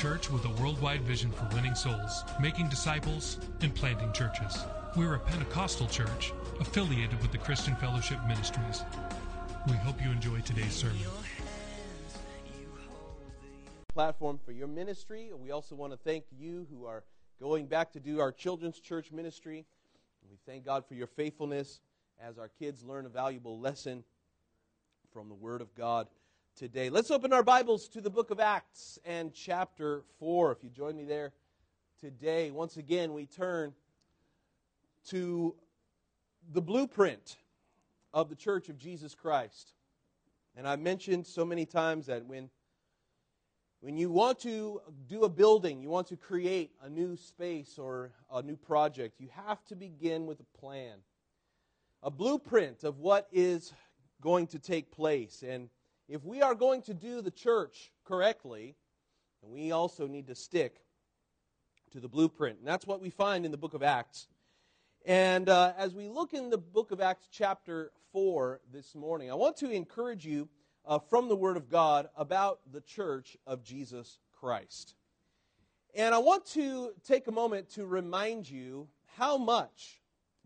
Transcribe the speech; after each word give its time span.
Church 0.00 0.30
with 0.30 0.46
a 0.46 0.62
worldwide 0.62 1.02
vision 1.02 1.30
for 1.30 1.46
winning 1.54 1.74
souls, 1.74 2.24
making 2.40 2.66
disciples, 2.70 3.38
and 3.60 3.74
planting 3.74 4.10
churches. 4.14 4.64
We're 4.96 5.16
a 5.16 5.18
Pentecostal 5.18 5.88
church 5.88 6.32
affiliated 6.58 7.20
with 7.20 7.32
the 7.32 7.36
Christian 7.36 7.76
Fellowship 7.76 8.18
Ministries. 8.26 8.82
We 9.66 9.74
hope 9.74 10.02
you 10.02 10.10
enjoy 10.10 10.40
today's 10.40 10.72
sermon. 10.72 10.96
platform 13.92 14.40
for 14.42 14.52
your 14.52 14.68
ministry. 14.68 15.32
We 15.36 15.50
also 15.50 15.74
want 15.74 15.92
to 15.92 15.98
thank 15.98 16.24
you 16.34 16.66
who 16.70 16.86
are 16.86 17.04
going 17.38 17.66
back 17.66 17.92
to 17.92 18.00
do 18.00 18.20
our 18.20 18.32
children's 18.32 18.80
church 18.80 19.12
ministry. 19.12 19.66
We 20.30 20.38
thank 20.46 20.64
God 20.64 20.86
for 20.86 20.94
your 20.94 21.08
faithfulness 21.08 21.80
as 22.18 22.38
our 22.38 22.48
kids 22.48 22.82
learn 22.82 23.04
a 23.04 23.10
valuable 23.10 23.60
lesson 23.60 24.04
from 25.12 25.28
the 25.28 25.34
Word 25.34 25.60
of 25.60 25.74
God 25.74 26.06
today. 26.60 26.90
Let's 26.90 27.10
open 27.10 27.32
our 27.32 27.42
Bibles 27.42 27.88
to 27.88 28.02
the 28.02 28.10
book 28.10 28.30
of 28.30 28.38
Acts 28.38 28.98
and 29.06 29.32
chapter 29.32 30.02
4. 30.18 30.52
If 30.52 30.62
you 30.62 30.68
join 30.68 30.94
me 30.94 31.04
there 31.04 31.32
today, 32.02 32.50
once 32.50 32.76
again, 32.76 33.14
we 33.14 33.24
turn 33.24 33.72
to 35.08 35.54
the 36.52 36.60
blueprint 36.60 37.38
of 38.12 38.28
the 38.28 38.34
Church 38.34 38.68
of 38.68 38.76
Jesus 38.76 39.14
Christ. 39.14 39.72
And 40.54 40.68
I've 40.68 40.80
mentioned 40.80 41.26
so 41.26 41.46
many 41.46 41.64
times 41.64 42.04
that 42.08 42.26
when 42.26 42.50
when 43.80 43.96
you 43.96 44.10
want 44.10 44.38
to 44.40 44.82
do 45.08 45.22
a 45.22 45.30
building, 45.30 45.80
you 45.82 45.88
want 45.88 46.08
to 46.08 46.16
create 46.18 46.72
a 46.82 46.90
new 46.90 47.16
space 47.16 47.78
or 47.78 48.10
a 48.30 48.42
new 48.42 48.56
project, 48.56 49.18
you 49.18 49.28
have 49.46 49.64
to 49.68 49.76
begin 49.76 50.26
with 50.26 50.40
a 50.40 50.58
plan, 50.58 50.98
a 52.02 52.10
blueprint 52.10 52.84
of 52.84 52.98
what 52.98 53.28
is 53.32 53.72
going 54.20 54.46
to 54.48 54.58
take 54.58 54.90
place. 54.90 55.42
And 55.42 55.70
if 56.10 56.24
we 56.24 56.42
are 56.42 56.56
going 56.56 56.82
to 56.82 56.92
do 56.92 57.22
the 57.22 57.30
church 57.30 57.92
correctly, 58.04 58.74
then 59.40 59.52
we 59.52 59.70
also 59.70 60.08
need 60.08 60.26
to 60.26 60.34
stick 60.34 60.80
to 61.92 62.00
the 62.00 62.08
blueprint. 62.08 62.58
And 62.58 62.66
that's 62.66 62.84
what 62.84 63.00
we 63.00 63.10
find 63.10 63.44
in 63.44 63.52
the 63.52 63.56
book 63.56 63.74
of 63.74 63.84
Acts. 63.84 64.26
And 65.06 65.48
uh, 65.48 65.72
as 65.78 65.94
we 65.94 66.08
look 66.08 66.34
in 66.34 66.50
the 66.50 66.58
book 66.58 66.90
of 66.90 67.00
Acts, 67.00 67.28
chapter 67.30 67.92
4, 68.12 68.60
this 68.72 68.96
morning, 68.96 69.30
I 69.30 69.34
want 69.34 69.56
to 69.58 69.70
encourage 69.70 70.26
you 70.26 70.48
uh, 70.84 70.98
from 70.98 71.28
the 71.28 71.36
Word 71.36 71.56
of 71.56 71.70
God 71.70 72.08
about 72.16 72.58
the 72.72 72.80
church 72.80 73.36
of 73.46 73.62
Jesus 73.62 74.18
Christ. 74.32 74.94
And 75.94 76.12
I 76.12 76.18
want 76.18 76.44
to 76.46 76.90
take 77.06 77.28
a 77.28 77.32
moment 77.32 77.70
to 77.74 77.86
remind 77.86 78.50
you 78.50 78.88
how 79.16 79.38
much 79.38 80.00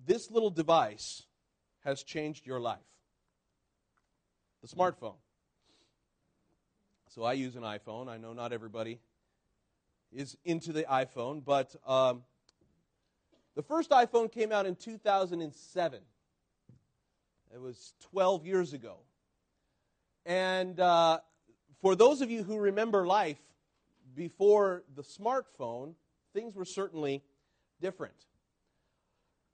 this 0.05 0.31
little 0.31 0.51
device 0.51 1.23
has 1.85 2.03
changed 2.03 2.47
your 2.47 2.61
life 2.61 2.81
the 4.61 4.69
smartphone. 4.69 5.17
So 7.15 7.23
I 7.23 7.35
use 7.35 7.55
an 7.55 7.63
iPhone. 7.63 8.09
I 8.09 8.17
know 8.17 8.33
not 8.33 8.53
everybody 8.53 8.99
is 10.13 10.37
into 10.45 10.73
the 10.73 10.83
iPhone, 10.83 11.45
but 11.45 11.73
um, 11.87 12.25
the 13.55 13.63
first 13.63 13.91
iPhone 13.91 14.33
came 14.33 14.51
out 14.51 14.67
in 14.67 14.75
2007. 14.75 16.01
It 17.55 17.61
was 17.61 17.95
12 18.11 18.47
years 18.47 18.73
ago. 18.73 18.97
And 20.27 20.81
uh, 20.81 21.21
for 21.81 21.95
those 21.95 22.21
of 22.21 22.33
you 22.33 22.43
who 22.43 22.59
remember 22.59 23.07
life 23.07 23.39
before 24.17 24.83
the 24.97 25.03
smartphone, 25.03 25.95
things 26.33 26.57
were 26.57 26.65
certainly 26.65 27.23
different. 27.81 28.27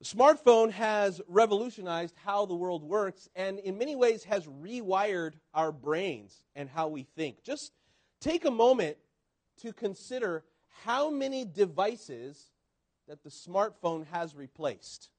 The 0.00 0.06
smartphone 0.06 0.70
has 0.72 1.20
revolutionized 1.28 2.14
how 2.24 2.46
the 2.46 2.54
world 2.54 2.82
works 2.82 3.28
and, 3.36 3.58
in 3.58 3.76
many 3.76 3.94
ways, 3.94 4.24
has 4.24 4.46
rewired 4.46 5.34
our 5.52 5.72
brains 5.72 6.42
and 6.56 6.70
how 6.70 6.88
we 6.88 7.02
think. 7.02 7.42
Just 7.44 7.72
take 8.18 8.46
a 8.46 8.50
moment 8.50 8.96
to 9.60 9.74
consider 9.74 10.42
how 10.84 11.10
many 11.10 11.44
devices 11.44 12.50
that 13.08 13.22
the 13.22 13.30
smartphone 13.30 14.06
has 14.06 14.34
replaced. 14.34 15.10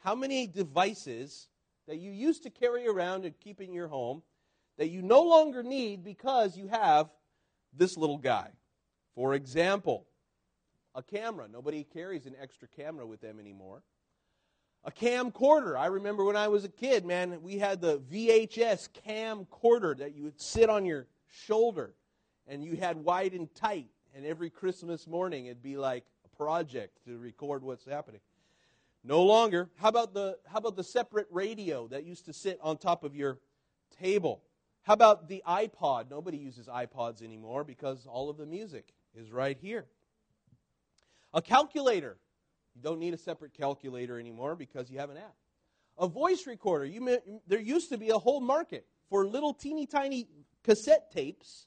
How 0.00 0.14
many 0.14 0.46
devices 0.46 1.48
that 1.88 1.96
you 1.96 2.10
used 2.10 2.42
to 2.42 2.50
carry 2.50 2.86
around 2.86 3.24
and 3.24 3.38
keep 3.38 3.62
in 3.62 3.72
your 3.72 3.88
home 3.88 4.22
that 4.76 4.90
you 4.90 5.00
no 5.00 5.22
longer 5.22 5.62
need 5.62 6.04
because 6.04 6.56
you 6.56 6.68
have 6.68 7.08
this 7.72 7.96
little 7.96 8.18
guy. 8.18 8.50
For 9.14 9.34
example, 9.34 10.06
a 10.96 11.02
camera. 11.02 11.46
Nobody 11.46 11.84
carries 11.84 12.26
an 12.26 12.34
extra 12.40 12.66
camera 12.66 13.06
with 13.06 13.20
them 13.20 13.38
anymore. 13.38 13.82
A 14.84 14.90
camcorder. 14.90 15.76
I 15.78 15.86
remember 15.86 16.24
when 16.24 16.36
I 16.36 16.48
was 16.48 16.64
a 16.64 16.68
kid, 16.68 17.04
man, 17.04 17.42
we 17.42 17.58
had 17.58 17.80
the 17.80 17.98
VHS 17.98 18.88
camcorder 19.06 19.96
that 19.98 20.14
you 20.14 20.24
would 20.24 20.40
sit 20.40 20.70
on 20.70 20.86
your 20.86 21.06
shoulder 21.28 21.94
and 22.46 22.64
you 22.64 22.76
had 22.76 22.96
wide 22.96 23.34
and 23.34 23.52
tight. 23.54 23.90
And 24.14 24.24
every 24.24 24.48
Christmas 24.48 25.06
morning 25.06 25.46
it'd 25.46 25.62
be 25.62 25.76
like 25.76 26.04
a 26.24 26.36
project 26.36 27.04
to 27.04 27.18
record 27.18 27.62
what's 27.62 27.84
happening. 27.84 28.20
No 29.04 29.22
longer. 29.22 29.68
How 29.76 29.88
about 29.88 30.14
the 30.14 30.38
how 30.46 30.58
about 30.58 30.76
the 30.76 30.84
separate 30.84 31.26
radio 31.30 31.86
that 31.88 32.04
used 32.04 32.24
to 32.26 32.32
sit 32.32 32.58
on 32.62 32.78
top 32.78 33.04
of 33.04 33.14
your 33.14 33.38
table? 34.00 34.42
How 34.82 34.94
about 34.94 35.28
the 35.28 35.42
iPod? 35.46 36.10
Nobody 36.10 36.38
uses 36.38 36.66
iPods 36.68 37.22
anymore 37.22 37.64
because 37.64 38.06
all 38.06 38.30
of 38.30 38.36
the 38.36 38.46
music 38.46 38.94
is 39.14 39.30
right 39.30 39.58
here. 39.60 39.86
A 41.36 41.42
calculator. 41.42 42.16
You 42.74 42.80
don't 42.80 42.98
need 42.98 43.12
a 43.12 43.18
separate 43.18 43.52
calculator 43.52 44.18
anymore 44.18 44.56
because 44.56 44.90
you 44.90 44.98
have 44.98 45.10
an 45.10 45.18
app. 45.18 45.34
A 45.98 46.08
voice 46.08 46.46
recorder. 46.46 46.86
You 46.86 47.02
may, 47.02 47.18
there 47.46 47.60
used 47.60 47.90
to 47.90 47.98
be 47.98 48.08
a 48.08 48.18
whole 48.18 48.40
market 48.40 48.86
for 49.10 49.26
little 49.26 49.52
teeny 49.52 49.84
tiny 49.84 50.28
cassette 50.64 51.12
tapes 51.12 51.66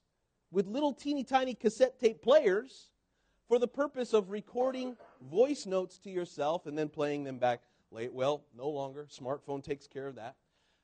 with 0.52 0.66
little 0.66 0.92
teeny 0.92 1.24
tiny 1.24 1.54
cassette 1.54 2.00
tape 2.00 2.24
players 2.24 2.90
for 3.48 3.60
the 3.60 3.68
purpose 3.68 4.14
of 4.14 4.32
recording 4.32 4.98
voice 5.30 5.68
notes 5.68 6.00
to 6.00 6.10
yourself 6.10 6.66
and 6.66 6.76
then 6.76 6.90
playing 6.90 7.24
them 7.24 7.38
back 7.38 7.62
late. 7.92 8.12
Well, 8.12 8.44
no 8.58 8.70
longer. 8.70 9.08
Smartphone 9.08 9.64
takes 9.64 9.86
care 9.86 10.08
of 10.08 10.16
that. 10.16 10.36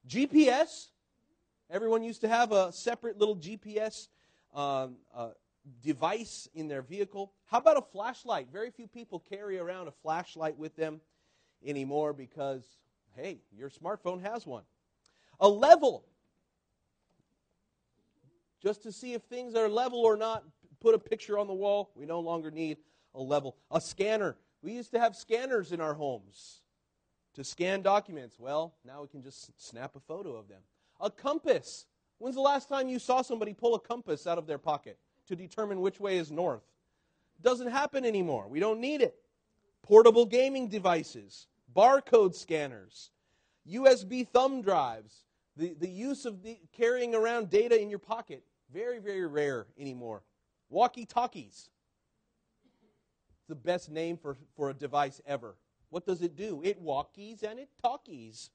GPS. 0.07 0.89
Everyone 1.71 2.03
used 2.03 2.21
to 2.21 2.27
have 2.27 2.51
a 2.51 2.71
separate 2.71 3.17
little 3.17 3.35
GPS 3.35 4.09
um, 4.53 4.97
uh, 5.13 5.29
device 5.81 6.47
in 6.53 6.67
their 6.67 6.81
vehicle. 6.81 7.33
How 7.45 7.57
about 7.57 7.77
a 7.77 7.81
flashlight? 7.81 8.47
Very 8.51 8.71
few 8.71 8.87
people 8.87 9.19
carry 9.19 9.57
around 9.57 9.87
a 9.87 9.91
flashlight 9.91 10.57
with 10.57 10.75
them 10.75 11.01
anymore 11.65 12.13
because, 12.13 12.63
hey, 13.15 13.39
your 13.55 13.69
smartphone 13.69 14.21
has 14.21 14.45
one. 14.45 14.63
A 15.39 15.47
level. 15.47 16.05
Just 18.61 18.83
to 18.83 18.91
see 18.91 19.13
if 19.13 19.23
things 19.23 19.55
are 19.55 19.69
level 19.69 19.99
or 19.99 20.17
not, 20.17 20.43
put 20.79 20.95
a 20.95 20.99
picture 20.99 21.37
on 21.37 21.47
the 21.47 21.53
wall. 21.53 21.91
We 21.95 22.05
no 22.05 22.19
longer 22.19 22.51
need 22.51 22.77
a 23.13 23.21
level. 23.21 23.57
A 23.71 23.81
scanner. 23.81 24.37
We 24.61 24.73
used 24.73 24.91
to 24.91 24.99
have 24.99 25.15
scanners 25.15 25.71
in 25.71 25.81
our 25.81 25.93
homes 25.93 26.61
to 27.35 27.43
scan 27.43 27.81
documents. 27.81 28.39
Well, 28.39 28.75
now 28.85 29.01
we 29.01 29.07
can 29.07 29.21
just 29.21 29.51
snap 29.61 29.95
a 29.95 29.99
photo 29.99 30.35
of 30.35 30.47
them. 30.47 30.61
A 31.01 31.11
compass. 31.11 31.85
When's 32.17 32.35
the 32.35 32.41
last 32.41 32.69
time 32.69 32.87
you 32.87 32.97
saw 32.97 33.21
somebody 33.21 33.53
pull 33.53 33.75
a 33.75 33.79
compass 33.79 34.25
out 34.25 34.37
of 34.37 34.47
their 34.47 34.57
pocket 34.57 34.97
to 35.27 35.35
determine 35.35 35.81
which 35.81 35.99
way 35.99 36.17
is 36.17 36.31
north? 36.31 36.63
Doesn't 37.41 37.71
happen 37.71 38.05
anymore. 38.05 38.47
We 38.47 38.59
don't 38.59 38.79
need 38.79 39.01
it. 39.01 39.15
Portable 39.83 40.25
gaming 40.25 40.67
devices, 40.67 41.47
barcode 41.75 42.33
scanners, 42.33 43.11
USB 43.69 44.27
thumb 44.27 44.61
drives, 44.61 45.25
the, 45.57 45.75
the 45.79 45.89
use 45.89 46.25
of 46.25 46.43
the, 46.43 46.57
carrying 46.73 47.15
around 47.15 47.49
data 47.49 47.79
in 47.79 47.89
your 47.89 47.99
pocket, 47.99 48.43
very, 48.73 48.99
very 48.99 49.25
rare 49.25 49.67
anymore. 49.79 50.23
Walkie 50.69 51.05
talkies. 51.05 51.69
The 53.47 53.55
best 53.55 53.91
name 53.91 54.17
for, 54.17 54.37
for 54.55 54.69
a 54.69 54.73
device 54.73 55.21
ever. 55.25 55.55
What 55.89 56.05
does 56.05 56.21
it 56.21 56.35
do? 56.35 56.61
It 56.63 56.83
walkies 56.83 57.43
and 57.43 57.59
it 57.59 57.69
talkies. 57.81 58.49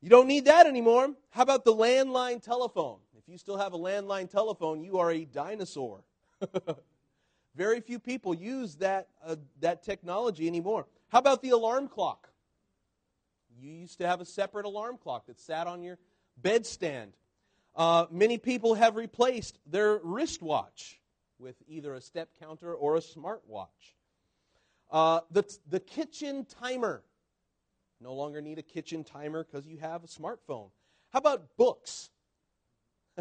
You 0.00 0.08
don't 0.08 0.26
need 0.26 0.46
that 0.46 0.66
anymore. 0.66 1.14
How 1.30 1.42
about 1.42 1.64
the 1.64 1.74
landline 1.74 2.42
telephone? 2.42 2.98
If 3.20 3.28
you 3.28 3.36
still 3.36 3.58
have 3.58 3.74
a 3.74 3.78
landline 3.78 4.30
telephone, 4.30 4.82
you 4.82 4.96
are 4.96 5.10
a 5.10 5.26
dinosaur. 5.26 6.04
Very 7.54 7.82
few 7.82 7.98
people 7.98 8.32
use 8.32 8.76
that, 8.76 9.08
uh, 9.22 9.36
that 9.60 9.82
technology 9.82 10.46
anymore. 10.46 10.86
How 11.08 11.18
about 11.18 11.42
the 11.42 11.50
alarm 11.50 11.88
clock? 11.88 12.30
You 13.60 13.70
used 13.70 13.98
to 13.98 14.06
have 14.06 14.22
a 14.22 14.24
separate 14.24 14.64
alarm 14.64 14.96
clock 14.96 15.26
that 15.26 15.38
sat 15.38 15.66
on 15.66 15.82
your 15.82 15.98
bedstand. 16.40 17.08
Uh, 17.76 18.06
many 18.10 18.38
people 18.38 18.72
have 18.72 18.96
replaced 18.96 19.58
their 19.66 20.00
wristwatch 20.02 20.98
with 21.38 21.56
either 21.68 21.92
a 21.92 22.00
step 22.00 22.30
counter 22.40 22.72
or 22.72 22.96
a 22.96 23.00
smartwatch. 23.00 23.96
Uh, 24.90 25.20
the, 25.30 25.44
the 25.68 25.80
kitchen 25.80 26.46
timer. 26.46 27.02
No 28.00 28.14
longer 28.14 28.40
need 28.40 28.58
a 28.58 28.62
kitchen 28.62 29.04
timer 29.04 29.44
because 29.44 29.66
you 29.66 29.76
have 29.76 30.04
a 30.04 30.06
smartphone. 30.06 30.70
How 31.10 31.18
about 31.18 31.54
books? 31.58 32.08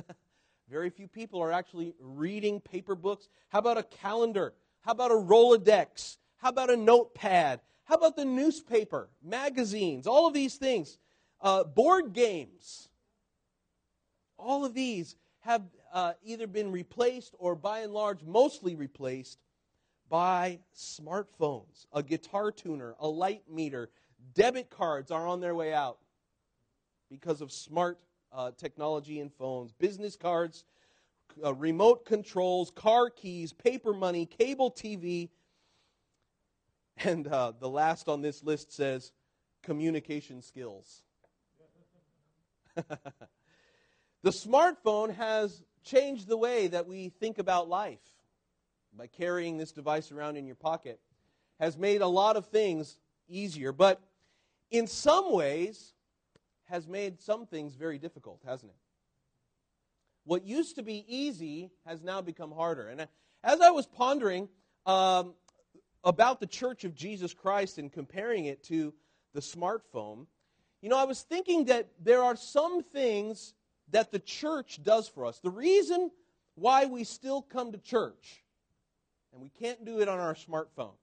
Very 0.69 0.90
few 0.90 1.07
people 1.07 1.42
are 1.42 1.51
actually 1.51 1.94
reading 2.00 2.60
paper 2.60 2.96
books. 2.96 3.28
How 3.50 3.60
about 3.60 3.78
a 3.78 3.84
calendar? 3.84 4.54
How 4.81 4.92
about 4.92 5.12
a 5.12 5.16
Rolodex? 5.16 6.18
How 6.38 6.50
about 6.50 6.69
a 6.69 6.78
notepad? 6.78 7.62
How 7.86 7.96
about 7.96 8.16
the 8.16 8.25
newspaper, 8.25 9.10
magazines, 9.24 10.06
all 10.06 10.28
of 10.28 10.34
these 10.34 10.56
things? 10.56 10.98
Uh, 11.42 11.63
board 11.63 12.13
games. 12.13 12.90
All 14.38 14.63
of 14.63 14.74
these 14.74 15.16
have 15.40 15.63
uh, 15.92 16.13
either 16.24 16.48
been 16.48 16.72
replaced 16.72 17.34
or, 17.40 17.56
by 17.56 17.80
and 17.80 17.94
large, 17.94 18.22
mostly 18.24 18.75
replaced 18.75 19.40
by 20.07 20.60
smartphones. 20.75 21.88
A 21.94 22.04
guitar 22.04 22.52
tuner, 22.52 22.95
a 23.00 23.07
light 23.07 23.44
meter, 23.50 23.90
debit 24.34 24.69
cards 24.69 25.12
are 25.12 25.25
on 25.25 25.40
their 25.40 25.56
way 25.56 25.74
out 25.74 25.98
because 27.10 27.42
of 27.42 27.52
smart 27.52 28.00
uh, 28.31 28.52
technology 28.58 29.20
and 29.20 29.34
phones, 29.34 29.72
business 29.72 30.16
cards, 30.16 30.64
uh, 31.44 31.54
remote 31.54 32.06
controls, 32.06 32.72
car 32.72 33.10
keys, 33.10 33.54
paper 33.54 33.94
money, 33.94 34.26
cable 34.26 34.72
TV. 34.72 35.30
And 36.98 37.28
uh, 37.28 37.54
the 37.60 37.70
last 37.70 38.08
on 38.08 38.22
this 38.22 38.44
list 38.44 38.74
says 38.74 39.12
communication 39.64 40.42
skills. 40.42 41.04
the 42.76 44.30
smartphone 44.30 45.14
has 45.16 45.64
changed 45.84 46.28
the 46.28 46.38
way 46.38 46.68
that 46.68 46.88
we 46.88 47.10
think 47.20 47.40
about 47.40 47.70
life 47.70 48.00
by 48.98 49.08
carrying 49.08 49.58
this 49.58 49.72
device 49.72 50.12
around 50.12 50.36
in 50.36 50.46
your 50.46 50.56
pocket 50.56 51.00
has 51.60 51.78
made 51.78 52.02
a 52.02 52.08
lot 52.08 52.36
of 52.36 52.46
things 52.48 52.98
easier 53.28 53.72
but 53.72 54.02
in 54.72 54.88
some 54.88 55.31
ways 55.31 55.94
has 56.69 56.88
made 56.88 57.19
some 57.19 57.45
things 57.45 57.75
very 57.75 57.98
difficult 57.98 58.42
hasn't 58.45 58.71
it? 58.71 58.77
What 60.25 60.45
used 60.45 60.75
to 60.75 60.83
be 60.83 61.06
easy 61.07 61.71
has 61.86 62.04
now 62.04 62.21
become 62.21 62.51
harder. 62.51 62.88
And 62.89 63.07
as 63.44 63.62
i 63.62 63.69
was 63.69 63.86
pondering 63.86 64.50
um, 64.86 65.33
about 66.04 66.39
the 66.39 66.48
church 66.48 66.83
of 66.83 66.94
jesus 66.95 67.33
christ 67.33 67.77
and 67.77 67.92
comparing 67.92 68.45
it 68.45 68.63
to 68.63 68.94
the 69.33 69.39
smartphone 69.39 70.25
you 70.81 70.89
know 70.89 70.98
i 70.98 71.06
was 71.06 71.21
thinking 71.21 71.66
that 71.66 71.88
there 72.01 72.21
are 72.21 72.36
some 72.36 72.83
things 72.83 73.54
that 73.92 74.12
the 74.12 74.19
church 74.19 74.81
does 74.83 75.07
for 75.07 75.25
us. 75.25 75.39
The 75.39 75.50
reason 75.50 76.12
why 76.56 76.86
we 76.86 77.04
still 77.04 77.42
come 77.42 77.71
to 77.71 77.77
church 77.77 78.44
and 79.31 79.42
we 79.42 79.50
can't 79.50 79.86
do 79.86 80.00
it 80.00 80.10
on 80.10 80.19
our 80.19 80.36
smartphone. 80.36 80.95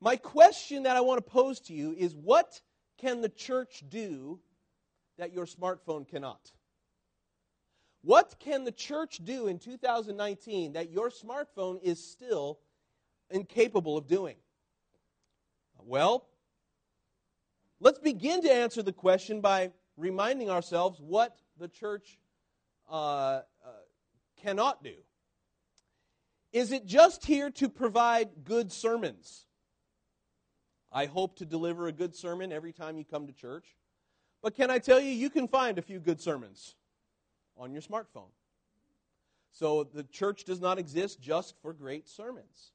My 0.00 0.16
question 0.16 0.84
that 0.84 0.96
I 0.96 1.00
want 1.02 1.18
to 1.18 1.30
pose 1.30 1.60
to 1.60 1.74
you 1.74 1.94
is 1.96 2.14
what 2.14 2.60
can 2.98 3.20
the 3.20 3.28
church 3.28 3.84
do 3.88 4.40
that 5.20 5.32
your 5.32 5.46
smartphone 5.46 6.08
cannot? 6.08 6.50
What 8.02 8.36
can 8.40 8.64
the 8.64 8.72
church 8.72 9.20
do 9.22 9.46
in 9.46 9.58
2019 9.58 10.72
that 10.72 10.90
your 10.90 11.10
smartphone 11.10 11.78
is 11.82 12.02
still 12.02 12.58
incapable 13.30 13.98
of 13.98 14.06
doing? 14.06 14.36
Well, 15.78 16.26
let's 17.80 17.98
begin 17.98 18.42
to 18.42 18.52
answer 18.52 18.82
the 18.82 18.92
question 18.92 19.42
by 19.42 19.72
reminding 19.98 20.48
ourselves 20.48 20.98
what 21.00 21.36
the 21.58 21.68
church 21.68 22.18
uh, 22.90 22.94
uh, 22.94 23.42
cannot 24.42 24.82
do. 24.82 24.94
Is 26.52 26.72
it 26.72 26.86
just 26.86 27.26
here 27.26 27.50
to 27.50 27.68
provide 27.68 28.44
good 28.44 28.72
sermons? 28.72 29.46
I 30.90 31.04
hope 31.04 31.36
to 31.36 31.44
deliver 31.44 31.86
a 31.86 31.92
good 31.92 32.16
sermon 32.16 32.50
every 32.50 32.72
time 32.72 32.96
you 32.96 33.04
come 33.04 33.26
to 33.26 33.32
church. 33.32 33.76
But 34.42 34.54
can 34.54 34.70
I 34.70 34.78
tell 34.78 35.00
you, 35.00 35.10
you 35.10 35.30
can 35.30 35.48
find 35.48 35.78
a 35.78 35.82
few 35.82 36.00
good 36.00 36.20
sermons 36.20 36.74
on 37.56 37.72
your 37.72 37.82
smartphone. 37.82 38.30
So 39.52 39.84
the 39.84 40.04
church 40.04 40.44
does 40.44 40.60
not 40.60 40.78
exist 40.78 41.20
just 41.20 41.54
for 41.60 41.72
great 41.72 42.08
sermons. 42.08 42.72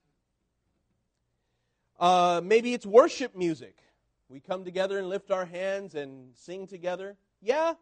Uh, 2.00 2.42
maybe 2.44 2.74
it's 2.74 2.86
worship 2.86 3.36
music. 3.36 3.78
We 4.28 4.40
come 4.40 4.66
together 4.66 5.00
and 5.00 5.08
lift 5.08 5.32
our 5.32 5.46
hands 5.46 5.96
and 5.96 6.36
sing 6.36 6.68
together. 6.68 7.16
Yeah, 7.42 7.74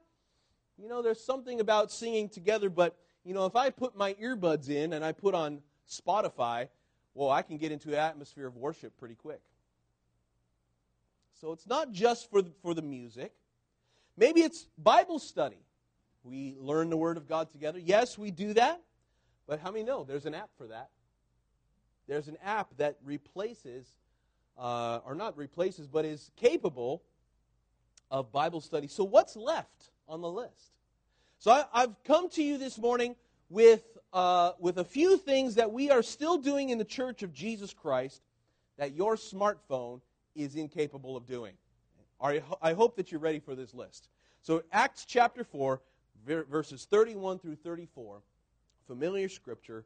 you 0.77 0.87
know, 0.87 1.01
there's 1.01 1.23
something 1.23 1.59
about 1.59 1.91
singing 1.91 2.29
together, 2.29 2.69
but, 2.69 2.97
you 3.23 3.33
know, 3.33 3.45
if 3.45 3.55
I 3.55 3.69
put 3.69 3.95
my 3.95 4.13
earbuds 4.15 4.69
in 4.69 4.93
and 4.93 5.03
I 5.03 5.11
put 5.11 5.35
on 5.35 5.61
Spotify, 5.89 6.67
well, 7.13 7.29
I 7.29 7.41
can 7.41 7.57
get 7.57 7.71
into 7.71 7.89
an 7.89 7.95
atmosphere 7.95 8.47
of 8.47 8.55
worship 8.55 8.97
pretty 8.97 9.15
quick. 9.15 9.41
So 11.39 11.51
it's 11.51 11.67
not 11.67 11.91
just 11.91 12.29
for 12.29 12.41
the, 12.41 12.51
for 12.61 12.73
the 12.73 12.81
music. 12.81 13.33
Maybe 14.15 14.41
it's 14.41 14.67
Bible 14.77 15.19
study. 15.19 15.63
We 16.23 16.55
learn 16.59 16.89
the 16.89 16.97
Word 16.97 17.17
of 17.17 17.27
God 17.27 17.49
together. 17.49 17.79
Yes, 17.79 18.17
we 18.17 18.31
do 18.31 18.53
that. 18.53 18.81
But 19.47 19.59
how 19.59 19.71
many 19.71 19.83
know 19.83 20.03
there's 20.03 20.25
an 20.25 20.33
app 20.33 20.49
for 20.57 20.67
that? 20.67 20.89
There's 22.07 22.27
an 22.27 22.37
app 22.43 22.69
that 22.77 22.97
replaces, 23.03 23.87
uh, 24.57 24.99
or 25.05 25.15
not 25.15 25.37
replaces, 25.37 25.87
but 25.87 26.05
is 26.05 26.31
capable 26.35 27.01
of 28.11 28.31
Bible 28.31 28.61
study. 28.61 28.87
So 28.87 29.03
what's 29.03 29.35
left 29.35 29.89
on 30.07 30.21
the 30.21 30.29
list? 30.29 30.71
So 31.39 31.51
I, 31.51 31.65
I've 31.73 32.03
come 32.03 32.29
to 32.31 32.43
you 32.43 32.57
this 32.57 32.77
morning 32.77 33.15
with 33.49 33.83
uh, 34.13 34.51
with 34.59 34.77
a 34.77 34.83
few 34.83 35.17
things 35.17 35.55
that 35.55 35.71
we 35.71 35.89
are 35.89 36.03
still 36.03 36.37
doing 36.37 36.69
in 36.69 36.77
the 36.77 36.85
church 36.85 37.23
of 37.23 37.33
Jesus 37.33 37.73
Christ 37.73 38.21
that 38.77 38.93
your 38.93 39.15
smartphone 39.15 40.01
is 40.35 40.55
incapable 40.55 41.17
of 41.17 41.25
doing. 41.25 41.53
I 42.23 42.73
hope 42.73 42.95
that 42.95 43.11
you're 43.11 43.19
ready 43.19 43.39
for 43.39 43.53
this 43.53 43.73
list. 43.73 44.07
So, 44.41 44.63
Acts 44.71 45.05
chapter 45.05 45.43
4, 45.43 45.81
verses 46.25 46.87
31 46.89 47.39
through 47.39 47.57
34, 47.57 48.21
familiar 48.87 49.27
scripture 49.27 49.85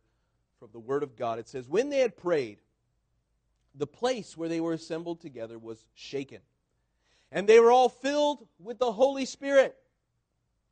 from 0.60 0.70
the 0.72 0.80
Word 0.80 1.02
of 1.02 1.16
God. 1.16 1.40
It 1.40 1.48
says, 1.48 1.68
When 1.68 1.90
they 1.90 2.00
had 2.00 2.16
prayed, 2.16 2.60
the 3.74 3.88
place 3.88 4.38
where 4.38 4.50
they 4.50 4.60
were 4.60 4.74
assembled 4.74 5.20
together 5.20 5.58
was 5.58 5.84
shaken. 5.96 6.40
And 7.32 7.48
they 7.48 7.60
were 7.60 7.72
all 7.72 7.90
filled 7.90 8.48
with 8.60 8.78
the 8.78 8.92
Holy 8.92 9.26
Spirit. 9.26 9.76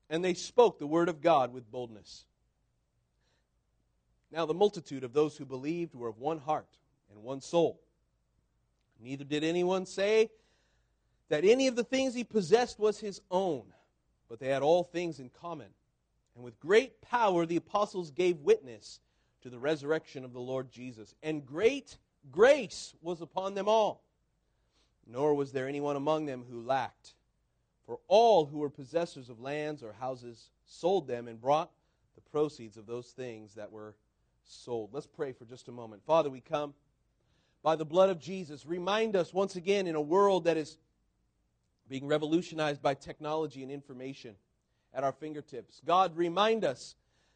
And 0.10 0.24
they 0.24 0.36
spoke 0.36 0.78
the 0.78 0.88
Word 0.88 1.10
of 1.10 1.22
God 1.22 1.52
with 1.52 1.72
boldness. 1.72 2.26
Now, 4.32 4.46
the 4.46 4.54
multitude 4.54 5.04
of 5.04 5.14
those 5.14 5.36
who 5.36 5.46
believed 5.46 5.96
were 5.96 6.10
of 6.10 6.20
one 6.20 6.40
heart 6.40 6.78
and 7.12 7.24
one 7.24 7.42
soul. 7.42 7.82
Neither 9.02 9.24
did 9.24 9.44
anyone 9.44 9.86
say 9.86 10.30
that 11.30 11.46
any 11.46 11.68
of 11.68 11.76
the 11.76 11.84
things 11.84 12.14
he 12.14 12.24
possessed 12.24 12.80
was 12.80 13.00
his 13.00 13.22
own, 13.32 13.64
but 14.30 14.40
they 14.40 14.48
had 14.48 14.62
all 14.62 14.84
things 14.84 15.20
in 15.20 15.30
common. 15.30 15.70
And 16.36 16.44
with 16.44 16.60
great 16.60 17.02
power, 17.02 17.46
the 17.46 17.56
apostles 17.56 18.12
gave 18.12 18.40
witness 18.40 19.00
to 19.42 19.50
the 19.50 19.60
resurrection 19.60 20.26
of 20.26 20.34
the 20.34 20.40
Lord 20.40 20.72
Jesus. 20.72 21.16
And 21.24 21.46
great 21.46 21.98
grace 22.32 22.94
was 23.02 23.22
upon 23.22 23.54
them 23.54 23.68
all. 23.68 24.04
Nor 25.08 25.36
was 25.36 25.52
there 25.52 25.68
anyone 25.68 25.96
among 25.96 26.26
them 26.26 26.44
who 26.50 26.62
lacked. 26.62 27.14
For 27.86 28.00
all 28.08 28.46
who 28.46 28.58
were 28.58 28.70
possessors 28.70 29.30
of 29.30 29.40
lands 29.40 29.84
or 29.84 29.94
houses 29.94 30.50
sold 30.66 31.08
them 31.08 31.28
and 31.28 31.40
brought 31.40 31.72
the 32.16 32.22
proceeds 32.22 32.78
of 32.78 32.88
those 32.88 33.12
things 33.12 33.54
that 33.54 33.72
were 33.72 33.96
sold. 34.44 34.90
Let's 34.94 35.08
pray 35.08 35.32
for 35.32 35.46
just 35.46 35.68
a 35.68 35.72
moment. 35.72 36.04
Father, 36.06 36.30
we 36.30 36.42
come 36.42 36.74
by 37.62 37.76
the 37.76 37.86
blood 37.86 38.10
of 38.10 38.20
Jesus. 38.20 38.66
Remind 38.66 39.16
us 39.16 39.34
once 39.34 39.56
again 39.56 39.86
in 39.86 39.96
a 39.96 40.02
world 40.02 40.46
that 40.46 40.58
is 40.58 40.78
being 41.88 42.08
revolutionized 42.08 42.82
by 42.82 42.94
technology 42.94 43.64
and 43.64 43.72
information 43.72 44.36
at 44.94 45.04
our 45.04 45.12
fingertips. 45.12 45.82
God, 45.86 46.16
remind 46.16 46.64
us 46.64 46.96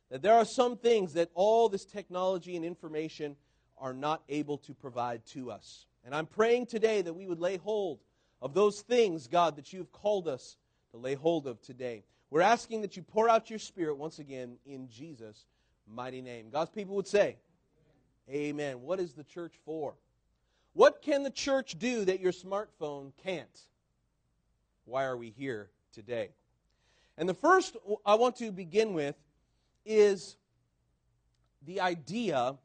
that 0.09 0.21
there 0.21 0.33
are 0.33 0.45
some 0.45 0.77
things 0.77 1.13
that 1.13 1.29
all 1.35 1.69
this 1.69 1.85
technology 1.85 2.55
and 2.55 2.65
information 2.65 3.35
are 3.77 3.93
not 3.93 4.23
able 4.29 4.57
to 4.57 4.73
provide 4.73 5.25
to 5.27 5.51
us. 5.51 5.85
And 6.03 6.15
I'm 6.15 6.25
praying 6.25 6.67
today 6.67 7.01
that 7.01 7.13
we 7.13 7.27
would 7.27 7.39
lay 7.39 7.57
hold 7.57 7.99
of 8.41 8.53
those 8.53 8.81
things, 8.81 9.27
God, 9.27 9.55
that 9.57 9.73
you've 9.73 9.91
called 9.91 10.27
us 10.27 10.57
to 10.91 10.97
lay 10.97 11.13
hold 11.13 11.45
of 11.45 11.61
today. 11.61 12.03
We're 12.29 12.41
asking 12.41 12.81
that 12.81 12.95
you 12.95 13.03
pour 13.03 13.29
out 13.29 13.49
your 13.49 13.59
Spirit 13.59 13.97
once 13.97 14.19
again 14.19 14.57
in 14.65 14.89
Jesus' 14.89 15.45
mighty 15.87 16.21
name. 16.21 16.49
God's 16.49 16.71
people 16.71 16.95
would 16.95 17.07
say, 17.07 17.37
Amen. 18.29 18.81
What 18.81 18.99
is 18.99 19.13
the 19.13 19.23
church 19.23 19.55
for? 19.65 19.95
What 20.73 21.01
can 21.01 21.23
the 21.23 21.31
church 21.31 21.77
do 21.79 22.05
that 22.05 22.19
your 22.19 22.31
smartphone 22.31 23.11
can't? 23.23 23.59
Why 24.89 25.05
are 25.05 25.15
we 25.17 25.29
here 25.29 25.69
today? 25.93 26.29
And 27.17 27.29
the 27.29 27.33
first 27.33 27.77
I 28.05 28.15
want 28.15 28.37
to 28.37 28.51
begin 28.51 28.93
with 28.93 29.15
is 29.85 30.35
the 31.65 31.81
idea 31.81 32.57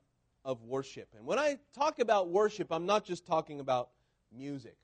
of 0.44 0.62
worship. 0.62 1.08
And 1.16 1.26
when 1.26 1.38
I 1.38 1.58
talk 1.74 1.98
about 1.98 2.28
worship, 2.28 2.68
I'm 2.70 2.86
not 2.86 3.04
just 3.04 3.26
talking 3.26 3.60
about 3.60 3.90
music. 4.36 4.76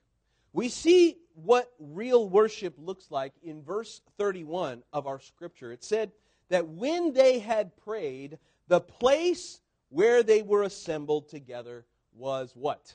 We 0.53 0.69
see 0.69 1.17
what 1.35 1.73
real 1.79 2.29
worship 2.29 2.75
looks 2.79 3.11
like 3.11 3.33
in 3.43 3.63
verse 3.63 4.01
31 4.19 4.83
of 4.93 5.07
our 5.07 5.21
scripture. 5.21 5.73
It 5.73 5.85
said, 5.85 6.13
that 6.51 6.69
when 6.69 7.13
they 7.13 7.39
had 7.39 7.77
prayed, 7.79 8.39
the 8.69 8.81
place 8.81 9.61
where 9.89 10.23
they 10.23 10.43
were 10.43 10.63
assembled 10.63 11.29
together 11.29 11.87
was 12.13 12.53
what? 12.55 12.95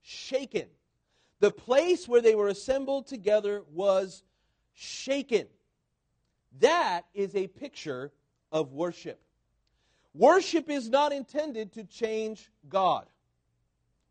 Shaken. 0.00 0.68
The 1.42 1.50
place 1.50 2.06
where 2.06 2.20
they 2.20 2.36
were 2.36 2.46
assembled 2.46 3.08
together 3.08 3.64
was 3.74 4.22
shaken. 4.74 5.48
That 6.60 7.02
is 7.14 7.34
a 7.34 7.48
picture 7.48 8.12
of 8.52 8.70
worship. 8.70 9.20
Worship 10.14 10.70
is 10.70 10.88
not 10.88 11.12
intended 11.12 11.72
to 11.72 11.82
change 11.82 12.48
God. 12.68 13.06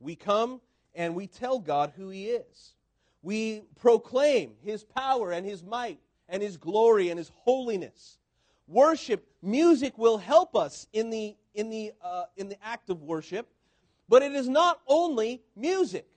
We 0.02 0.14
come 0.14 0.60
and 0.94 1.16
we 1.16 1.26
tell 1.26 1.60
God 1.60 1.94
who 1.96 2.10
He 2.10 2.32
is. 2.32 2.74
We 3.22 3.62
proclaim 3.80 4.52
His 4.62 4.84
power 4.84 5.32
and 5.32 5.46
His 5.46 5.64
might 5.64 6.02
and 6.28 6.44
His 6.44 6.58
glory 6.58 7.12
and 7.12 7.18
His 7.18 7.32
holiness. 7.34 8.18
Worship, 8.68 9.26
music 9.42 9.98
will 9.98 10.18
help 10.18 10.54
us 10.54 10.86
in 10.92 11.10
the, 11.10 11.38
in 11.54 11.70
the, 11.70 11.94
uh, 12.04 12.26
in 12.36 12.50
the 12.50 12.58
act 12.62 12.90
of 12.90 13.04
worship, 13.04 13.48
but 14.10 14.22
it 14.22 14.34
is 14.34 14.50
not 14.50 14.82
only 14.86 15.42
music. 15.56 16.10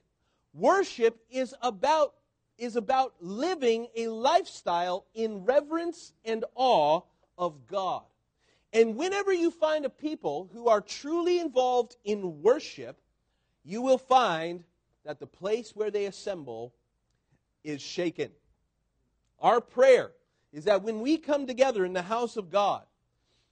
Worship 0.54 1.18
is 1.30 1.52
about, 1.60 2.14
is 2.56 2.76
about 2.76 3.14
living 3.20 3.88
a 3.96 4.08
lifestyle 4.08 5.04
in 5.12 5.44
reverence 5.44 6.12
and 6.24 6.44
awe 6.54 7.00
of 7.36 7.66
God. 7.66 8.04
And 8.72 8.96
whenever 8.96 9.32
you 9.32 9.50
find 9.50 9.84
a 9.84 9.90
people 9.90 10.48
who 10.52 10.68
are 10.68 10.80
truly 10.80 11.40
involved 11.40 11.96
in 12.04 12.42
worship, 12.42 13.00
you 13.64 13.82
will 13.82 13.98
find 13.98 14.64
that 15.04 15.18
the 15.20 15.26
place 15.26 15.74
where 15.74 15.90
they 15.90 16.06
assemble 16.06 16.72
is 17.62 17.82
shaken. 17.82 18.30
Our 19.40 19.60
prayer 19.60 20.12
is 20.52 20.64
that 20.64 20.82
when 20.82 21.00
we 21.00 21.18
come 21.18 21.46
together 21.46 21.84
in 21.84 21.92
the 21.92 22.02
house 22.02 22.36
of 22.36 22.50
God, 22.50 22.84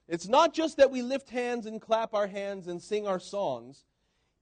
it's 0.09 0.29
not 0.29 0.55
just 0.55 0.77
that 0.77 0.91
we 0.91 1.03
lift 1.03 1.31
hands 1.31 1.67
and 1.67 1.81
clap 1.81 2.15
our 2.15 2.27
hands 2.27 2.67
and 2.69 2.81
sing 2.81 3.07
our 3.07 3.21
songs. 3.21 3.85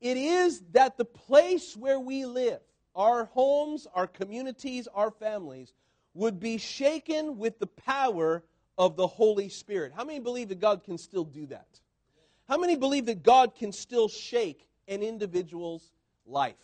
It 0.00 0.16
is 0.16 0.62
that 0.72 0.96
the 0.96 1.04
place 1.04 1.76
where 1.76 2.00
we 2.00 2.24
live, 2.24 2.60
our 2.94 3.26
homes, 3.26 3.86
our 3.94 4.06
communities, 4.06 4.88
our 4.94 5.10
families, 5.10 5.72
would 6.14 6.40
be 6.40 6.58
shaken 6.58 7.38
with 7.38 7.58
the 7.58 7.66
power 7.66 8.42
of 8.78 8.96
the 8.96 9.06
Holy 9.06 9.48
Spirit. 9.48 9.92
How 9.94 10.04
many 10.04 10.20
believe 10.20 10.48
that 10.48 10.60
God 10.60 10.82
can 10.84 10.96
still 10.96 11.24
do 11.24 11.46
that? 11.46 11.80
How 12.48 12.58
many 12.58 12.76
believe 12.76 13.06
that 13.06 13.22
God 13.22 13.54
can 13.54 13.72
still 13.72 14.08
shake 14.08 14.66
an 14.88 15.02
individual's 15.02 15.92
life? 16.26 16.56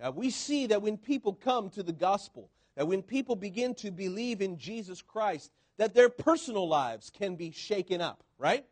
Now, 0.00 0.10
we 0.10 0.30
see 0.30 0.66
that 0.66 0.82
when 0.82 0.96
people 0.96 1.34
come 1.34 1.70
to 1.70 1.82
the 1.82 1.92
gospel, 1.92 2.50
that 2.76 2.88
when 2.88 3.02
people 3.02 3.36
begin 3.36 3.74
to 3.76 3.90
believe 3.90 4.40
in 4.40 4.58
Jesus 4.58 5.02
Christ, 5.02 5.52
that 5.76 5.94
their 5.94 6.08
personal 6.08 6.66
lives 6.66 7.10
can 7.10 7.36
be 7.36 7.50
shaken 7.50 8.00
up, 8.00 8.24
right? 8.38 8.64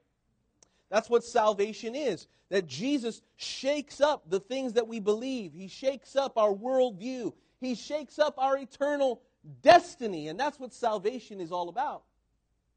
That's 0.93 1.09
what 1.09 1.25
salvation 1.25 1.95
is. 1.95 2.27
That 2.51 2.67
Jesus 2.67 3.23
shakes 3.37 4.03
up 4.03 4.29
the 4.29 4.41
things 4.41 4.75
that 4.75 4.87
we 4.87 5.01
believe. 5.01 5.55
He 5.55 5.67
shakes 5.69 6.17
up 6.17 6.37
our 6.37 6.53
worldview. 6.53 7.33
He 7.61 7.75
shakes 7.75 8.19
up 8.19 8.35
our 8.37 8.59
eternal 8.59 9.23
destiny. 9.63 10.29
And 10.29 10.39
that's 10.39 10.61
what 10.61 10.75
salvation 10.75 11.41
is 11.41 11.51
all 11.51 11.71
about 11.71 12.03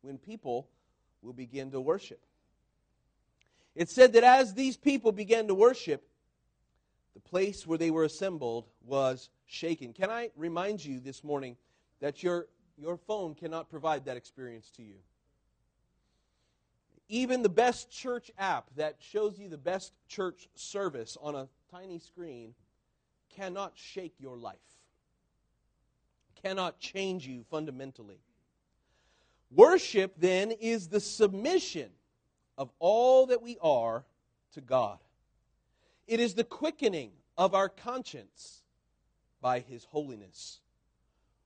when 0.01 0.17
people 0.17 0.69
will 1.21 1.33
begin 1.33 1.71
to 1.71 1.81
worship. 1.81 2.21
It 3.75 3.89
said 3.89 4.13
that 4.13 4.23
as 4.23 4.53
these 4.53 4.77
people 4.77 5.11
began 5.11 5.47
to 5.47 5.53
worship, 5.53 6.07
the 7.15 7.19
place 7.19 7.67
where 7.67 7.77
they 7.77 7.91
were 7.91 8.05
assembled 8.05 8.65
was 8.85 9.29
shaken. 9.45 9.91
Can 9.91 10.09
I 10.09 10.29
remind 10.37 10.85
you 10.85 11.01
this 11.01 11.21
morning 11.21 11.57
that 11.99 12.23
your, 12.23 12.47
your 12.77 12.95
phone 12.95 13.35
cannot 13.35 13.69
provide 13.69 14.05
that 14.05 14.15
experience 14.15 14.71
to 14.77 14.83
you? 14.83 14.95
Even 17.07 17.43
the 17.43 17.49
best 17.49 17.91
church 17.91 18.31
app 18.37 18.69
that 18.75 18.95
shows 18.99 19.37
you 19.37 19.47
the 19.47 19.57
best 19.57 19.93
church 20.07 20.49
service 20.55 21.17
on 21.21 21.35
a 21.35 21.47
tiny 21.71 21.99
screen 21.99 22.55
cannot 23.35 23.73
shake 23.75 24.15
your 24.19 24.37
life, 24.37 24.55
cannot 26.41 26.79
change 26.79 27.27
you 27.27 27.43
fundamentally. 27.49 28.19
Worship, 29.51 30.15
then, 30.17 30.51
is 30.51 30.87
the 30.87 30.99
submission 30.99 31.89
of 32.57 32.71
all 32.79 33.27
that 33.27 33.41
we 33.41 33.57
are 33.61 34.03
to 34.53 34.61
God. 34.61 34.97
It 36.07 36.19
is 36.19 36.33
the 36.33 36.43
quickening 36.43 37.11
of 37.37 37.53
our 37.53 37.69
conscience 37.69 38.63
by 39.41 39.59
His 39.59 39.85
holiness. 39.85 40.59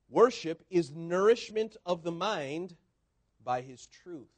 Worship 0.09 0.63
is 0.69 0.91
nourishment 0.91 1.75
of 1.85 2.03
the 2.03 2.11
mind 2.11 2.75
by 3.43 3.61
His 3.61 3.87
truth. 3.87 4.29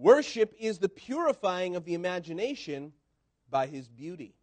Worship 0.00 0.54
is 0.58 0.78
the 0.78 0.88
purifying 0.88 1.76
of 1.76 1.84
the 1.84 1.92
imagination 1.92 2.94
by 3.50 3.66
His 3.66 3.86
beauty. 3.86 4.34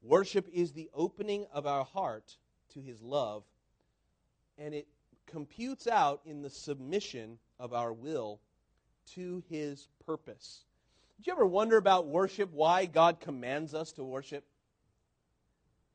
Worship 0.00 0.48
is 0.50 0.72
the 0.72 0.88
opening 0.94 1.44
of 1.52 1.66
our 1.66 1.84
heart 1.84 2.34
to 2.72 2.80
His 2.80 3.02
love, 3.02 3.44
and 4.56 4.72
it 4.74 4.88
computes 5.26 5.86
out 5.86 6.22
in 6.24 6.40
the 6.40 6.48
submission 6.48 7.38
of 7.58 7.74
our 7.74 7.92
will 7.92 8.40
to 9.12 9.42
His 9.50 9.86
purpose. 10.06 10.64
Did 11.18 11.26
you 11.26 11.32
ever 11.34 11.44
wonder 11.44 11.76
about 11.76 12.06
worship, 12.06 12.50
why 12.50 12.86
God 12.86 13.20
commands 13.20 13.74
us 13.74 13.92
to 13.92 14.02
worship? 14.02 14.44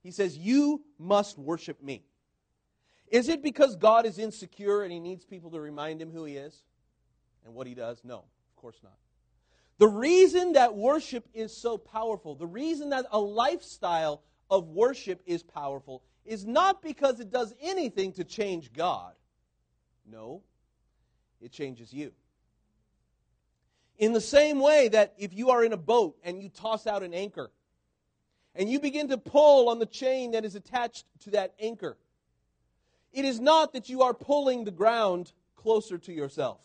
He 0.03 0.12
says, 0.12 0.38
You 0.38 0.83
must 1.00 1.39
worship 1.39 1.81
me. 1.81 2.03
Is 3.07 3.29
it 3.29 3.41
because 3.41 3.77
God 3.77 4.05
is 4.05 4.19
insecure 4.19 4.83
and 4.83 4.91
he 4.91 5.00
needs 5.00 5.25
people 5.25 5.50
to 5.51 5.60
remind 5.60 6.00
him 6.00 6.12
who 6.12 6.25
he 6.25 6.36
is 6.36 6.62
and 7.43 7.55
what 7.55 7.65
he 7.65 7.74
does? 7.74 8.00
No, 8.03 8.25
course 8.63 8.79
not. 8.82 8.98
The 9.77 9.89
reason 9.89 10.53
that 10.53 10.74
worship 10.74 11.27
is 11.34 11.55
so 11.55 11.77
powerful, 11.77 12.36
the 12.36 12.48
reason 12.48 12.91
that 12.91 13.05
a 13.12 13.20
lifestyle 13.20 14.24
of 14.50 14.70
worship 14.70 15.22
is 15.25 15.43
powerful, 15.43 16.01
is 16.24 16.46
not 16.46 16.82
because 16.82 17.20
it 17.20 17.29
does 17.29 17.53
anything 17.62 18.13
to 18.13 18.24
change 18.24 18.72
God. 18.72 19.12
No, 20.10 20.43
it 21.41 21.51
changes 21.51 21.91
you. 21.91 22.13
In 23.98 24.13
the 24.13 24.22
same 24.22 24.62
way 24.62 24.88
that 24.88 25.13
if 25.17 25.34
you 25.34 25.50
are 25.50 25.65
in 25.65 25.74
a 25.74 25.77
boat 25.77 26.15
and 26.24 26.41
you 26.41 26.48
toss 26.48 26.88
out 26.88 27.03
an 27.03 27.13
anchor, 27.13 27.51
and 28.55 28.70
you 28.70 28.79
begin 28.79 29.10
to 29.10 29.17
pull 29.17 29.67
on 29.67 29.79
the 29.79 29.86
chain 29.86 30.32
that 30.32 30.46
is 30.46 30.55
attached 30.55 31.05
to 31.24 31.32
that 31.32 31.53
anchor, 31.60 31.98
it 33.12 33.25
is 33.25 33.41
not 33.41 33.74
that 33.74 33.89
you 33.89 34.03
are 34.03 34.13
pulling 34.13 34.63
the 34.63 34.72
ground 34.72 35.34
closer 35.58 35.98
to 35.98 36.13
yourself. 36.13 36.62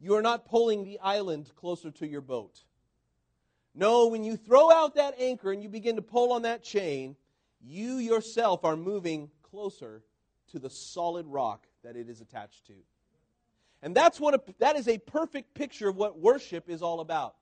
You 0.00 0.14
are 0.14 0.22
not 0.22 0.46
pulling 0.46 0.84
the 0.84 0.98
island 1.00 1.50
closer 1.56 1.90
to 1.90 2.06
your 2.06 2.22
boat. 2.22 2.64
No, 3.74 4.08
when 4.08 4.24
you 4.24 4.36
throw 4.36 4.72
out 4.72 4.94
that 4.94 5.14
anchor 5.20 5.52
and 5.52 5.62
you 5.62 5.68
begin 5.68 5.96
to 5.96 6.02
pull 6.02 6.32
on 6.32 6.42
that 6.42 6.64
chain, 6.64 7.16
you 7.60 7.96
yourself 7.96 8.64
are 8.64 8.76
moving 8.76 9.30
closer 9.42 10.02
to 10.52 10.58
the 10.58 10.70
solid 10.70 11.26
rock 11.26 11.66
that 11.84 11.96
it 11.96 12.08
is 12.08 12.20
attached 12.20 12.66
to. 12.66 12.72
And 13.82 13.94
that's 13.94 14.18
what 14.18 14.34
a, 14.34 14.42
that 14.58 14.76
is 14.76 14.88
a 14.88 14.98
perfect 14.98 15.54
picture 15.54 15.88
of 15.88 15.96
what 15.96 16.18
worship 16.18 16.68
is 16.68 16.82
all 16.82 17.00
about. 17.00 17.36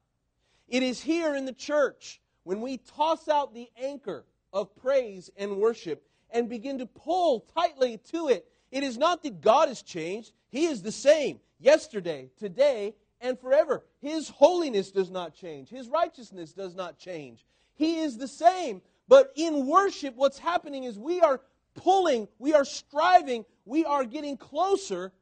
It 0.69 0.83
is 0.83 1.01
here 1.01 1.35
in 1.35 1.47
the 1.47 1.53
church 1.53 2.21
when 2.43 2.61
we 2.61 2.79
toss 2.79 3.29
out 3.29 3.55
the 3.55 3.69
anchor 3.81 4.25
of 4.53 4.75
praise 4.77 5.31
and 5.37 5.57
worship 5.57 6.07
and 6.31 6.49
begin 6.49 6.79
to 6.79 6.87
pull 6.87 7.41
tightly 7.55 7.99
to 8.11 8.29
it. 8.29 8.47
It 8.71 8.83
is 8.83 8.99
not 8.99 9.23
that 9.23 9.41
God 9.41 9.69
has 9.69 9.83
changed, 9.83 10.33
He 10.51 10.67
is 10.67 10.83
the 10.83 10.93
same 10.93 11.41
yesterday, 11.61 12.31
today, 12.39 12.95
and 13.21 13.39
forever. 13.39 13.85
His 14.01 14.29
holiness 14.29 14.91
does 14.91 15.11
not 15.11 15.35
change, 15.35 15.69
His 15.69 15.89
righteousness 15.89 16.53
does 16.53 16.75
not 16.75 16.99
change. 16.99 17.45
He 17.75 18.01
is 18.01 18.19
the 18.19 18.29
same. 18.29 18.83
But 19.07 19.33
in 19.37 19.67
worship, 19.67 20.17
what's 20.17 20.39
happening 20.39 20.85
is 20.85 20.99
we 20.99 21.21
are 21.21 21.41
pulling, 21.75 22.29
we 22.39 22.53
are 22.53 22.65
striving, 22.65 23.47
we 23.65 23.85
are 23.87 24.05
getting 24.05 24.37
closer 24.37 25.13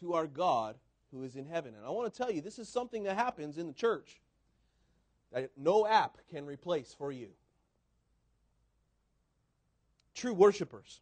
to 0.00 0.14
our 0.14 0.26
God 0.26 0.76
who 1.10 1.22
is 1.24 1.36
in 1.36 1.44
heaven. 1.44 1.74
And 1.74 1.84
I 1.84 1.90
want 1.90 2.12
to 2.12 2.16
tell 2.16 2.30
you, 2.30 2.40
this 2.40 2.58
is 2.58 2.68
something 2.68 3.02
that 3.02 3.16
happens 3.16 3.58
in 3.58 3.66
the 3.66 3.72
church 3.72 4.20
that 5.32 5.50
no 5.56 5.86
app 5.86 6.18
can 6.30 6.46
replace 6.46 6.94
for 6.96 7.12
you. 7.12 7.28
True 10.14 10.34
worshipers. 10.34 11.00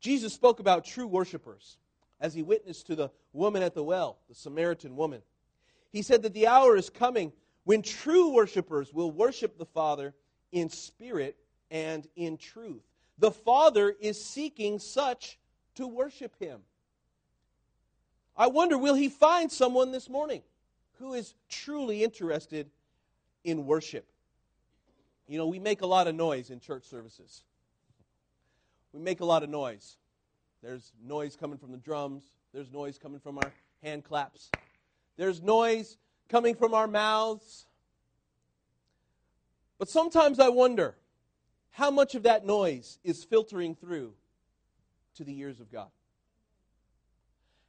Jesus 0.00 0.32
spoke 0.32 0.60
about 0.60 0.84
true 0.84 1.06
worshipers 1.06 1.76
as 2.20 2.34
he 2.34 2.42
witnessed 2.42 2.86
to 2.86 2.94
the 2.94 3.10
woman 3.32 3.62
at 3.62 3.74
the 3.74 3.82
well, 3.82 4.18
the 4.28 4.34
Samaritan 4.34 4.96
woman. 4.96 5.22
He 5.90 6.02
said 6.02 6.22
that 6.22 6.34
the 6.34 6.46
hour 6.46 6.76
is 6.76 6.90
coming 6.90 7.32
when 7.64 7.82
true 7.82 8.32
worshipers 8.32 8.92
will 8.92 9.10
worship 9.10 9.58
the 9.58 9.66
Father 9.66 10.14
in 10.52 10.68
spirit 10.68 11.36
and 11.70 12.06
in 12.16 12.36
truth. 12.36 12.82
The 13.18 13.30
Father 13.30 13.94
is 14.00 14.22
seeking 14.22 14.78
such 14.78 15.38
to 15.76 15.86
worship 15.86 16.34
him. 16.38 16.60
I 18.36 18.46
wonder, 18.46 18.78
will 18.78 18.94
he 18.94 19.08
find 19.08 19.50
someone 19.50 19.92
this 19.92 20.08
morning 20.08 20.42
who 20.98 21.14
is 21.14 21.34
truly 21.48 22.02
interested 22.02 22.70
in 23.44 23.66
worship? 23.66 24.06
You 25.26 25.38
know, 25.38 25.46
we 25.46 25.58
make 25.58 25.82
a 25.82 25.86
lot 25.86 26.08
of 26.08 26.14
noise 26.14 26.50
in 26.50 26.60
church 26.60 26.84
services. 26.84 27.42
We 28.92 29.00
make 29.00 29.20
a 29.20 29.24
lot 29.24 29.42
of 29.42 29.50
noise. 29.50 29.96
There's 30.62 30.92
noise 31.02 31.36
coming 31.36 31.58
from 31.58 31.72
the 31.72 31.78
drums, 31.78 32.24
there's 32.52 32.70
noise 32.70 32.98
coming 32.98 33.20
from 33.20 33.38
our 33.38 33.52
hand 33.82 34.04
claps. 34.04 34.50
There's 35.16 35.42
noise 35.42 35.96
coming 36.28 36.54
from 36.54 36.74
our 36.74 36.86
mouths. 36.86 37.66
But 39.78 39.88
sometimes 39.88 40.38
I 40.38 40.48
wonder 40.48 40.96
how 41.70 41.90
much 41.90 42.14
of 42.14 42.24
that 42.24 42.44
noise 42.44 42.98
is 43.04 43.24
filtering 43.24 43.74
through 43.74 44.12
to 45.16 45.24
the 45.24 45.38
ears 45.38 45.60
of 45.60 45.70
God. 45.70 45.88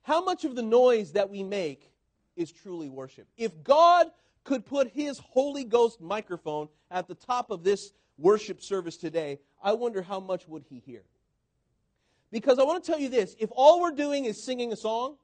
How 0.04 0.24
much 0.24 0.44
of 0.44 0.56
the 0.56 0.64
noise 0.64 1.14
that 1.14 1.30
we 1.30 1.44
make 1.44 1.92
is 2.36 2.52
truly 2.52 2.90
worship? 2.90 3.28
If 3.38 3.64
God 3.64 4.08
could 4.44 4.66
put 4.66 4.90
his 4.90 5.20
Holy 5.20 5.64
Ghost 5.64 6.02
microphone 6.02 6.68
at 6.90 7.08
the 7.08 7.16
top 7.16 7.52
of 7.52 7.64
this 7.64 7.94
worship 8.18 8.62
service 8.62 8.98
today, 8.98 9.40
I 9.64 9.74
wonder 9.74 10.02
how 10.02 10.20
much 10.20 10.48
would 10.48 10.66
he 10.70 10.80
hear? 10.80 11.04
Because 12.32 12.60
I 12.60 12.64
want 12.64 12.84
to 12.84 12.92
tell 12.92 13.00
you 13.00 13.10
this 13.10 13.36
if 13.40 13.50
all 13.52 13.82
we're 13.82 13.92
doing 13.92 14.26
is 14.26 14.42
singing 14.42 14.72
a 14.72 14.76
song, 14.76 15.18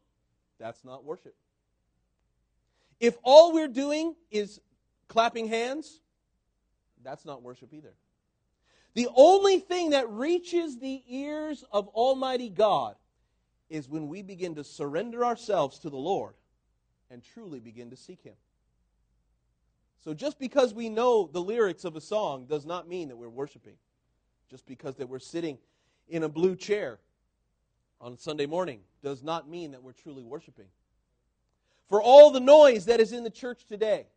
that's 0.60 0.84
not 0.84 1.04
worship. 1.04 1.36
If 3.00 3.16
all 3.24 3.54
we're 3.54 3.68
doing 3.68 4.16
is 4.32 4.60
clapping 5.08 5.48
hands, 5.48 6.02
that's 7.04 7.26
not 7.26 7.42
worship 7.42 7.74
either. 7.74 7.94
The 8.96 9.08
only 9.16 9.60
thing 9.60 9.92
that 9.92 10.10
reaches 10.10 10.80
the 10.80 11.04
ears 11.08 11.64
of 11.72 11.88
Almighty 11.90 12.50
God 12.50 12.96
is 13.70 13.88
when 13.88 14.08
we 14.08 14.24
begin 14.24 14.56
to 14.56 14.64
surrender 14.64 15.24
ourselves 15.24 15.78
to 15.80 15.90
the 15.90 15.98
Lord 15.98 16.34
and 17.12 17.24
truly 17.24 17.60
begin 17.60 17.92
to 17.92 17.96
seek 17.96 18.24
Him. 18.24 18.34
So 20.04 20.14
just 20.14 20.40
because 20.40 20.74
we 20.74 20.90
know 20.90 21.30
the 21.32 21.42
lyrics 21.42 21.86
of 21.86 21.96
a 21.96 22.02
song 22.02 22.46
does 22.46 22.66
not 22.66 22.88
mean 22.88 23.10
that 23.10 23.18
we're 23.18 23.30
worshiping. 23.30 23.76
Just 24.50 24.66
because 24.66 24.96
that 24.96 25.10
we're 25.10 25.20
sitting 25.20 25.58
in 26.10 26.24
a 26.24 26.30
blue 26.30 26.56
chair 26.56 27.00
on 28.00 28.18
Sunday 28.18 28.46
morning 28.46 28.80
does 29.04 29.24
not 29.24 29.50
mean 29.50 29.72
that 29.72 29.84
we're 29.84 29.94
truly 29.94 30.24
worshiping. 30.24 30.68
For 31.90 32.02
all 32.02 32.32
the 32.32 32.40
noise 32.40 32.86
that 32.86 33.00
is 33.00 33.14
in 33.14 33.24
the 33.24 33.30
church 33.30 33.66
today, 33.66 34.08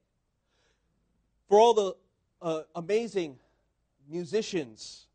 for 1.49 1.59
all 1.59 1.75
the 1.75 1.95
uh, 2.43 2.63
amazing 2.75 3.39
musicians 4.09 5.07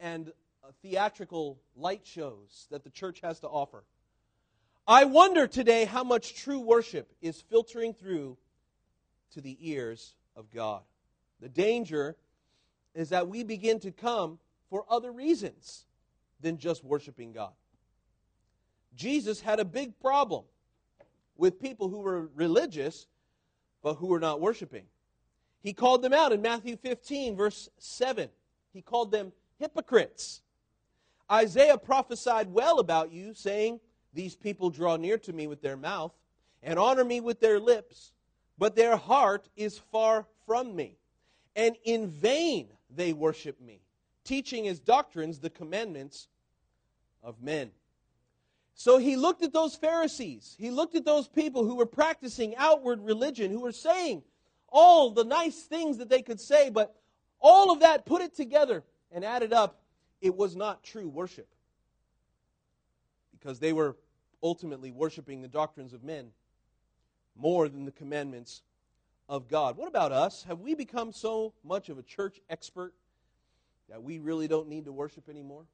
and 0.00 0.28
uh, 0.62 0.68
theatrical 0.82 1.58
light 1.76 2.02
shows 2.04 2.66
that 2.70 2.84
the 2.84 2.90
church 2.90 3.20
has 3.20 3.40
to 3.40 3.48
offer, 3.48 3.84
I 4.86 5.04
wonder 5.04 5.46
today 5.46 5.84
how 5.84 6.04
much 6.04 6.34
true 6.34 6.60
worship 6.60 7.10
is 7.22 7.40
filtering 7.40 7.94
through 7.94 8.36
to 9.32 9.40
the 9.40 9.56
ears 9.60 10.14
of 10.36 10.50
God. 10.50 10.82
The 11.40 11.48
danger 11.48 12.16
is 12.94 13.08
that 13.08 13.28
we 13.28 13.42
begin 13.42 13.80
to 13.80 13.90
come 13.90 14.38
for 14.74 14.84
other 14.90 15.12
reasons 15.12 15.84
than 16.40 16.58
just 16.58 16.82
worshiping 16.82 17.30
God. 17.30 17.52
Jesus 18.96 19.40
had 19.40 19.60
a 19.60 19.64
big 19.64 20.00
problem 20.00 20.42
with 21.36 21.62
people 21.62 21.88
who 21.88 22.00
were 22.00 22.28
religious 22.34 23.06
but 23.84 23.94
who 23.94 24.08
were 24.08 24.18
not 24.18 24.40
worshiping. 24.40 24.86
He 25.62 25.74
called 25.74 26.02
them 26.02 26.12
out 26.12 26.32
in 26.32 26.42
Matthew 26.42 26.76
15, 26.76 27.36
verse 27.36 27.68
7. 27.78 28.28
He 28.72 28.82
called 28.82 29.12
them 29.12 29.30
hypocrites. 29.60 30.42
Isaiah 31.30 31.78
prophesied 31.78 32.52
well 32.52 32.80
about 32.80 33.12
you, 33.12 33.32
saying, 33.32 33.78
These 34.12 34.34
people 34.34 34.70
draw 34.70 34.96
near 34.96 35.18
to 35.18 35.32
me 35.32 35.46
with 35.46 35.62
their 35.62 35.76
mouth 35.76 36.14
and 36.64 36.80
honor 36.80 37.04
me 37.04 37.20
with 37.20 37.38
their 37.38 37.60
lips, 37.60 38.10
but 38.58 38.74
their 38.74 38.96
heart 38.96 39.48
is 39.54 39.78
far 39.92 40.26
from 40.46 40.74
me. 40.74 40.98
And 41.54 41.76
in 41.84 42.08
vain 42.08 42.70
they 42.90 43.12
worship 43.12 43.60
me, 43.60 43.83
teaching 44.24 44.66
as 44.68 44.80
doctrines 44.80 45.38
the 45.38 45.50
commandments 45.50 46.28
of 47.22 47.42
men. 47.42 47.70
So 48.74 48.98
he 48.98 49.16
looked 49.16 49.44
at 49.44 49.52
those 49.52 49.76
Pharisees. 49.76 50.56
He 50.58 50.70
looked 50.70 50.96
at 50.96 51.04
those 51.04 51.28
people 51.28 51.64
who 51.64 51.76
were 51.76 51.86
practicing 51.86 52.56
outward 52.56 53.00
religion, 53.02 53.50
who 53.50 53.60
were 53.60 53.72
saying 53.72 54.22
all 54.68 55.10
the 55.10 55.24
nice 55.24 55.62
things 55.62 55.98
that 55.98 56.08
they 56.08 56.22
could 56.22 56.40
say, 56.40 56.70
but 56.70 56.96
all 57.40 57.70
of 57.70 57.80
that, 57.80 58.04
put 58.04 58.22
it 58.22 58.34
together 58.34 58.82
and 59.12 59.24
added 59.24 59.52
up, 59.52 59.82
it 60.20 60.34
was 60.34 60.56
not 60.56 60.82
true 60.82 61.08
worship. 61.08 61.48
Because 63.30 63.60
they 63.60 63.72
were 63.72 63.96
ultimately 64.42 64.90
worshiping 64.90 65.40
the 65.40 65.48
doctrines 65.48 65.92
of 65.92 66.02
men 66.02 66.30
more 67.36 67.68
than 67.68 67.84
the 67.84 67.92
commandments 67.92 68.62
of 69.28 69.48
God. 69.48 69.76
What 69.76 69.88
about 69.88 70.12
us? 70.12 70.42
Have 70.44 70.60
we 70.60 70.74
become 70.74 71.12
so 71.12 71.52
much 71.62 71.88
of 71.88 71.98
a 71.98 72.02
church 72.02 72.40
expert 72.50 72.94
that 73.88 74.02
we 74.02 74.18
really 74.18 74.48
don't 74.48 74.68
need 74.68 74.86
to 74.86 74.92
worship 74.92 75.28
anymore? 75.28 75.64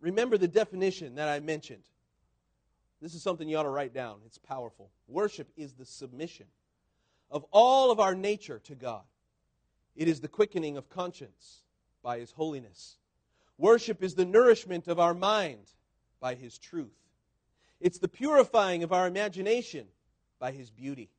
Remember 0.00 0.38
the 0.38 0.48
definition 0.48 1.16
that 1.16 1.28
I 1.28 1.40
mentioned. 1.40 1.82
This 3.00 3.14
is 3.14 3.22
something 3.22 3.48
you 3.48 3.56
ought 3.56 3.64
to 3.64 3.68
write 3.68 3.94
down. 3.94 4.18
It's 4.26 4.38
powerful. 4.38 4.90
Worship 5.08 5.48
is 5.56 5.74
the 5.74 5.84
submission 5.84 6.46
of 7.30 7.44
all 7.50 7.90
of 7.90 8.00
our 8.00 8.14
nature 8.14 8.60
to 8.64 8.74
God, 8.74 9.02
it 9.94 10.08
is 10.08 10.20
the 10.20 10.28
quickening 10.28 10.76
of 10.76 10.88
conscience 10.88 11.62
by 12.02 12.18
His 12.18 12.30
holiness. 12.30 12.96
Worship 13.58 14.02
is 14.02 14.14
the 14.14 14.24
nourishment 14.24 14.86
of 14.86 15.00
our 15.00 15.14
mind 15.14 15.72
by 16.20 16.34
His 16.34 16.58
truth. 16.58 16.94
It's 17.80 17.98
the 17.98 18.08
purifying 18.08 18.82
of 18.82 18.92
our 18.92 19.06
imagination 19.06 19.86
by 20.38 20.52
His 20.52 20.70
beauty. 20.70 21.10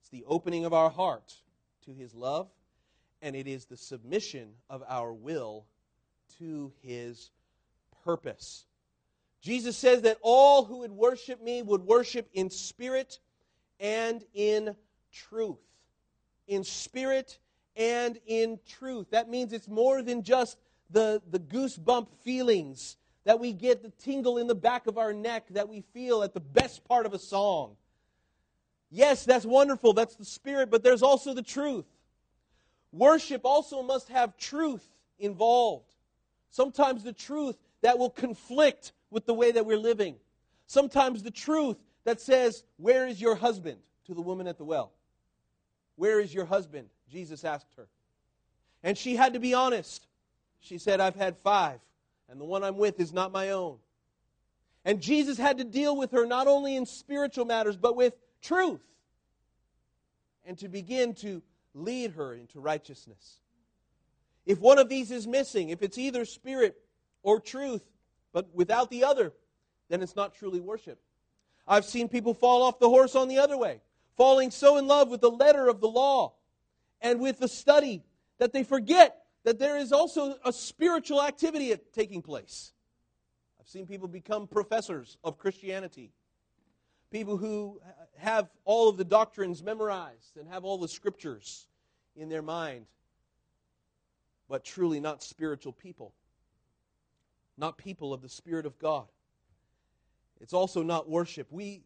It's 0.00 0.10
the 0.10 0.24
opening 0.26 0.64
of 0.64 0.72
our 0.72 0.90
heart 0.90 1.32
to 1.84 1.92
His 1.92 2.14
love, 2.14 2.48
and 3.22 3.34
it 3.34 3.46
is 3.46 3.66
the 3.66 3.76
submission 3.76 4.50
of 4.70 4.82
our 4.88 5.12
will 5.12 5.66
to 6.38 6.72
His 6.82 7.30
purpose. 8.04 8.64
Jesus 9.40 9.76
says 9.76 10.02
that 10.02 10.18
all 10.22 10.64
who 10.64 10.78
would 10.78 10.92
worship 10.92 11.42
me 11.42 11.62
would 11.62 11.82
worship 11.82 12.28
in 12.32 12.50
spirit 12.50 13.18
and 13.80 14.24
in 14.34 14.74
truth. 15.12 15.58
In 16.46 16.64
spirit 16.64 17.38
and 17.76 18.18
in 18.26 18.58
truth. 18.68 19.10
That 19.10 19.28
means 19.28 19.52
it's 19.52 19.68
more 19.68 20.02
than 20.02 20.22
just 20.22 20.58
the, 20.90 21.22
the 21.30 21.38
goosebump 21.38 22.08
feelings 22.24 22.96
that 23.24 23.38
we 23.38 23.52
get, 23.52 23.82
the 23.82 23.90
tingle 23.90 24.38
in 24.38 24.46
the 24.46 24.54
back 24.54 24.86
of 24.86 24.98
our 24.98 25.12
neck 25.12 25.46
that 25.50 25.68
we 25.68 25.82
feel 25.92 26.22
at 26.22 26.34
the 26.34 26.40
best 26.40 26.84
part 26.84 27.06
of 27.06 27.12
a 27.12 27.18
song. 27.18 27.76
Yes, 28.90 29.24
that's 29.24 29.44
wonderful. 29.44 29.92
That's 29.92 30.16
the 30.16 30.24
spirit, 30.24 30.70
but 30.70 30.82
there's 30.82 31.02
also 31.02 31.34
the 31.34 31.42
truth. 31.42 31.84
Worship 32.92 33.42
also 33.44 33.82
must 33.82 34.08
have 34.08 34.36
truth 34.36 34.86
involved. 35.18 35.92
Sometimes 36.50 37.02
the 37.02 37.12
truth 37.12 37.56
that 37.82 37.98
will 37.98 38.10
conflict 38.10 38.92
with 39.10 39.26
the 39.26 39.34
way 39.34 39.52
that 39.52 39.66
we're 39.66 39.78
living. 39.78 40.16
Sometimes 40.66 41.22
the 41.22 41.30
truth 41.30 41.76
that 42.04 42.20
says, 42.20 42.64
Where 42.76 43.06
is 43.06 43.20
your 43.20 43.34
husband? 43.34 43.78
to 44.08 44.14
the 44.14 44.22
woman 44.22 44.46
at 44.46 44.58
the 44.58 44.64
well. 44.64 44.90
Where 45.96 46.18
is 46.18 46.34
your 46.34 46.46
husband? 46.46 46.88
Jesus 47.10 47.44
asked 47.44 47.74
her. 47.76 47.86
And 48.82 48.96
she 48.96 49.16
had 49.16 49.34
to 49.34 49.40
be 49.40 49.54
honest. 49.54 50.06
She 50.60 50.78
said, 50.78 51.00
I've 51.00 51.14
had 51.14 51.36
five, 51.36 51.78
and 52.28 52.40
the 52.40 52.44
one 52.44 52.64
I'm 52.64 52.78
with 52.78 52.98
is 52.98 53.12
not 53.12 53.32
my 53.32 53.50
own. 53.50 53.76
And 54.84 55.00
Jesus 55.00 55.38
had 55.38 55.58
to 55.58 55.64
deal 55.64 55.96
with 55.96 56.12
her 56.12 56.26
not 56.26 56.46
only 56.46 56.74
in 56.74 56.86
spiritual 56.86 57.44
matters, 57.44 57.76
but 57.76 57.96
with 57.96 58.14
truth. 58.42 58.80
And 60.46 60.58
to 60.58 60.68
begin 60.68 61.14
to 61.16 61.42
lead 61.78 62.12
her 62.12 62.34
into 62.34 62.60
righteousness. 62.60 63.38
If 64.46 64.60
one 64.60 64.78
of 64.78 64.88
these 64.88 65.10
is 65.10 65.26
missing, 65.26 65.68
if 65.68 65.82
it's 65.82 65.98
either 65.98 66.24
spirit 66.24 66.76
or 67.22 67.40
truth, 67.40 67.82
but 68.32 68.48
without 68.54 68.90
the 68.90 69.04
other, 69.04 69.32
then 69.88 70.02
it's 70.02 70.16
not 70.16 70.34
truly 70.34 70.60
worship. 70.60 71.00
I've 71.66 71.84
seen 71.84 72.08
people 72.08 72.34
fall 72.34 72.62
off 72.62 72.78
the 72.78 72.88
horse 72.88 73.14
on 73.14 73.28
the 73.28 73.38
other 73.38 73.58
way, 73.58 73.80
falling 74.16 74.50
so 74.50 74.78
in 74.78 74.86
love 74.86 75.08
with 75.08 75.20
the 75.20 75.30
letter 75.30 75.68
of 75.68 75.80
the 75.80 75.88
law 75.88 76.34
and 77.00 77.20
with 77.20 77.38
the 77.38 77.48
study 77.48 78.02
that 78.38 78.52
they 78.52 78.64
forget 78.64 79.22
that 79.44 79.58
there 79.58 79.76
is 79.76 79.92
also 79.92 80.36
a 80.44 80.52
spiritual 80.52 81.22
activity 81.22 81.74
taking 81.92 82.22
place. 82.22 82.72
I've 83.60 83.68
seen 83.68 83.86
people 83.86 84.08
become 84.08 84.46
professors 84.46 85.18
of 85.22 85.38
Christianity, 85.38 86.10
people 87.10 87.36
who 87.36 87.80
uh, 87.84 87.90
have 88.16 88.48
all 88.64 88.88
of 88.88 88.96
the 88.96 89.04
doctrines 89.04 89.62
memorized 89.62 90.36
and 90.36 90.48
have 90.48 90.64
all 90.64 90.78
the 90.78 90.88
scriptures 90.88 91.66
in 92.16 92.28
their 92.28 92.42
mind, 92.42 92.86
but 94.48 94.64
truly 94.64 95.00
not 95.00 95.22
spiritual 95.22 95.72
people 95.72 96.12
not 97.58 97.76
people 97.76 98.14
of 98.14 98.22
the 98.22 98.28
Spirit 98.28 98.64
of 98.64 98.78
God. 98.78 99.06
It's 100.40 100.52
also 100.52 100.82
not 100.82 101.10
worship. 101.10 101.48
We, 101.50 101.82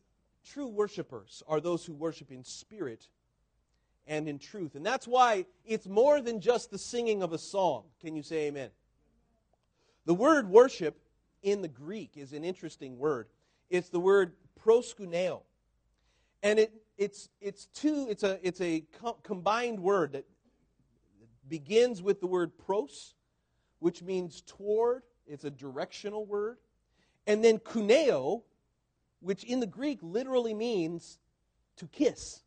true 0.46 0.68
worshipers, 0.68 1.42
are 1.48 1.60
those 1.60 1.84
who 1.84 1.94
worship 1.94 2.30
in 2.30 2.44
spirit 2.44 3.08
and 4.06 4.28
in 4.28 4.38
truth. 4.38 4.74
And 4.74 4.84
that's 4.84 5.08
why 5.08 5.46
it's 5.64 5.86
more 5.86 6.20
than 6.20 6.40
just 6.40 6.70
the 6.70 6.78
singing 6.78 7.22
of 7.22 7.32
a 7.32 7.38
song. 7.38 7.84
Can 8.00 8.14
you 8.14 8.22
say 8.22 8.48
amen? 8.48 8.68
The 10.04 10.14
word 10.14 10.48
worship 10.50 11.00
in 11.42 11.62
the 11.62 11.68
Greek 11.68 12.12
is 12.16 12.34
an 12.34 12.44
interesting 12.44 12.98
word. 12.98 13.28
It's 13.70 13.88
the 13.88 14.00
word 14.00 14.34
proskuneo. 14.64 15.42
And 16.42 16.58
it, 16.58 16.72
it's, 16.98 17.28
it's 17.40 17.66
two, 17.66 18.06
it's 18.10 18.22
a, 18.22 18.38
it's 18.42 18.60
a 18.60 18.84
co- 19.00 19.18
combined 19.22 19.80
word 19.80 20.12
that 20.12 20.24
begins 21.48 22.02
with 22.02 22.20
the 22.20 22.26
word 22.26 22.52
pros, 22.58 23.14
which 23.78 24.02
means 24.02 24.42
toward, 24.42 25.02
it's 25.26 25.44
a 25.44 25.50
directional 25.50 26.24
word. 26.26 26.58
and 27.26 27.44
then 27.44 27.58
kuneo, 27.58 28.42
which 29.20 29.44
in 29.44 29.60
the 29.60 29.66
Greek 29.66 29.98
literally 30.02 30.54
means 30.54 31.18
to 31.76 31.86
kiss. 31.86 32.42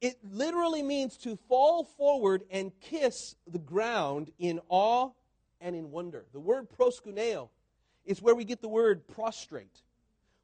It 0.00 0.18
literally 0.22 0.82
means 0.82 1.16
to 1.18 1.36
fall 1.48 1.84
forward 1.84 2.44
and 2.50 2.72
kiss 2.80 3.34
the 3.46 3.58
ground 3.58 4.30
in 4.38 4.60
awe 4.68 5.10
and 5.60 5.74
in 5.74 5.90
wonder. 5.90 6.24
The 6.32 6.40
word 6.40 6.68
proskuneo 6.70 7.48
is 8.08 8.22
where 8.22 8.34
we 8.34 8.44
get 8.44 8.62
the 8.62 8.68
word 8.68 9.06
prostrate. 9.06 9.82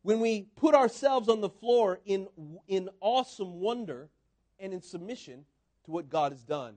When 0.02 0.20
we 0.20 0.42
put 0.54 0.74
ourselves 0.74 1.30
on 1.30 1.40
the 1.40 1.48
floor 1.48 1.98
in, 2.04 2.28
in 2.68 2.90
awesome 3.00 3.58
wonder 3.58 4.10
and 4.60 4.74
in 4.74 4.82
submission 4.82 5.46
to 5.86 5.90
what 5.90 6.10
God 6.10 6.32
has 6.32 6.42
done 6.42 6.74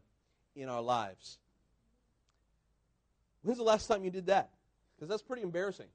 in 0.56 0.69
our 0.69 0.82
lives. 0.82 1.39
When's 3.43 3.58
the 3.58 3.65
last 3.65 3.88
time 3.88 4.06
you 4.06 4.12
did 4.12 4.28
that? 4.28 4.50
Because 4.95 5.10
that's 5.10 5.21
pretty 5.21 5.43
embarrassing. 5.43 5.88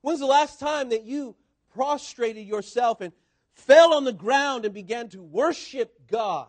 When's 0.00 0.18
the 0.18 0.26
last 0.26 0.58
time 0.58 0.88
that 0.88 1.04
you 1.04 1.36
prostrated 1.72 2.46
yourself 2.46 3.00
and 3.00 3.12
fell 3.54 3.94
on 3.94 4.02
the 4.02 4.12
ground 4.12 4.64
and 4.64 4.74
began 4.74 5.08
to 5.10 5.22
worship 5.22 6.08
God? 6.10 6.48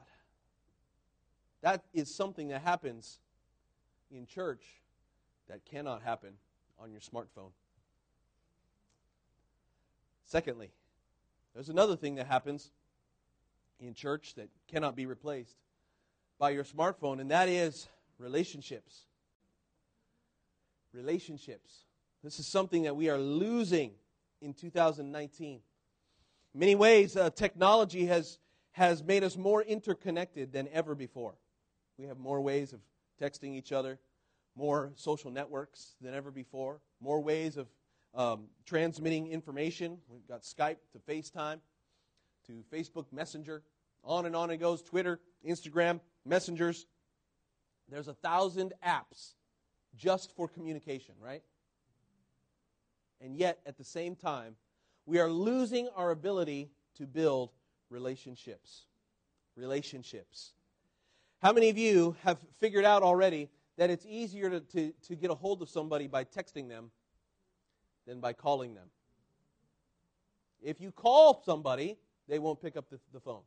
That 1.61 1.83
is 1.93 2.13
something 2.13 2.47
that 2.47 2.63
happens 2.63 3.19
in 4.09 4.25
church 4.25 4.63
that 5.51 5.65
cannot 5.65 6.01
happen 6.01 6.31
on 6.79 6.91
your 6.91 7.01
smartphone. 7.01 7.51
Secondly, 10.25 10.71
there's 11.53 11.67
another 11.67 11.97
thing 11.97 12.15
that 12.15 12.27
happens 12.27 12.71
in 13.81 13.93
church 13.93 14.35
that 14.35 14.47
cannot 14.69 14.95
be 14.95 15.05
replaced 15.05 15.57
by 16.39 16.51
your 16.51 16.63
smartphone, 16.63 17.19
and 17.19 17.31
that 17.31 17.49
is 17.49 17.89
relationships. 18.17 19.01
Relationships. 20.93 21.83
This 22.23 22.39
is 22.39 22.47
something 22.47 22.83
that 22.83 22.95
we 22.95 23.09
are 23.09 23.17
losing 23.17 23.91
in 24.41 24.53
2019. 24.53 25.59
In 26.53 26.59
many 26.59 26.75
ways, 26.75 27.17
uh, 27.17 27.29
technology 27.29 28.05
has, 28.05 28.39
has 28.71 29.03
made 29.03 29.25
us 29.25 29.35
more 29.35 29.61
interconnected 29.61 30.53
than 30.53 30.69
ever 30.71 30.95
before. 30.95 31.33
We 31.97 32.05
have 32.05 32.17
more 32.17 32.39
ways 32.39 32.71
of 32.71 32.79
texting 33.21 33.53
each 33.55 33.73
other, 33.73 33.99
more 34.55 34.91
social 34.95 35.31
networks 35.31 35.95
than 36.01 36.13
ever 36.13 36.31
before, 36.31 36.81
more 36.99 37.21
ways 37.21 37.57
of 37.57 37.67
um, 38.13 38.45
transmitting 38.65 39.27
information. 39.27 39.97
We've 40.09 40.27
got 40.27 40.41
Skype 40.41 40.77
to 40.93 40.99
FaceTime 40.99 41.59
to 42.47 42.63
Facebook 42.71 43.05
Messenger. 43.11 43.63
On 44.03 44.25
and 44.25 44.35
on 44.35 44.49
it 44.49 44.57
goes 44.57 44.81
Twitter, 44.81 45.19
Instagram, 45.47 45.99
messengers. 46.25 46.85
There's 47.89 48.07
a 48.07 48.13
thousand 48.13 48.73
apps 48.85 49.33
just 49.95 50.35
for 50.35 50.47
communication, 50.47 51.15
right? 51.21 51.43
And 53.19 53.35
yet, 53.35 53.59
at 53.65 53.77
the 53.77 53.83
same 53.83 54.15
time, 54.15 54.55
we 55.05 55.19
are 55.19 55.29
losing 55.29 55.87
our 55.95 56.11
ability 56.11 56.71
to 56.95 57.05
build 57.05 57.51
relationships. 57.89 58.85
Relationships. 59.55 60.53
How 61.41 61.53
many 61.53 61.69
of 61.69 61.77
you 61.77 62.15
have 62.23 62.37
figured 62.59 62.85
out 62.85 63.03
already 63.03 63.49
that 63.81 63.89
it's 63.89 64.05
easier 64.05 64.47
to, 64.47 64.59
to, 64.59 64.93
to 65.07 65.15
get 65.15 65.31
a 65.31 65.33
hold 65.33 65.59
of 65.63 65.67
somebody 65.67 66.05
by 66.05 66.23
texting 66.23 66.69
them 66.69 66.91
than 68.05 68.19
by 68.19 68.31
calling 68.31 68.75
them? 68.75 68.85
If 70.61 70.79
you 70.79 70.91
call 70.91 71.41
somebody, 71.43 71.97
they 72.27 72.37
won't 72.37 72.61
pick 72.61 72.77
up 72.77 72.91
the, 72.91 72.99
the 73.11 73.19
phone. 73.19 73.41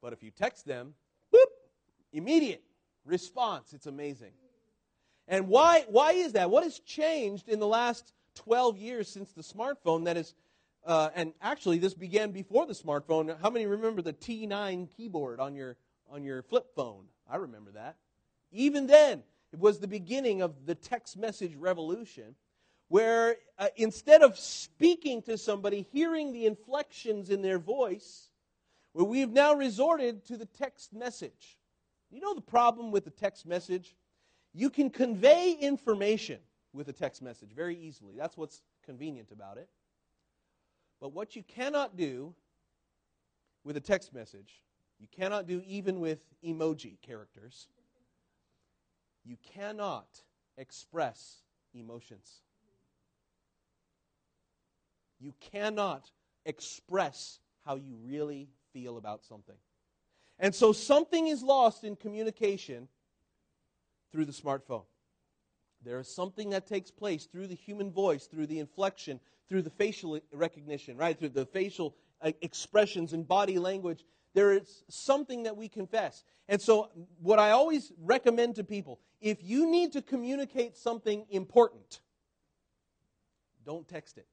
But 0.00 0.12
if 0.12 0.22
you 0.22 0.30
text 0.30 0.64
them, 0.64 0.94
whoop, 1.32 1.48
immediate 2.12 2.62
response. 3.04 3.72
It's 3.72 3.86
amazing. 3.86 4.30
And 5.26 5.48
why, 5.48 5.86
why 5.88 6.12
is 6.12 6.34
that? 6.34 6.48
What 6.48 6.62
has 6.62 6.78
changed 6.78 7.48
in 7.48 7.58
the 7.58 7.66
last 7.66 8.12
12 8.36 8.78
years 8.78 9.08
since 9.08 9.32
the 9.32 9.42
smartphone 9.42 10.04
that 10.04 10.16
is, 10.16 10.34
uh, 10.86 11.08
and 11.16 11.32
actually 11.42 11.78
this 11.78 11.94
began 11.94 12.30
before 12.30 12.64
the 12.64 12.74
smartphone. 12.74 13.36
How 13.42 13.50
many 13.50 13.66
remember 13.66 14.02
the 14.02 14.12
T9 14.12 14.88
keyboard 14.96 15.40
on 15.40 15.56
your, 15.56 15.78
on 16.08 16.22
your 16.22 16.44
flip 16.44 16.66
phone? 16.76 17.06
I 17.28 17.38
remember 17.38 17.72
that. 17.72 17.96
Even 18.54 18.86
then, 18.86 19.22
it 19.52 19.58
was 19.58 19.78
the 19.78 19.88
beginning 19.88 20.40
of 20.40 20.64
the 20.64 20.74
text 20.74 21.16
message 21.16 21.54
revolution 21.56 22.36
where 22.88 23.36
uh, 23.58 23.66
instead 23.76 24.22
of 24.22 24.38
speaking 24.38 25.20
to 25.22 25.36
somebody, 25.36 25.86
hearing 25.92 26.32
the 26.32 26.46
inflections 26.46 27.30
in 27.30 27.42
their 27.42 27.58
voice, 27.58 28.30
where 28.92 29.04
we've 29.04 29.32
now 29.32 29.54
resorted 29.54 30.24
to 30.26 30.36
the 30.36 30.46
text 30.46 30.92
message. 30.92 31.58
You 32.10 32.20
know 32.20 32.34
the 32.34 32.40
problem 32.40 32.92
with 32.92 33.04
the 33.04 33.10
text 33.10 33.44
message? 33.44 33.96
You 34.52 34.70
can 34.70 34.88
convey 34.88 35.56
information 35.60 36.38
with 36.72 36.88
a 36.88 36.92
text 36.92 37.22
message 37.22 37.50
very 37.52 37.76
easily. 37.76 38.14
That's 38.16 38.36
what's 38.36 38.62
convenient 38.86 39.32
about 39.32 39.58
it. 39.58 39.68
But 41.00 41.12
what 41.12 41.34
you 41.34 41.42
cannot 41.42 41.96
do 41.96 42.34
with 43.64 43.76
a 43.76 43.80
text 43.80 44.14
message, 44.14 44.62
you 45.00 45.08
cannot 45.10 45.48
do 45.48 45.60
even 45.66 45.98
with 45.98 46.20
emoji 46.44 47.00
characters, 47.02 47.66
you 49.24 49.36
cannot 49.54 50.06
express 50.56 51.42
emotions. 51.74 52.40
You 55.20 55.32
cannot 55.52 56.10
express 56.44 57.38
how 57.64 57.76
you 57.76 57.96
really 58.04 58.48
feel 58.72 58.98
about 58.98 59.24
something. 59.24 59.56
And 60.38 60.54
so 60.54 60.72
something 60.72 61.28
is 61.28 61.42
lost 61.42 61.84
in 61.84 61.96
communication 61.96 62.88
through 64.12 64.26
the 64.26 64.32
smartphone. 64.32 64.84
There 65.84 65.98
is 66.00 66.08
something 66.08 66.50
that 66.50 66.66
takes 66.66 66.90
place 66.90 67.26
through 67.26 67.46
the 67.46 67.54
human 67.54 67.90
voice, 67.90 68.26
through 68.26 68.46
the 68.46 68.58
inflection, 68.58 69.20
through 69.48 69.62
the 69.62 69.70
facial 69.70 70.18
recognition, 70.32 70.96
right? 70.96 71.18
Through 71.18 71.30
the 71.30 71.46
facial 71.46 71.94
uh, 72.22 72.32
expressions 72.40 73.12
and 73.12 73.26
body 73.26 73.58
language. 73.58 74.04
There 74.34 74.52
is 74.52 74.82
something 74.88 75.44
that 75.44 75.56
we 75.56 75.68
confess. 75.68 76.24
And 76.48 76.60
so, 76.60 76.90
what 77.20 77.38
I 77.38 77.50
always 77.50 77.92
recommend 78.02 78.56
to 78.56 78.64
people 78.64 79.00
if 79.20 79.42
you 79.42 79.70
need 79.70 79.92
to 79.92 80.02
communicate 80.02 80.76
something 80.76 81.24
important, 81.30 82.00
don't 83.64 83.88
text 83.88 84.18
it. 84.18 84.26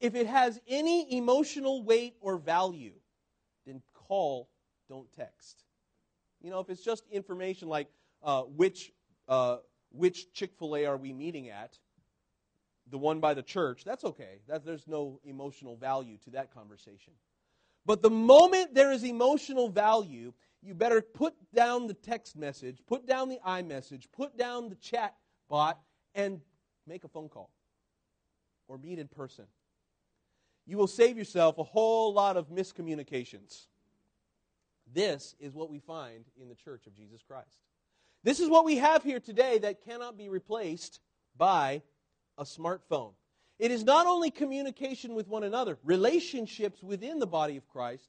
If 0.00 0.14
it 0.14 0.26
has 0.26 0.60
any 0.66 1.16
emotional 1.16 1.82
weight 1.84 2.14
or 2.20 2.38
value, 2.38 2.94
then 3.66 3.82
call, 3.92 4.48
don't 4.88 5.12
text. 5.12 5.64
You 6.40 6.50
know, 6.50 6.60
if 6.60 6.70
it's 6.70 6.82
just 6.82 7.04
information 7.10 7.68
like 7.68 7.88
uh, 8.22 8.42
which, 8.42 8.92
uh, 9.28 9.58
which 9.90 10.32
Chick 10.32 10.52
fil 10.58 10.76
A 10.76 10.86
are 10.86 10.96
we 10.96 11.12
meeting 11.12 11.50
at, 11.50 11.78
the 12.90 12.98
one 12.98 13.20
by 13.20 13.34
the 13.34 13.42
church, 13.42 13.84
that's 13.84 14.04
okay. 14.04 14.40
That, 14.48 14.64
there's 14.64 14.86
no 14.86 15.20
emotional 15.24 15.76
value 15.76 16.18
to 16.24 16.30
that 16.30 16.52
conversation. 16.52 17.14
But 17.86 18.02
the 18.02 18.10
moment 18.10 18.74
there 18.74 18.92
is 18.92 19.04
emotional 19.04 19.68
value, 19.68 20.32
you 20.62 20.74
better 20.74 21.02
put 21.02 21.34
down 21.54 21.86
the 21.86 21.94
text 21.94 22.36
message, 22.36 22.78
put 22.86 23.06
down 23.06 23.28
the 23.28 23.38
iMessage, 23.46 24.06
put 24.12 24.36
down 24.38 24.70
the 24.70 24.76
chat 24.76 25.14
bot, 25.48 25.78
and 26.14 26.40
make 26.86 27.04
a 27.04 27.08
phone 27.08 27.28
call 27.28 27.50
or 28.68 28.78
meet 28.78 28.98
in 28.98 29.08
person. 29.08 29.44
You 30.66 30.78
will 30.78 30.86
save 30.86 31.18
yourself 31.18 31.58
a 31.58 31.62
whole 31.62 32.14
lot 32.14 32.36
of 32.38 32.48
miscommunications. 32.48 33.66
This 34.92 35.34
is 35.38 35.52
what 35.54 35.70
we 35.70 35.78
find 35.78 36.24
in 36.40 36.48
the 36.48 36.54
church 36.54 36.86
of 36.86 36.94
Jesus 36.94 37.22
Christ. 37.22 37.60
This 38.22 38.40
is 38.40 38.48
what 38.48 38.64
we 38.64 38.76
have 38.76 39.02
here 39.02 39.20
today 39.20 39.58
that 39.58 39.84
cannot 39.84 40.16
be 40.16 40.30
replaced 40.30 41.00
by 41.36 41.82
a 42.38 42.44
smartphone. 42.44 43.12
It 43.58 43.70
is 43.70 43.84
not 43.84 44.06
only 44.06 44.30
communication 44.30 45.14
with 45.14 45.28
one 45.28 45.44
another, 45.44 45.78
relationships 45.84 46.82
within 46.82 47.18
the 47.18 47.26
body 47.26 47.56
of 47.56 47.68
Christ, 47.68 48.08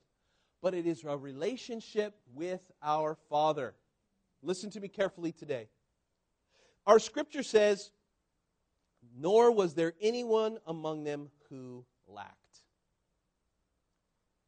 but 0.62 0.73
it 0.73 0.88
is 0.88 1.03
a 1.03 1.15
relationship 1.15 2.15
with 2.34 2.62
our 2.81 3.15
Father. 3.29 3.75
Listen 4.41 4.71
to 4.71 4.79
me 4.79 4.88
carefully 4.88 5.31
today. 5.31 5.67
Our 6.88 6.99
scripture 6.99 7.43
says, 7.43 7.91
Nor 9.15 9.51
was 9.51 9.75
there 9.75 9.93
anyone 10.01 10.58
among 10.65 11.03
them 11.03 11.29
who 11.49 11.86
lacked. 12.08 12.62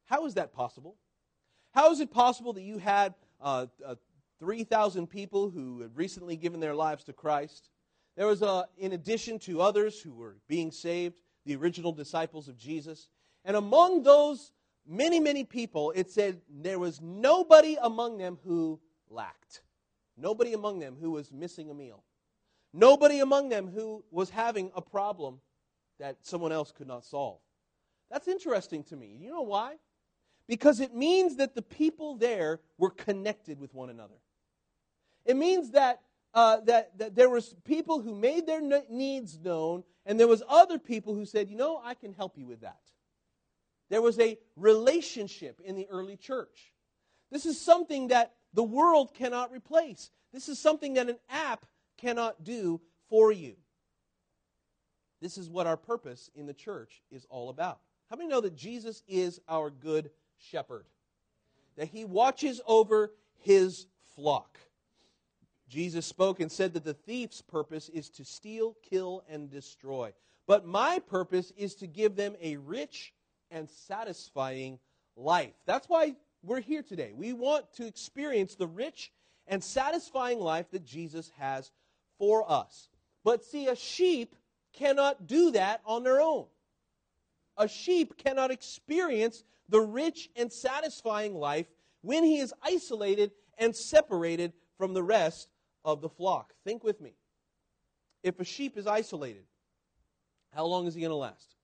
How 0.05 0.25
is 0.25 0.33
that 0.35 0.53
possible? 0.53 0.97
How 1.71 1.91
is 1.91 1.99
it 1.99 2.11
possible 2.11 2.53
that 2.53 2.63
you 2.63 2.79
had 2.79 3.13
uh, 3.39 3.67
uh, 3.85 3.95
3,000 4.39 5.07
people 5.07 5.49
who 5.49 5.81
had 5.81 5.95
recently 5.95 6.37
given 6.37 6.59
their 6.59 6.75
lives 6.75 7.03
to 7.05 7.13
Christ? 7.13 7.69
There 8.17 8.25
was, 8.25 8.41
a, 8.41 8.67
in 8.77 8.93
addition 8.93 9.37
to 9.39 9.61
others 9.61 10.01
who 10.01 10.11
were 10.11 10.37
being 10.47 10.71
saved, 10.71 11.21
the 11.45 11.55
original 11.55 11.91
disciples 11.91 12.47
of 12.47 12.57
Jesus. 12.57 13.09
And 13.45 13.55
among 13.55 14.01
those 14.01 14.51
many, 14.87 15.19
many 15.19 15.43
people, 15.43 15.93
it 15.95 16.09
said 16.09 16.41
there 16.49 16.79
was 16.79 16.99
nobody 16.99 17.77
among 17.79 18.17
them 18.17 18.39
who 18.43 18.79
lacked. 19.09 19.61
Nobody 20.17 20.53
among 20.53 20.79
them 20.79 20.97
who 20.99 21.11
was 21.11 21.31
missing 21.31 21.69
a 21.69 21.75
meal. 21.75 22.03
Nobody 22.73 23.19
among 23.19 23.49
them 23.49 23.67
who 23.67 24.03
was 24.09 24.31
having 24.31 24.71
a 24.75 24.81
problem 24.81 25.39
that 25.99 26.17
someone 26.25 26.51
else 26.51 26.71
could 26.71 26.87
not 26.87 27.05
solve. 27.05 27.39
That's 28.09 28.27
interesting 28.27 28.83
to 28.85 28.95
me. 28.95 29.15
You 29.19 29.29
know 29.29 29.43
why? 29.43 29.75
Because 30.47 30.79
it 30.79 30.95
means 30.95 31.35
that 31.35 31.53
the 31.53 31.61
people 31.61 32.15
there 32.15 32.61
were 32.79 32.89
connected 32.89 33.59
with 33.59 33.75
one 33.75 33.91
another. 33.91 34.15
It 35.23 35.37
means 35.37 35.71
that 35.71 36.01
uh, 36.37 36.59
that, 36.65 36.95
that 36.99 37.15
there 37.15 37.31
was 37.31 37.55
people 37.65 37.99
who 37.99 38.13
made 38.13 38.45
their 38.45 38.61
needs 38.91 39.39
known, 39.39 39.83
and 40.05 40.19
there 40.19 40.27
was 40.27 40.43
other 40.47 40.77
people 40.77 41.15
who 41.15 41.25
said, 41.25 41.49
you 41.49 41.57
know, 41.57 41.81
I 41.83 41.95
can 41.95 42.13
help 42.13 42.37
you 42.37 42.45
with 42.45 42.61
that. 42.61 42.77
There 43.89 44.03
was 44.03 44.19
a 44.19 44.37
relationship 44.55 45.59
in 45.65 45.75
the 45.75 45.87
early 45.89 46.15
church. 46.15 46.75
This 47.31 47.47
is 47.47 47.59
something 47.59 48.09
that 48.09 48.35
the 48.53 48.61
world 48.61 49.15
cannot 49.15 49.51
replace. 49.51 50.11
This 50.31 50.47
is 50.47 50.59
something 50.59 50.93
that 50.93 51.09
an 51.09 51.17
app 51.27 51.65
cannot 51.97 52.43
do 52.43 52.81
for 53.09 53.31
you. 53.31 53.55
This 55.19 55.39
is 55.39 55.49
what 55.49 55.65
our 55.65 55.75
purpose 55.75 56.29
in 56.35 56.45
the 56.45 56.53
church 56.53 57.01
is 57.09 57.25
all 57.31 57.49
about. 57.49 57.79
How 58.11 58.15
many 58.15 58.29
know 58.29 58.41
that 58.41 58.55
Jesus 58.55 59.01
is 59.07 59.41
our 59.49 59.71
good 59.71 60.11
shepherd? 60.37 60.85
That 61.77 61.87
he 61.87 62.05
watches 62.05 62.61
over 62.67 63.11
his 63.39 63.87
flock. 64.15 64.59
Jesus 65.67 66.05
spoke 66.05 66.39
and 66.39 66.51
said 66.51 66.73
that 66.73 66.85
the 66.85 66.93
thief's 66.93 67.41
purpose 67.41 67.89
is 67.89 68.09
to 68.11 68.25
steal, 68.25 68.75
kill, 68.89 69.23
and 69.29 69.49
destroy. 69.49 70.13
But 70.47 70.65
my 70.65 70.99
purpose 70.99 71.51
is 71.57 71.75
to 71.75 71.87
give 71.87 72.15
them 72.15 72.35
a 72.41 72.55
rich 72.57 73.13
and 73.51 73.69
satisfying 73.69 74.79
life. 75.15 75.53
That's 75.65 75.89
why 75.89 76.15
we're 76.41 76.61
here 76.61 76.83
today. 76.83 77.11
We 77.13 77.33
want 77.33 77.71
to 77.73 77.85
experience 77.85 78.55
the 78.55 78.67
rich 78.67 79.11
and 79.47 79.61
satisfying 79.63 80.39
life 80.39 80.71
that 80.71 80.85
Jesus 80.85 81.31
has 81.37 81.71
for 82.17 82.49
us. 82.49 82.89
But 83.23 83.43
see, 83.43 83.67
a 83.67 83.75
sheep 83.75 84.35
cannot 84.73 85.27
do 85.27 85.51
that 85.51 85.81
on 85.85 86.03
their 86.03 86.21
own. 86.21 86.45
A 87.57 87.67
sheep 87.67 88.17
cannot 88.17 88.51
experience 88.51 89.43
the 89.67 89.81
rich 89.81 90.29
and 90.35 90.51
satisfying 90.51 91.35
life 91.35 91.67
when 92.01 92.23
he 92.23 92.39
is 92.39 92.53
isolated 92.63 93.31
and 93.57 93.75
separated 93.75 94.53
from 94.77 94.93
the 94.93 95.03
rest 95.03 95.49
of 95.85 96.01
the 96.01 96.09
flock. 96.09 96.53
Think 96.63 96.83
with 96.83 97.01
me. 97.01 97.13
If 98.23 98.39
a 98.39 98.43
sheep 98.43 98.77
is 98.77 98.87
isolated, 98.87 99.45
how 100.53 100.65
long 100.65 100.87
is 100.87 100.93
he 100.93 101.01
going 101.01 101.11
to 101.11 101.15
last? 101.15 101.55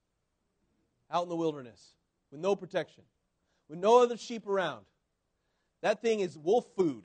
Out 1.10 1.24
in 1.24 1.28
the 1.28 1.36
wilderness 1.36 1.94
with 2.30 2.40
no 2.40 2.56
protection, 2.56 3.04
with 3.68 3.78
no 3.78 4.02
other 4.02 4.16
sheep 4.16 4.46
around. 4.46 4.84
That 5.82 6.00
thing 6.00 6.20
is 6.20 6.38
wolf 6.38 6.66
food 6.76 7.04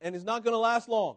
and 0.00 0.14
is 0.14 0.24
not 0.24 0.44
going 0.44 0.52
to 0.52 0.58
last 0.58 0.88
long 0.88 1.16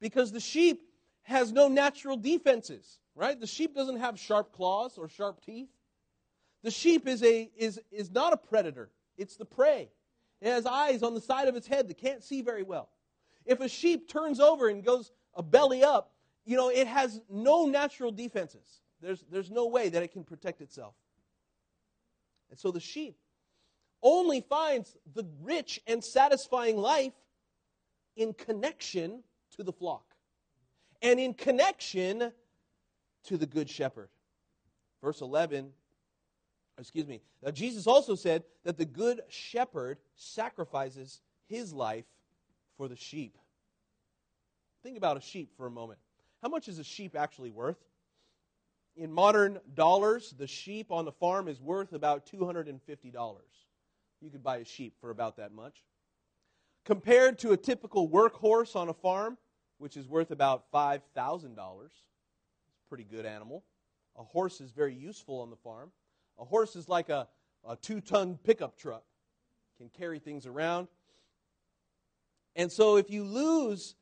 because 0.00 0.32
the 0.32 0.40
sheep 0.40 0.82
has 1.22 1.52
no 1.52 1.68
natural 1.68 2.16
defenses, 2.16 2.98
right? 3.14 3.38
The 3.38 3.46
sheep 3.46 3.74
doesn't 3.74 3.98
have 3.98 4.18
sharp 4.18 4.52
claws 4.52 4.98
or 4.98 5.08
sharp 5.08 5.44
teeth. 5.44 5.68
The 6.62 6.70
sheep 6.70 7.06
is, 7.06 7.22
a, 7.22 7.50
is, 7.56 7.80
is 7.90 8.10
not 8.10 8.32
a 8.32 8.36
predator, 8.36 8.90
it's 9.16 9.36
the 9.36 9.44
prey. 9.44 9.90
It 10.40 10.48
has 10.48 10.66
eyes 10.66 11.04
on 11.04 11.14
the 11.14 11.20
side 11.20 11.46
of 11.46 11.54
its 11.54 11.68
head 11.68 11.86
that 11.88 11.98
can't 11.98 12.22
see 12.22 12.42
very 12.42 12.64
well. 12.64 12.88
If 13.44 13.60
a 13.60 13.68
sheep 13.68 14.08
turns 14.08 14.40
over 14.40 14.68
and 14.68 14.84
goes 14.84 15.10
a 15.34 15.42
belly 15.42 15.82
up, 15.82 16.12
you 16.44 16.56
know, 16.56 16.68
it 16.70 16.86
has 16.86 17.20
no 17.30 17.66
natural 17.66 18.10
defenses. 18.10 18.80
There's, 19.00 19.24
there's 19.30 19.50
no 19.50 19.66
way 19.66 19.88
that 19.88 20.02
it 20.02 20.12
can 20.12 20.24
protect 20.24 20.60
itself. 20.60 20.94
And 22.50 22.58
so 22.58 22.70
the 22.70 22.80
sheep 22.80 23.16
only 24.02 24.40
finds 24.40 24.96
the 25.14 25.24
rich 25.42 25.80
and 25.86 26.02
satisfying 26.02 26.76
life 26.76 27.12
in 28.16 28.32
connection 28.34 29.22
to 29.56 29.62
the 29.62 29.72
flock 29.72 30.04
and 31.00 31.18
in 31.18 31.34
connection 31.34 32.32
to 33.24 33.36
the 33.36 33.46
good 33.46 33.68
shepherd. 33.70 34.08
Verse 35.02 35.20
11, 35.20 35.70
excuse 36.78 37.06
me, 37.06 37.20
now 37.42 37.50
Jesus 37.50 37.86
also 37.86 38.14
said 38.14 38.44
that 38.64 38.76
the 38.76 38.84
good 38.84 39.20
shepherd 39.28 39.98
sacrifices 40.14 41.20
his 41.48 41.72
life 41.72 42.04
for 42.82 42.88
the 42.88 42.96
sheep. 42.96 43.38
Think 44.82 44.96
about 44.96 45.16
a 45.16 45.20
sheep 45.20 45.52
for 45.56 45.68
a 45.68 45.70
moment. 45.70 46.00
How 46.42 46.48
much 46.48 46.66
is 46.66 46.80
a 46.80 46.84
sheep 46.84 47.14
actually 47.14 47.52
worth? 47.52 47.76
In 48.96 49.12
modern 49.12 49.60
dollars, 49.74 50.34
the 50.36 50.48
sheep 50.48 50.90
on 50.90 51.04
the 51.04 51.12
farm 51.12 51.46
is 51.46 51.60
worth 51.60 51.92
about 51.92 52.26
$250. 52.26 52.74
You 54.20 54.30
could 54.30 54.42
buy 54.42 54.56
a 54.56 54.64
sheep 54.64 54.94
for 55.00 55.10
about 55.10 55.36
that 55.36 55.52
much. 55.52 55.84
Compared 56.84 57.38
to 57.38 57.52
a 57.52 57.56
typical 57.56 58.08
workhorse 58.08 58.74
on 58.74 58.88
a 58.88 58.94
farm, 58.94 59.38
which 59.78 59.96
is 59.96 60.08
worth 60.08 60.32
about 60.32 60.64
$5,000, 60.72 61.02
it's 61.04 61.54
a 61.54 62.88
pretty 62.88 63.04
good 63.04 63.26
animal. 63.26 63.62
A 64.16 64.24
horse 64.24 64.60
is 64.60 64.72
very 64.72 64.96
useful 64.96 65.40
on 65.40 65.50
the 65.50 65.56
farm. 65.56 65.92
A 66.36 66.44
horse 66.44 66.74
is 66.74 66.88
like 66.88 67.10
a, 67.10 67.28
a 67.64 67.76
two 67.76 68.00
ton 68.00 68.40
pickup 68.42 68.76
truck, 68.76 69.04
can 69.78 69.88
carry 69.88 70.18
things 70.18 70.46
around. 70.46 70.88
And 72.54 72.70
so 72.70 72.96
if 72.96 73.10
you 73.10 73.24
lose 73.24 73.94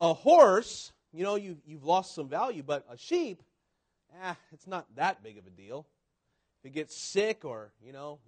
a 0.00 0.14
horse, 0.14 0.92
you 1.12 1.24
know, 1.24 1.34
you've, 1.34 1.58
you've 1.66 1.84
lost 1.84 2.14
some 2.14 2.28
value, 2.28 2.62
but 2.62 2.84
a 2.90 2.96
sheep, 2.96 3.42
ah, 4.22 4.36
it's 4.52 4.66
not 4.66 4.86
that 4.96 5.22
big 5.22 5.38
of 5.38 5.46
a 5.46 5.50
deal. 5.50 5.86
If 6.62 6.70
it 6.70 6.74
gets 6.74 6.96
sick 6.96 7.44
or, 7.44 7.72
you 7.84 7.92
know, 7.92 8.18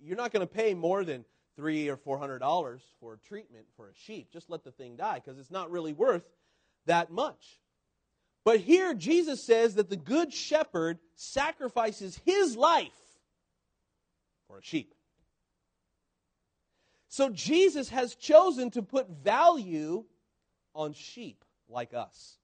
you're 0.00 0.16
not 0.16 0.32
going 0.32 0.46
to 0.46 0.52
pay 0.52 0.74
more 0.74 1.04
than 1.04 1.24
three 1.56 1.88
or 1.88 1.96
four 1.96 2.18
hundred 2.18 2.38
dollars 2.38 2.82
for 3.00 3.18
treatment 3.28 3.66
for 3.76 3.88
a 3.88 3.94
sheep. 3.94 4.32
Just 4.32 4.50
let 4.50 4.64
the 4.64 4.70
thing 4.70 4.96
die 4.96 5.20
because 5.22 5.38
it's 5.38 5.50
not 5.50 5.70
really 5.70 5.92
worth 5.92 6.24
that 6.86 7.10
much. 7.10 7.60
But 8.44 8.60
here 8.60 8.94
Jesus 8.94 9.44
says 9.44 9.74
that 9.76 9.88
the 9.90 9.96
good 9.96 10.32
shepherd 10.32 10.98
sacrifices 11.14 12.20
his 12.24 12.56
life 12.56 12.88
for 14.48 14.58
a 14.58 14.62
sheep. 14.62 14.94
So 17.12 17.28
Jesus 17.28 17.90
has 17.90 18.14
chosen 18.14 18.70
to 18.70 18.80
put 18.80 19.06
value 19.06 20.06
on 20.74 20.94
sheep 20.94 21.44
like 21.68 21.92
us, 21.92 22.38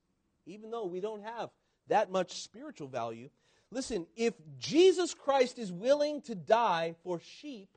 even 0.44 0.70
though 0.70 0.84
we 0.84 1.00
don't 1.00 1.24
have 1.24 1.48
that 1.86 2.10
much 2.10 2.42
spiritual 2.42 2.86
value. 2.86 3.30
Listen, 3.70 4.06
if 4.14 4.34
Jesus 4.58 5.14
Christ 5.14 5.58
is 5.58 5.72
willing 5.72 6.20
to 6.20 6.34
die 6.34 6.96
for 7.02 7.18
sheep, 7.18 7.70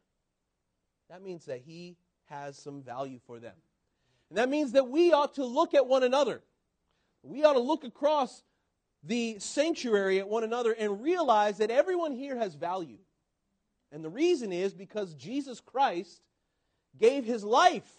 that 1.10 1.22
means 1.22 1.46
that 1.46 1.62
he 1.62 1.96
has 2.26 2.58
some 2.58 2.82
value 2.84 3.22
for 3.26 3.40
them. 3.40 3.56
And 4.28 4.38
that 4.38 4.50
means 4.50 4.74
that 4.74 4.90
we 4.90 5.14
ought 5.14 5.36
to 5.36 5.46
look 5.46 5.74
at 5.74 5.88
one 5.88 6.04
another. 6.04 6.42
We 7.24 7.46
ought 7.46 7.54
to 7.54 7.60
look 7.60 7.86
across 7.86 8.44
the 9.02 9.38
sanctuary 9.40 10.20
at 10.20 10.28
one 10.28 10.44
another 10.44 10.74
and 10.74 11.02
realize 11.02 11.60
that 11.60 11.72
everyone 11.72 12.12
here 12.12 12.36
has 12.36 12.56
value. 12.56 13.00
And 13.94 14.04
the 14.04 14.10
reason 14.10 14.52
is 14.52 14.74
because 14.74 15.14
Jesus 15.14 15.62
Christ 15.62 16.20
gave 16.98 17.26
his 17.26 17.44
life 17.44 17.90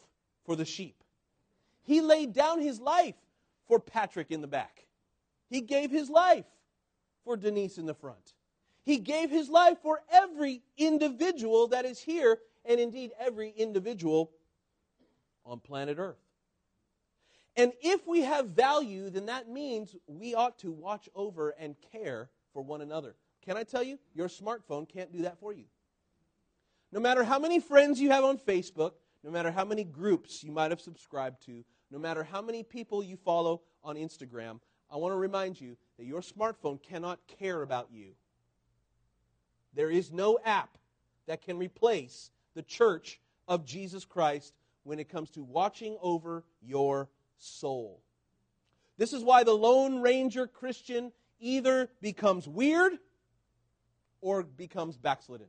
for 0.44 0.56
the 0.56 0.64
sheep. 0.64 1.02
He 1.82 2.00
laid 2.00 2.32
down 2.32 2.60
his 2.60 2.80
life 2.80 3.16
for 3.66 3.78
Patrick 3.78 4.30
in 4.30 4.40
the 4.40 4.46
back. 4.46 4.86
He 5.48 5.60
gave 5.60 5.90
his 5.90 6.08
life 6.08 6.46
for 7.24 7.36
Denise 7.36 7.78
in 7.78 7.86
the 7.86 7.94
front. 7.94 8.34
He 8.84 8.98
gave 8.98 9.30
his 9.30 9.48
life 9.48 9.78
for 9.82 10.02
every 10.10 10.62
individual 10.76 11.68
that 11.68 11.84
is 11.84 12.00
here, 12.00 12.38
and 12.64 12.80
indeed 12.80 13.12
every 13.18 13.50
individual 13.50 14.32
on 15.44 15.60
planet 15.60 15.98
Earth. 15.98 16.16
And 17.56 17.72
if 17.82 18.06
we 18.06 18.22
have 18.22 18.48
value, 18.48 19.10
then 19.10 19.26
that 19.26 19.48
means 19.48 19.94
we 20.06 20.34
ought 20.34 20.58
to 20.60 20.72
watch 20.72 21.08
over 21.14 21.50
and 21.50 21.76
care 21.92 22.30
for 22.52 22.62
one 22.62 22.80
another. 22.80 23.14
Can 23.44 23.56
I 23.56 23.64
tell 23.64 23.82
you, 23.82 23.98
your 24.14 24.28
smartphone 24.28 24.88
can't 24.88 25.12
do 25.12 25.22
that 25.22 25.38
for 25.38 25.52
you. 25.52 25.64
No 26.92 27.00
matter 27.00 27.24
how 27.24 27.38
many 27.38 27.58
friends 27.58 27.98
you 28.00 28.10
have 28.10 28.22
on 28.22 28.36
Facebook, 28.36 28.92
no 29.24 29.30
matter 29.30 29.50
how 29.50 29.64
many 29.64 29.82
groups 29.82 30.44
you 30.44 30.52
might 30.52 30.70
have 30.70 30.80
subscribed 30.80 31.44
to, 31.46 31.64
no 31.90 31.98
matter 31.98 32.22
how 32.22 32.42
many 32.42 32.62
people 32.62 33.02
you 33.02 33.16
follow 33.16 33.62
on 33.82 33.96
Instagram, 33.96 34.60
I 34.90 34.96
want 34.96 35.12
to 35.12 35.16
remind 35.16 35.58
you 35.58 35.78
that 35.98 36.04
your 36.04 36.20
smartphone 36.20 36.82
cannot 36.82 37.18
care 37.26 37.62
about 37.62 37.88
you. 37.90 38.12
There 39.74 39.90
is 39.90 40.12
no 40.12 40.38
app 40.44 40.76
that 41.26 41.40
can 41.40 41.56
replace 41.56 42.30
the 42.54 42.62
church 42.62 43.18
of 43.48 43.64
Jesus 43.64 44.04
Christ 44.04 44.52
when 44.82 44.98
it 44.98 45.08
comes 45.08 45.30
to 45.30 45.42
watching 45.42 45.96
over 46.02 46.44
your 46.60 47.08
soul. 47.38 48.02
This 48.98 49.14
is 49.14 49.24
why 49.24 49.44
the 49.44 49.52
Lone 49.52 50.02
Ranger 50.02 50.46
Christian 50.46 51.10
either 51.40 51.88
becomes 52.02 52.46
weird 52.46 52.92
or 54.20 54.42
becomes 54.42 54.98
backslidden. 54.98 55.46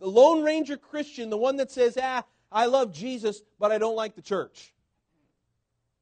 The 0.00 0.06
Lone 0.06 0.42
Ranger 0.42 0.76
Christian, 0.76 1.30
the 1.30 1.36
one 1.36 1.56
that 1.56 1.70
says, 1.70 1.98
ah, 2.00 2.24
I 2.50 2.66
love 2.66 2.92
Jesus, 2.92 3.42
but 3.58 3.72
I 3.72 3.78
don't 3.78 3.96
like 3.96 4.14
the 4.14 4.22
church. 4.22 4.72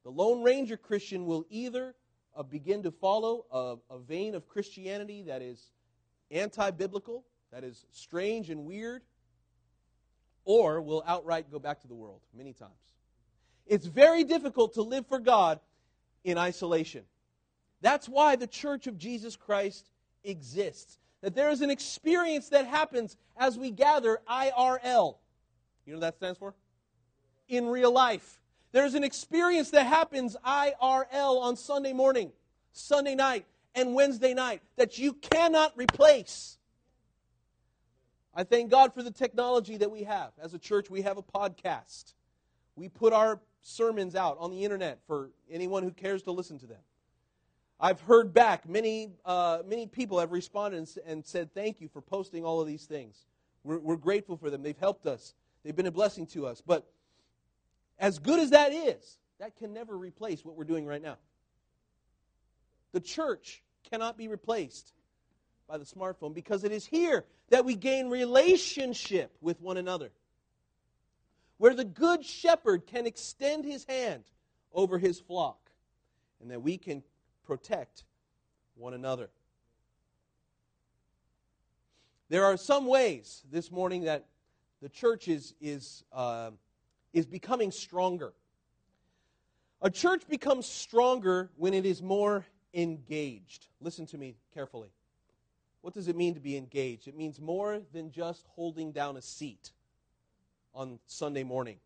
The 0.03 0.11
Lone 0.11 0.43
Ranger 0.43 0.77
Christian 0.77 1.25
will 1.25 1.45
either 1.49 1.95
uh, 2.35 2.43
begin 2.43 2.83
to 2.83 2.91
follow 2.91 3.45
a, 3.51 3.95
a 3.95 3.99
vein 3.99 4.35
of 4.35 4.47
Christianity 4.47 5.23
that 5.23 5.41
is 5.41 5.71
anti 6.31 6.71
biblical, 6.71 7.25
that 7.51 7.63
is 7.63 7.85
strange 7.91 8.49
and 8.49 8.65
weird, 8.65 9.01
or 10.45 10.81
will 10.81 11.03
outright 11.05 11.51
go 11.51 11.59
back 11.59 11.81
to 11.81 11.87
the 11.87 11.95
world 11.95 12.21
many 12.33 12.53
times. 12.53 12.71
It's 13.65 13.85
very 13.85 14.23
difficult 14.23 14.75
to 14.75 14.81
live 14.81 15.05
for 15.07 15.19
God 15.19 15.59
in 16.23 16.37
isolation. 16.37 17.03
That's 17.81 18.07
why 18.07 18.35
the 18.35 18.47
church 18.47 18.87
of 18.87 18.97
Jesus 18.97 19.35
Christ 19.35 19.91
exists. 20.23 20.99
That 21.21 21.35
there 21.35 21.49
is 21.49 21.61
an 21.61 21.69
experience 21.69 22.49
that 22.49 22.65
happens 22.65 23.17
as 23.37 23.57
we 23.57 23.71
gather 23.71 24.19
IRL. 24.29 25.17
You 25.85 25.93
know 25.93 25.99
what 25.99 26.01
that 26.01 26.15
stands 26.15 26.37
for? 26.37 26.53
In 27.47 27.67
real 27.67 27.91
life. 27.91 28.39
There's 28.71 28.93
an 28.93 29.03
experience 29.03 29.71
that 29.71 29.85
happens 29.85 30.35
IRL 30.45 31.41
on 31.41 31.55
Sunday 31.55 31.93
morning, 31.93 32.31
Sunday 32.73 33.15
night, 33.15 33.45
and 33.73 33.95
Wednesday 33.95 34.33
night 34.33 34.61
that 34.75 34.97
you 34.97 35.13
cannot 35.13 35.73
replace. 35.77 36.57
I 38.35 38.43
thank 38.43 38.69
God 38.69 38.93
for 38.93 39.01
the 39.01 39.11
technology 39.11 39.77
that 39.77 39.89
we 39.89 40.03
have. 40.03 40.31
As 40.39 40.53
a 40.53 40.59
church, 40.59 40.89
we 40.89 41.01
have 41.01 41.17
a 41.17 41.23
podcast. 41.23 42.13
We 42.75 42.89
put 42.89 43.13
our 43.13 43.39
sermons 43.61 44.15
out 44.15 44.37
on 44.39 44.51
the 44.51 44.63
internet 44.63 44.99
for 45.07 45.31
anyone 45.49 45.81
who 45.83 45.91
cares 45.91 46.21
to 46.23 46.31
listen 46.31 46.59
to 46.59 46.67
them. 46.67 46.77
I've 47.79 48.01
heard 48.01 48.33
back, 48.33 48.67
many, 48.67 49.11
uh, 49.23 49.59
many 49.67 49.85
people 49.85 50.19
have 50.19 50.31
responded 50.31 50.77
and, 50.77 50.97
and 51.05 51.25
said, 51.25 51.53
Thank 51.53 51.79
you 51.79 51.87
for 51.87 52.01
posting 52.01 52.43
all 52.43 52.59
of 52.59 52.67
these 52.67 52.85
things. 52.85 53.25
We're, 53.63 53.77
we're 53.79 53.97
grateful 53.97 54.37
for 54.37 54.49
them. 54.49 54.63
They've 54.63 54.77
helped 54.77 55.05
us, 55.05 55.35
they've 55.63 55.75
been 55.75 55.87
a 55.87 55.91
blessing 55.91 56.25
to 56.27 56.47
us. 56.47 56.61
But 56.65 56.89
as 57.99 58.19
good 58.19 58.39
as 58.39 58.51
that 58.51 58.73
is, 58.73 59.17
that 59.39 59.55
can 59.57 59.73
never 59.73 59.95
replace 59.95 60.43
what 60.43 60.55
we're 60.55 60.63
doing 60.63 60.85
right 60.85 61.01
now. 61.01 61.17
The 62.93 62.99
church 62.99 63.61
cannot 63.91 64.17
be 64.17 64.27
replaced 64.27 64.93
by 65.67 65.77
the 65.77 65.85
smartphone 65.85 66.33
because 66.33 66.63
it 66.63 66.71
is 66.71 66.85
here 66.85 67.25
that 67.49 67.65
we 67.65 67.75
gain 67.75 68.09
relationship 68.09 69.35
with 69.41 69.61
one 69.61 69.77
another. 69.77 70.11
Where 71.57 71.75
the 71.75 71.85
good 71.85 72.25
shepherd 72.25 72.87
can 72.87 73.05
extend 73.05 73.65
his 73.65 73.83
hand 73.85 74.23
over 74.73 74.97
his 74.97 75.19
flock 75.19 75.59
and 76.41 76.51
that 76.51 76.61
we 76.61 76.77
can 76.77 77.03
protect 77.47 78.03
one 78.75 78.93
another. 78.93 79.29
There 82.29 82.43
are 82.43 82.57
some 82.57 82.85
ways 82.85 83.41
this 83.49 83.71
morning 83.71 84.03
that 84.03 84.25
the 84.81 84.89
church 84.89 85.29
is, 85.29 85.55
is, 85.61 86.03
uh, 86.11 86.51
is 87.13 87.25
becoming 87.25 87.71
stronger. 87.71 88.33
A 89.81 89.89
church 89.89 90.27
becomes 90.27 90.65
stronger 90.65 91.49
when 91.55 91.73
it 91.73 91.85
is 91.85 92.01
more 92.01 92.45
engaged. 92.73 93.67
Listen 93.79 94.05
to 94.07 94.17
me 94.17 94.35
carefully. 94.53 94.91
What 95.81 95.93
does 95.93 96.09
it 96.09 96.17
mean 96.17 96.33
to 96.33 96.41
be 96.41 96.57
engaged? 96.57 97.07
It 97.07 97.15
means 97.15 97.39
more 97.39 97.81
than 97.93 98.11
just 98.11 98.45
holding 98.49 98.91
down 98.91 99.15
a 99.15 99.21
seat 99.21 99.71
on 100.75 100.99
Sunday 101.05 101.43
morning. 101.43 101.77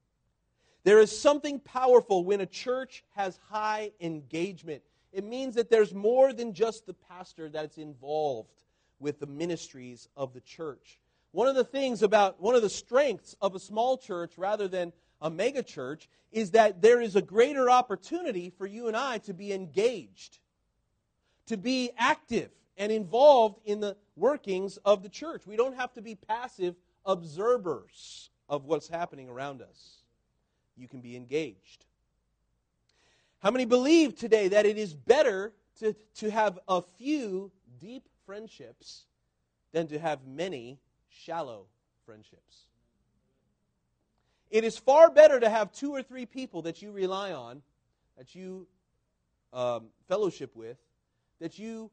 There 0.84 1.00
is 1.00 1.18
something 1.18 1.60
powerful 1.60 2.26
when 2.26 2.42
a 2.42 2.48
church 2.48 3.04
has 3.16 3.40
high 3.50 3.92
engagement. 4.02 4.82
It 5.12 5.24
means 5.26 5.56
that 5.56 5.70
there's 5.70 5.94
more 5.94 6.34
than 6.34 6.54
just 6.54 6.86
the 6.86 6.94
pastor 6.94 7.50
that's 7.50 7.78
involved 7.78 8.64
with 9.00 9.20
the 9.20 9.28
ministries 9.28 10.08
of 10.16 10.34
the 10.34 10.42
church. 10.42 11.00
One 11.32 11.48
of 11.48 11.56
the 11.56 11.64
things 11.64 12.04
about, 12.04 12.42
one 12.42 12.56
of 12.56 12.62
the 12.62 12.70
strengths 12.70 13.36
of 13.42 13.56
a 13.56 13.60
small 13.60 13.98
church 13.98 14.38
rather 14.38 14.68
than 14.68 14.94
a 15.22 15.30
mega 15.30 15.64
church 15.64 16.10
is 16.32 16.52
that 16.52 16.82
there 16.82 17.02
is 17.02 17.16
a 17.16 17.22
greater 17.22 17.70
opportunity 17.70 18.50
for 18.50 18.66
you 18.66 18.88
and 18.88 18.96
I 18.96 19.20
to 19.20 19.34
be 19.34 19.54
engaged, 19.54 20.40
to 21.48 21.58
be 21.58 21.92
active 21.98 22.50
and 22.78 22.92
involved 22.92 23.60
in 23.66 23.80
the 23.80 23.98
workings 24.16 24.78
of 24.78 25.04
the 25.04 25.10
church. 25.10 25.46
We 25.46 25.58
don't 25.58 25.76
have 25.76 25.94
to 25.94 26.02
be 26.02 26.16
passive 26.16 26.76
observers 27.06 28.30
of 28.48 28.66
what's 28.66 28.88
happening 28.88 29.30
around 29.30 29.62
us. 29.62 30.04
You 30.78 30.88
can 30.88 31.02
be 31.02 31.16
engaged. 31.16 31.86
How 33.42 33.50
many 33.50 33.66
believe 33.66 34.16
today 34.16 34.50
that 34.50 34.68
it 34.68 34.78
is 34.78 34.94
better 34.94 35.52
to, 35.80 35.96
to 36.16 36.30
have 36.30 36.60
a 36.68 36.82
few 36.98 37.52
deep 37.80 38.08
friendships 38.26 39.06
than 39.72 39.88
to 39.88 39.98
have 39.98 40.26
many 40.28 40.80
shallow 41.10 41.66
friendships? 42.06 42.66
It 44.52 44.64
is 44.64 44.78
far 44.78 45.10
better 45.10 45.40
to 45.40 45.50
have 45.50 45.72
two 45.72 45.92
or 45.92 46.04
three 46.04 46.26
people 46.26 46.62
that 46.64 46.84
you 46.84 46.92
rely 46.92 47.32
on, 47.32 47.64
that 48.18 48.36
you 48.36 48.68
um, 49.54 49.88
fellowship 50.08 50.56
with, 50.56 50.78
that 51.40 51.58
you 51.58 51.90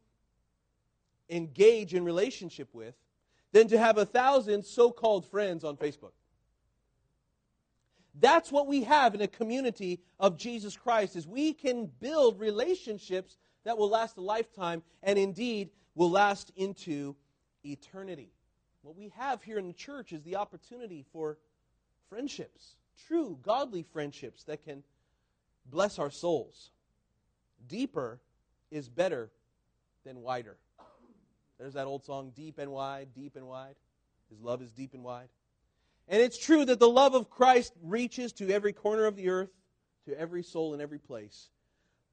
engage 1.31 1.95
in 1.95 2.05
relationship 2.05 2.69
with, 2.75 2.95
than 3.53 3.69
to 3.69 3.79
have 3.79 3.97
a 3.97 4.05
thousand 4.05 4.65
so 4.65 4.91
called 4.91 5.25
friends 5.25 5.65
on 5.65 5.77
Facebook. 5.77 6.13
That's 8.14 8.51
what 8.51 8.66
we 8.66 8.85
have 8.85 9.14
in 9.14 9.21
a 9.21 9.29
community 9.29 10.01
of 10.18 10.37
Jesus 10.37 10.77
Christ 10.77 11.16
is 11.16 11.27
we 11.27 11.53
can 11.53 11.90
build 12.01 12.40
relationships 12.40 13.37
that 13.64 13.79
will 13.79 13.88
last 13.88 14.16
a 14.16 14.21
lifetime 14.21 14.83
and 15.03 15.18
indeed 15.18 15.71
will 15.94 16.11
last 16.11 16.53
into 16.57 17.14
eternity. 17.64 18.31
What 18.83 18.97
we 18.97 19.12
have 19.16 19.42
here 19.42 19.59
in 19.59 19.66
the 19.66 19.73
church 19.73 20.12
is 20.12 20.23
the 20.23 20.37
opportunity 20.37 21.05
for 21.12 21.38
friendships, 22.09 22.77
true 23.07 23.38
godly 23.42 23.83
friendships 23.83 24.44
that 24.44 24.64
can 24.64 24.83
bless 25.66 25.99
our 25.99 26.11
souls. 26.11 26.71
Deeper 27.66 28.21
is 28.71 28.88
better 28.88 29.31
than 30.05 30.23
wider. 30.23 30.57
There's 31.59 31.75
that 31.75 31.87
old 31.87 32.05
song, 32.05 32.33
Deep 32.35 32.59
and 32.59 32.71
Wide, 32.71 33.09
Deep 33.14 33.37
and 33.37 33.47
Wide. 33.47 33.75
His 34.31 34.40
love 34.40 34.62
is 34.62 34.71
deep 34.71 34.94
and 34.94 35.03
wide. 35.03 35.29
And 36.09 36.23
it's 36.23 36.38
true 36.38 36.64
that 36.64 36.79
the 36.79 36.88
love 36.88 37.14
of 37.14 37.29
Christ 37.29 37.75
reaches 37.83 38.33
to 38.35 38.51
every 38.51 38.73
corner 38.73 39.05
of 39.05 39.16
the 39.16 39.29
earth, 39.29 39.51
to 40.07 40.18
every 40.18 40.42
soul 40.42 40.75
in 40.75 40.81
every 40.81 40.99
place. 40.99 41.49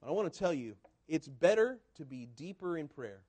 But 0.01 0.09
I 0.09 0.11
want 0.11 0.31
to 0.31 0.37
tell 0.37 0.53
you, 0.53 0.75
it's 1.07 1.27
better 1.27 1.79
to 1.97 2.05
be 2.05 2.27
deeper 2.35 2.77
in 2.77 2.87
prayer. 2.87 3.21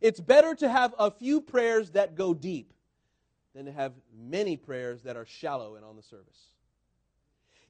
It's 0.00 0.20
better 0.20 0.54
to 0.56 0.68
have 0.68 0.94
a 0.98 1.10
few 1.10 1.40
prayers 1.40 1.90
that 1.90 2.14
go 2.14 2.34
deep 2.34 2.72
than 3.54 3.66
to 3.66 3.72
have 3.72 3.92
many 4.14 4.56
prayers 4.56 5.02
that 5.02 5.16
are 5.16 5.26
shallow 5.26 5.74
and 5.74 5.84
on 5.84 5.96
the 5.96 6.02
surface. 6.02 6.52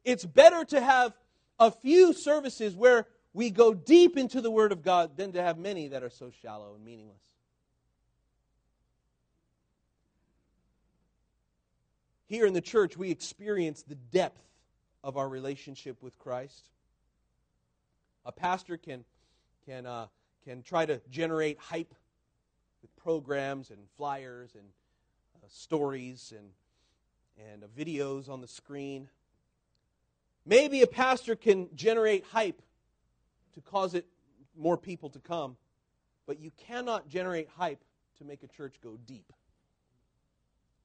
It's 0.04 0.24
better 0.24 0.64
to 0.66 0.80
have 0.80 1.12
a 1.58 1.70
few 1.70 2.12
services 2.12 2.74
where 2.74 3.06
we 3.32 3.50
go 3.50 3.74
deep 3.74 4.16
into 4.16 4.40
the 4.40 4.50
Word 4.50 4.72
of 4.72 4.82
God 4.82 5.16
than 5.16 5.32
to 5.32 5.42
have 5.42 5.58
many 5.58 5.88
that 5.88 6.02
are 6.02 6.10
so 6.10 6.30
shallow 6.42 6.74
and 6.74 6.84
meaningless. 6.84 7.22
Here 12.30 12.46
in 12.46 12.52
the 12.52 12.60
church, 12.60 12.96
we 12.96 13.10
experience 13.10 13.82
the 13.82 13.96
depth 13.96 14.40
of 15.02 15.16
our 15.16 15.28
relationship 15.28 16.00
with 16.00 16.16
Christ. 16.16 16.68
A 18.24 18.30
pastor 18.30 18.76
can, 18.76 19.04
can, 19.66 19.84
uh, 19.84 20.06
can 20.44 20.62
try 20.62 20.86
to 20.86 21.00
generate 21.10 21.58
hype 21.58 21.92
with 22.82 22.94
programs 22.94 23.70
and 23.70 23.80
flyers 23.96 24.54
and 24.54 24.62
uh, 25.42 25.48
stories 25.48 26.32
and, 26.38 26.50
and 27.50 27.64
uh, 27.64 27.66
videos 27.76 28.28
on 28.28 28.40
the 28.40 28.46
screen. 28.46 29.08
Maybe 30.46 30.82
a 30.82 30.86
pastor 30.86 31.34
can 31.34 31.68
generate 31.74 32.24
hype 32.26 32.62
to 33.54 33.60
cause 33.60 33.94
it 33.94 34.06
more 34.56 34.76
people 34.76 35.10
to 35.10 35.18
come, 35.18 35.56
but 36.28 36.38
you 36.38 36.52
cannot 36.56 37.08
generate 37.08 37.48
hype 37.48 37.82
to 38.18 38.24
make 38.24 38.44
a 38.44 38.46
church 38.46 38.76
go 38.80 38.96
deep. 39.04 39.32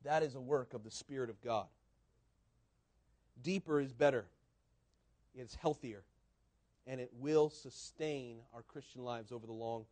That 0.06 0.22
is 0.22 0.36
a 0.36 0.40
work 0.40 0.74
of 0.74 0.84
the 0.84 0.92
Spirit 0.92 1.30
of 1.30 1.42
God. 1.42 1.66
Deeper 3.42 3.82
is 3.82 3.92
better, 3.92 4.26
it's 5.36 5.56
healthier, 5.56 6.04
and 6.88 7.02
it 7.02 7.12
will 7.20 7.50
sustain 7.50 8.38
our 8.54 8.62
Christian 8.62 9.04
lives 9.04 9.32
over 9.32 9.46
the 9.46 9.54
long 9.54 9.86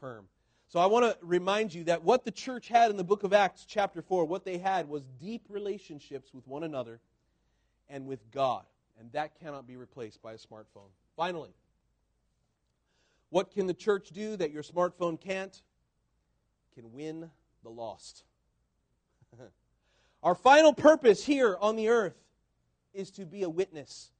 term. 0.00 0.26
So 0.68 0.80
I 0.80 0.86
want 0.86 1.04
to 1.04 1.26
remind 1.26 1.72
you 1.72 1.84
that 1.84 2.02
what 2.02 2.24
the 2.24 2.30
church 2.30 2.68
had 2.68 2.90
in 2.90 2.96
the 2.96 3.04
book 3.04 3.22
of 3.22 3.32
Acts, 3.32 3.64
chapter 3.66 4.02
4, 4.02 4.24
what 4.24 4.44
they 4.44 4.58
had 4.58 4.88
was 4.88 5.02
deep 5.20 5.42
relationships 5.48 6.32
with 6.32 6.46
one 6.46 6.64
another 6.64 7.00
and 7.88 8.06
with 8.06 8.30
God. 8.30 8.64
And 8.98 9.10
that 9.12 9.38
cannot 9.38 9.66
be 9.66 9.76
replaced 9.76 10.22
by 10.22 10.32
a 10.32 10.38
smartphone. 10.38 10.90
Finally, 11.16 11.54
what 13.30 13.50
can 13.50 13.66
the 13.66 13.74
church 13.74 14.10
do 14.10 14.36
that 14.36 14.52
your 14.52 14.62
smartphone 14.62 15.20
can't? 15.20 15.60
Can 16.74 16.92
win 16.92 17.30
the 17.62 17.70
lost. 17.70 18.24
Our 20.24 20.34
final 20.34 20.72
purpose 20.72 21.22
here 21.22 21.58
on 21.60 21.76
the 21.76 21.90
earth 21.90 22.16
is 22.94 23.10
to 23.12 23.26
be 23.26 23.42
a 23.42 23.48
witness. 23.48 24.10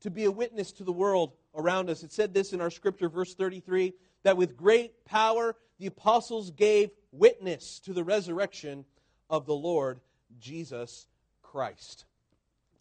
To 0.00 0.10
be 0.10 0.24
a 0.24 0.30
witness 0.30 0.72
to 0.72 0.84
the 0.84 0.92
world 0.92 1.34
around 1.54 1.90
us. 1.90 2.02
It 2.02 2.12
said 2.12 2.32
this 2.32 2.54
in 2.54 2.62
our 2.62 2.70
scripture, 2.70 3.10
verse 3.10 3.34
33, 3.34 3.92
that 4.22 4.38
with 4.38 4.56
great 4.56 5.04
power 5.04 5.54
the 5.78 5.86
apostles 5.86 6.50
gave 6.50 6.90
witness 7.12 7.78
to 7.80 7.92
the 7.92 8.02
resurrection 8.02 8.86
of 9.28 9.44
the 9.44 9.54
Lord 9.54 10.00
Jesus 10.38 11.06
Christ. 11.42 12.06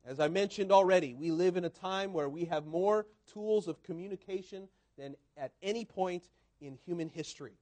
As 0.06 0.22
I 0.22 0.30
mentioned 0.30 0.72
already, 0.72 1.14
we 1.14 1.32
live 1.32 1.58
in 1.58 1.66
a 1.66 1.70
time 1.70 2.14
where 2.14 2.30
we 2.30 2.46
have 2.46 2.66
more 2.66 3.08
tools 3.34 3.68
of 3.68 3.84
communication 3.84 4.70
than 4.98 5.16
at 5.36 5.52
any 5.62 5.84
point 5.84 6.30
in 6.62 6.78
human 6.86 7.10
history. 7.10 7.58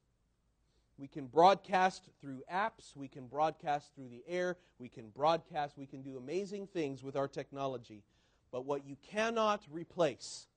We 0.97 1.07
can 1.07 1.27
broadcast 1.27 2.09
through 2.19 2.41
apps, 2.51 2.95
we 2.95 3.07
can 3.07 3.27
broadcast 3.27 3.93
through 3.93 4.09
the 4.09 4.23
air, 4.27 4.57
we 4.79 4.89
can 4.89 5.09
broadcast, 5.09 5.77
we 5.77 5.85
can 5.85 6.01
do 6.01 6.17
amazing 6.17 6.67
things 6.67 7.03
with 7.03 7.15
our 7.15 7.27
technology. 7.27 8.03
But 8.51 8.65
what 8.65 8.85
you 8.85 8.97
cannot 9.11 9.63
replace 9.71 10.47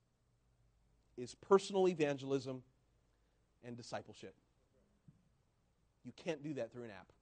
is 1.19 1.35
personal 1.35 1.89
evangelism 1.89 2.63
and 3.65 3.77
discipleship. 3.77 4.35
You 6.05 6.13
can't 6.25 6.43
do 6.43 6.55
that 6.55 6.73
through 6.73 6.85
an 6.85 6.91
app. 6.91 7.13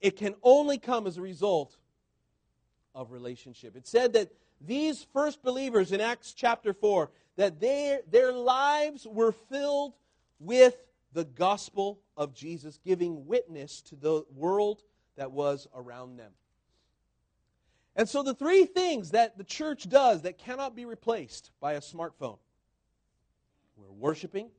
It 0.00 0.16
can 0.16 0.34
only 0.42 0.78
come 0.78 1.06
as 1.06 1.16
a 1.16 1.22
result 1.22 1.76
of 2.94 3.12
relationship. 3.12 3.76
It 3.76 3.86
said 3.86 4.14
that 4.14 4.32
these 4.60 5.06
first 5.12 5.42
believers 5.42 5.92
in 5.92 6.00
Acts 6.00 6.32
chapter 6.32 6.72
4, 6.72 7.10
that 7.36 7.60
their, 7.60 8.00
their 8.10 8.32
lives 8.32 9.06
were 9.06 9.30
filled 9.30 9.94
with 10.40 10.76
the 11.12 11.24
gospel 11.24 12.00
of 12.16 12.34
Jesus, 12.34 12.78
giving 12.84 13.26
witness 13.26 13.80
to 13.82 13.96
the 13.96 14.24
world 14.34 14.82
that 15.16 15.32
was 15.32 15.66
around 15.74 16.16
them. 16.16 16.32
And 17.96 18.08
so, 18.08 18.22
the 18.22 18.34
three 18.34 18.64
things 18.64 19.10
that 19.10 19.36
the 19.36 19.44
church 19.44 19.88
does 19.88 20.22
that 20.22 20.38
cannot 20.38 20.76
be 20.76 20.84
replaced 20.84 21.50
by 21.60 21.72
a 21.72 21.80
smartphone 21.80 22.38
we're 23.76 23.90
worshiping, 23.92 24.50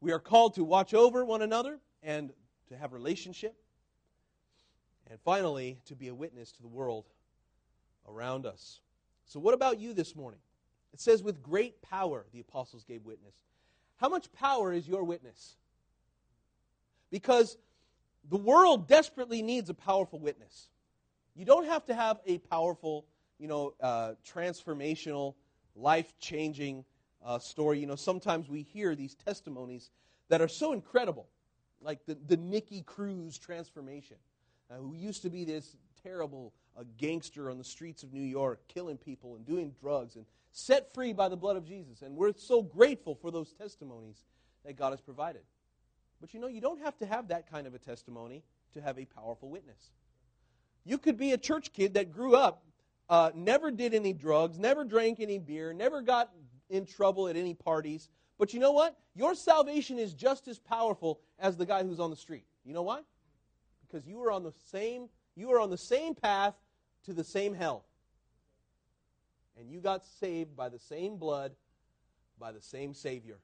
we 0.00 0.12
are 0.12 0.18
called 0.18 0.54
to 0.54 0.64
watch 0.64 0.94
over 0.94 1.24
one 1.24 1.42
another 1.42 1.80
and 2.02 2.32
to 2.68 2.76
have 2.76 2.92
relationship, 2.92 3.54
and 5.10 5.18
finally, 5.20 5.78
to 5.86 5.94
be 5.94 6.08
a 6.08 6.14
witness 6.14 6.52
to 6.52 6.62
the 6.62 6.68
world 6.68 7.06
around 8.08 8.46
us. 8.46 8.80
So, 9.26 9.40
what 9.40 9.54
about 9.54 9.78
you 9.78 9.92
this 9.92 10.14
morning? 10.14 10.40
It 10.92 11.00
says, 11.00 11.22
with 11.22 11.42
great 11.42 11.82
power, 11.82 12.24
the 12.32 12.40
apostles 12.40 12.84
gave 12.84 13.04
witness. 13.04 13.34
How 13.96 14.08
much 14.08 14.32
power 14.32 14.72
is 14.72 14.86
your 14.88 15.04
witness? 15.04 15.56
Because 17.10 17.56
the 18.28 18.36
world 18.36 18.88
desperately 18.88 19.42
needs 19.42 19.70
a 19.70 19.74
powerful 19.74 20.18
witness. 20.18 20.68
You 21.34 21.44
don't 21.44 21.66
have 21.66 21.84
to 21.86 21.94
have 21.94 22.20
a 22.26 22.38
powerful, 22.38 23.06
you 23.38 23.48
know, 23.48 23.74
uh, 23.80 24.12
transformational, 24.26 25.34
life 25.76 26.14
changing 26.18 26.84
uh, 27.24 27.38
story. 27.38 27.78
You 27.80 27.86
know, 27.86 27.96
sometimes 27.96 28.48
we 28.48 28.62
hear 28.62 28.94
these 28.94 29.14
testimonies 29.14 29.90
that 30.28 30.40
are 30.40 30.48
so 30.48 30.72
incredible, 30.72 31.28
like 31.80 32.04
the, 32.06 32.16
the 32.26 32.36
Nicky 32.36 32.82
Cruz 32.82 33.38
transformation, 33.38 34.16
uh, 34.70 34.76
who 34.76 34.94
used 34.94 35.22
to 35.22 35.30
be 35.30 35.44
this 35.44 35.76
terrible 36.02 36.52
uh, 36.78 36.84
gangster 36.98 37.50
on 37.50 37.58
the 37.58 37.64
streets 37.64 38.02
of 38.02 38.12
New 38.12 38.22
York, 38.22 38.60
killing 38.68 38.96
people 38.96 39.36
and 39.36 39.46
doing 39.46 39.74
drugs, 39.80 40.16
and 40.16 40.24
set 40.54 40.94
free 40.94 41.12
by 41.12 41.28
the 41.28 41.36
blood 41.36 41.56
of 41.56 41.66
Jesus. 41.66 42.02
And 42.02 42.16
we're 42.16 42.32
so 42.36 42.62
grateful 42.62 43.16
for 43.16 43.30
those 43.30 43.52
testimonies 43.52 44.24
that 44.64 44.76
God 44.76 44.90
has 44.90 45.00
provided. 45.00 45.42
But 46.20 46.32
you 46.32 46.40
know, 46.40 46.46
you 46.46 46.60
don't 46.60 46.80
have 46.80 46.96
to 46.98 47.06
have 47.06 47.28
that 47.28 47.50
kind 47.50 47.66
of 47.66 47.74
a 47.74 47.78
testimony 47.78 48.44
to 48.72 48.80
have 48.80 48.98
a 48.98 49.04
powerful 49.04 49.50
witness. 49.50 49.90
You 50.84 50.96
could 50.96 51.16
be 51.16 51.32
a 51.32 51.38
church 51.38 51.72
kid 51.72 51.94
that 51.94 52.12
grew 52.12 52.36
up, 52.36 52.62
uh, 53.08 53.32
never 53.34 53.70
did 53.70 53.94
any 53.94 54.12
drugs, 54.12 54.58
never 54.58 54.84
drank 54.84 55.18
any 55.18 55.38
beer, 55.38 55.72
never 55.72 56.00
got 56.00 56.30
in 56.70 56.86
trouble 56.86 57.28
at 57.28 57.36
any 57.36 57.54
parties. 57.54 58.08
But 58.38 58.54
you 58.54 58.60
know 58.60 58.72
what? 58.72 58.96
Your 59.14 59.34
salvation 59.34 59.98
is 59.98 60.14
just 60.14 60.46
as 60.46 60.58
powerful 60.58 61.20
as 61.38 61.56
the 61.56 61.66
guy 61.66 61.82
who's 61.82 62.00
on 62.00 62.10
the 62.10 62.16
street. 62.16 62.44
You 62.64 62.74
know 62.74 62.82
why? 62.82 63.00
Because 63.86 64.06
you 64.06 64.22
are 64.22 64.30
on 64.30 64.44
the 64.44 64.52
same 64.70 65.08
you 65.36 65.50
are 65.50 65.60
on 65.60 65.70
the 65.70 65.78
same 65.78 66.14
path 66.14 66.54
to 67.06 67.12
the 67.12 67.24
same 67.24 67.54
hell. 67.54 67.84
And 69.58 69.70
you 69.70 69.80
got 69.80 70.04
saved 70.04 70.56
by 70.56 70.68
the 70.68 70.78
same 70.78 71.16
blood, 71.16 71.52
by 72.38 72.52
the 72.52 72.60
same 72.60 72.94
Savior. 72.94 73.38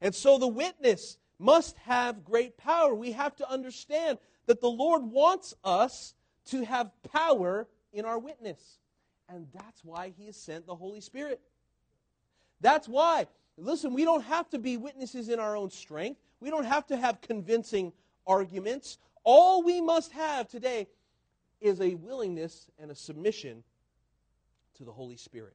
And 0.00 0.14
so 0.14 0.38
the 0.38 0.48
witness 0.48 1.18
must 1.38 1.76
have 1.78 2.24
great 2.24 2.56
power. 2.56 2.94
We 2.94 3.12
have 3.12 3.36
to 3.36 3.50
understand 3.50 4.18
that 4.46 4.60
the 4.60 4.70
Lord 4.70 5.02
wants 5.02 5.54
us 5.64 6.14
to 6.46 6.64
have 6.64 6.90
power 7.12 7.68
in 7.92 8.04
our 8.04 8.18
witness. 8.18 8.78
And 9.28 9.46
that's 9.52 9.84
why 9.84 10.12
He 10.16 10.26
has 10.26 10.36
sent 10.36 10.66
the 10.66 10.74
Holy 10.74 11.00
Spirit. 11.00 11.40
That's 12.60 12.88
why. 12.88 13.26
Listen, 13.56 13.92
we 13.92 14.04
don't 14.04 14.24
have 14.24 14.48
to 14.50 14.58
be 14.58 14.76
witnesses 14.76 15.28
in 15.28 15.38
our 15.38 15.56
own 15.56 15.70
strength. 15.70 16.20
We 16.40 16.50
don't 16.50 16.64
have 16.64 16.86
to 16.88 16.96
have 16.96 17.20
convincing 17.20 17.92
arguments. 18.26 18.98
All 19.24 19.62
we 19.62 19.80
must 19.80 20.12
have 20.12 20.48
today 20.48 20.88
is 21.60 21.80
a 21.80 21.94
willingness 21.96 22.70
and 22.78 22.90
a 22.90 22.94
submission 22.94 23.62
to 24.80 24.84
the 24.84 24.92
Holy 24.92 25.16
Spirit. 25.16 25.54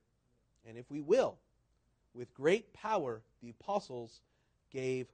And 0.67 0.78
if 0.78 0.89
we 0.91 1.01
will, 1.01 1.38
with 2.13 2.34
great 2.36 2.73
power, 2.73 3.21
the 3.41 3.49
apostles 3.49 4.21
gave 4.71 5.07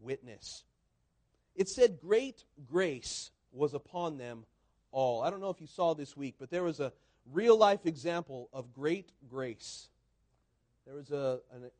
witness. 0.00 0.64
It 1.54 1.68
said, 1.68 1.98
Great 2.00 2.44
grace 2.66 3.30
was 3.52 3.74
upon 3.74 4.16
them 4.16 4.46
all. 4.90 5.22
I 5.22 5.28
don't 5.28 5.40
know 5.40 5.50
if 5.50 5.60
you 5.60 5.66
saw 5.66 5.94
this 5.94 6.16
week, 6.16 6.36
but 6.38 6.50
there 6.50 6.62
was 6.62 6.80
a 6.80 6.92
real 7.30 7.56
life 7.56 7.84
example 7.84 8.48
of 8.54 8.72
great 8.72 9.12
grace. 9.28 9.88
There 10.86 10.94
was 10.94 11.10
a, 11.10 11.40
an, 11.52 11.70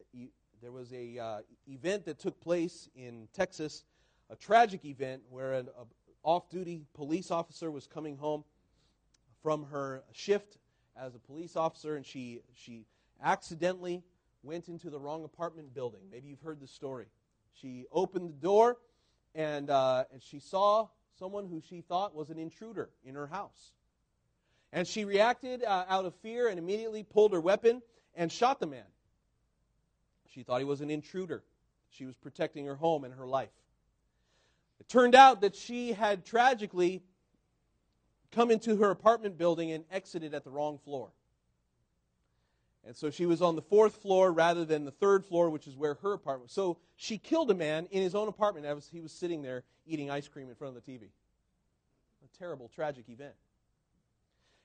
there 0.60 0.72
was 0.72 0.92
a 0.92 1.18
uh, 1.18 1.38
event 1.66 2.04
that 2.04 2.18
took 2.18 2.38
place 2.40 2.90
in 2.94 3.28
Texas, 3.32 3.84
a 4.28 4.36
tragic 4.36 4.84
event 4.84 5.22
where 5.30 5.54
an 5.54 5.70
off-duty 6.22 6.82
police 6.92 7.30
officer 7.30 7.70
was 7.70 7.86
coming 7.86 8.18
home 8.18 8.44
from 9.42 9.64
her 9.64 10.04
shift 10.12 10.58
as 10.96 11.14
a 11.14 11.18
police 11.18 11.56
officer, 11.56 11.96
and 11.96 12.04
she 12.04 12.40
she 12.54 12.86
accidentally 13.22 14.02
went 14.42 14.68
into 14.68 14.90
the 14.90 14.98
wrong 14.98 15.24
apartment 15.24 15.74
building. 15.74 16.00
Maybe 16.10 16.28
you've 16.28 16.40
heard 16.40 16.60
the 16.60 16.66
story. 16.66 17.06
She 17.52 17.86
opened 17.92 18.30
the 18.30 18.40
door, 18.40 18.78
and 19.34 19.70
uh, 19.70 20.04
and 20.12 20.22
she 20.22 20.38
saw 20.38 20.88
someone 21.18 21.46
who 21.46 21.60
she 21.60 21.80
thought 21.82 22.14
was 22.14 22.30
an 22.30 22.38
intruder 22.38 22.90
in 23.04 23.14
her 23.14 23.26
house. 23.26 23.72
And 24.72 24.88
she 24.88 25.04
reacted 25.04 25.62
uh, 25.64 25.84
out 25.88 26.06
of 26.06 26.14
fear 26.16 26.48
and 26.48 26.58
immediately 26.58 27.02
pulled 27.02 27.32
her 27.32 27.40
weapon 27.40 27.82
and 28.14 28.32
shot 28.32 28.58
the 28.58 28.66
man. 28.66 28.84
She 30.32 30.42
thought 30.42 30.60
he 30.60 30.64
was 30.64 30.80
an 30.80 30.90
intruder. 30.90 31.44
She 31.90 32.06
was 32.06 32.16
protecting 32.16 32.64
her 32.64 32.74
home 32.74 33.04
and 33.04 33.12
her 33.12 33.26
life. 33.26 33.50
It 34.80 34.88
turned 34.88 35.14
out 35.14 35.42
that 35.42 35.54
she 35.54 35.92
had 35.92 36.24
tragically 36.24 37.02
come 38.32 38.50
into 38.50 38.76
her 38.76 38.90
apartment 38.90 39.38
building 39.38 39.70
and 39.70 39.84
exited 39.90 40.34
at 40.34 40.44
the 40.44 40.50
wrong 40.50 40.78
floor. 40.78 41.10
And 42.84 42.96
so 42.96 43.10
she 43.10 43.26
was 43.26 43.40
on 43.40 43.54
the 43.54 43.62
fourth 43.62 43.96
floor 43.96 44.32
rather 44.32 44.64
than 44.64 44.84
the 44.84 44.90
third 44.90 45.24
floor, 45.24 45.50
which 45.50 45.68
is 45.68 45.76
where 45.76 45.94
her 46.02 46.14
apartment 46.14 46.44
was. 46.46 46.52
So 46.52 46.78
she 46.96 47.16
killed 47.16 47.50
a 47.50 47.54
man 47.54 47.86
in 47.92 48.02
his 48.02 48.14
own 48.14 48.26
apartment 48.26 48.66
as 48.66 48.88
he 48.88 49.00
was 49.00 49.12
sitting 49.12 49.42
there 49.42 49.62
eating 49.86 50.10
ice 50.10 50.26
cream 50.26 50.48
in 50.48 50.54
front 50.56 50.76
of 50.76 50.84
the 50.84 50.92
TV. 50.92 51.02
A 51.02 52.38
terrible, 52.38 52.68
tragic 52.74 53.08
event. 53.08 53.34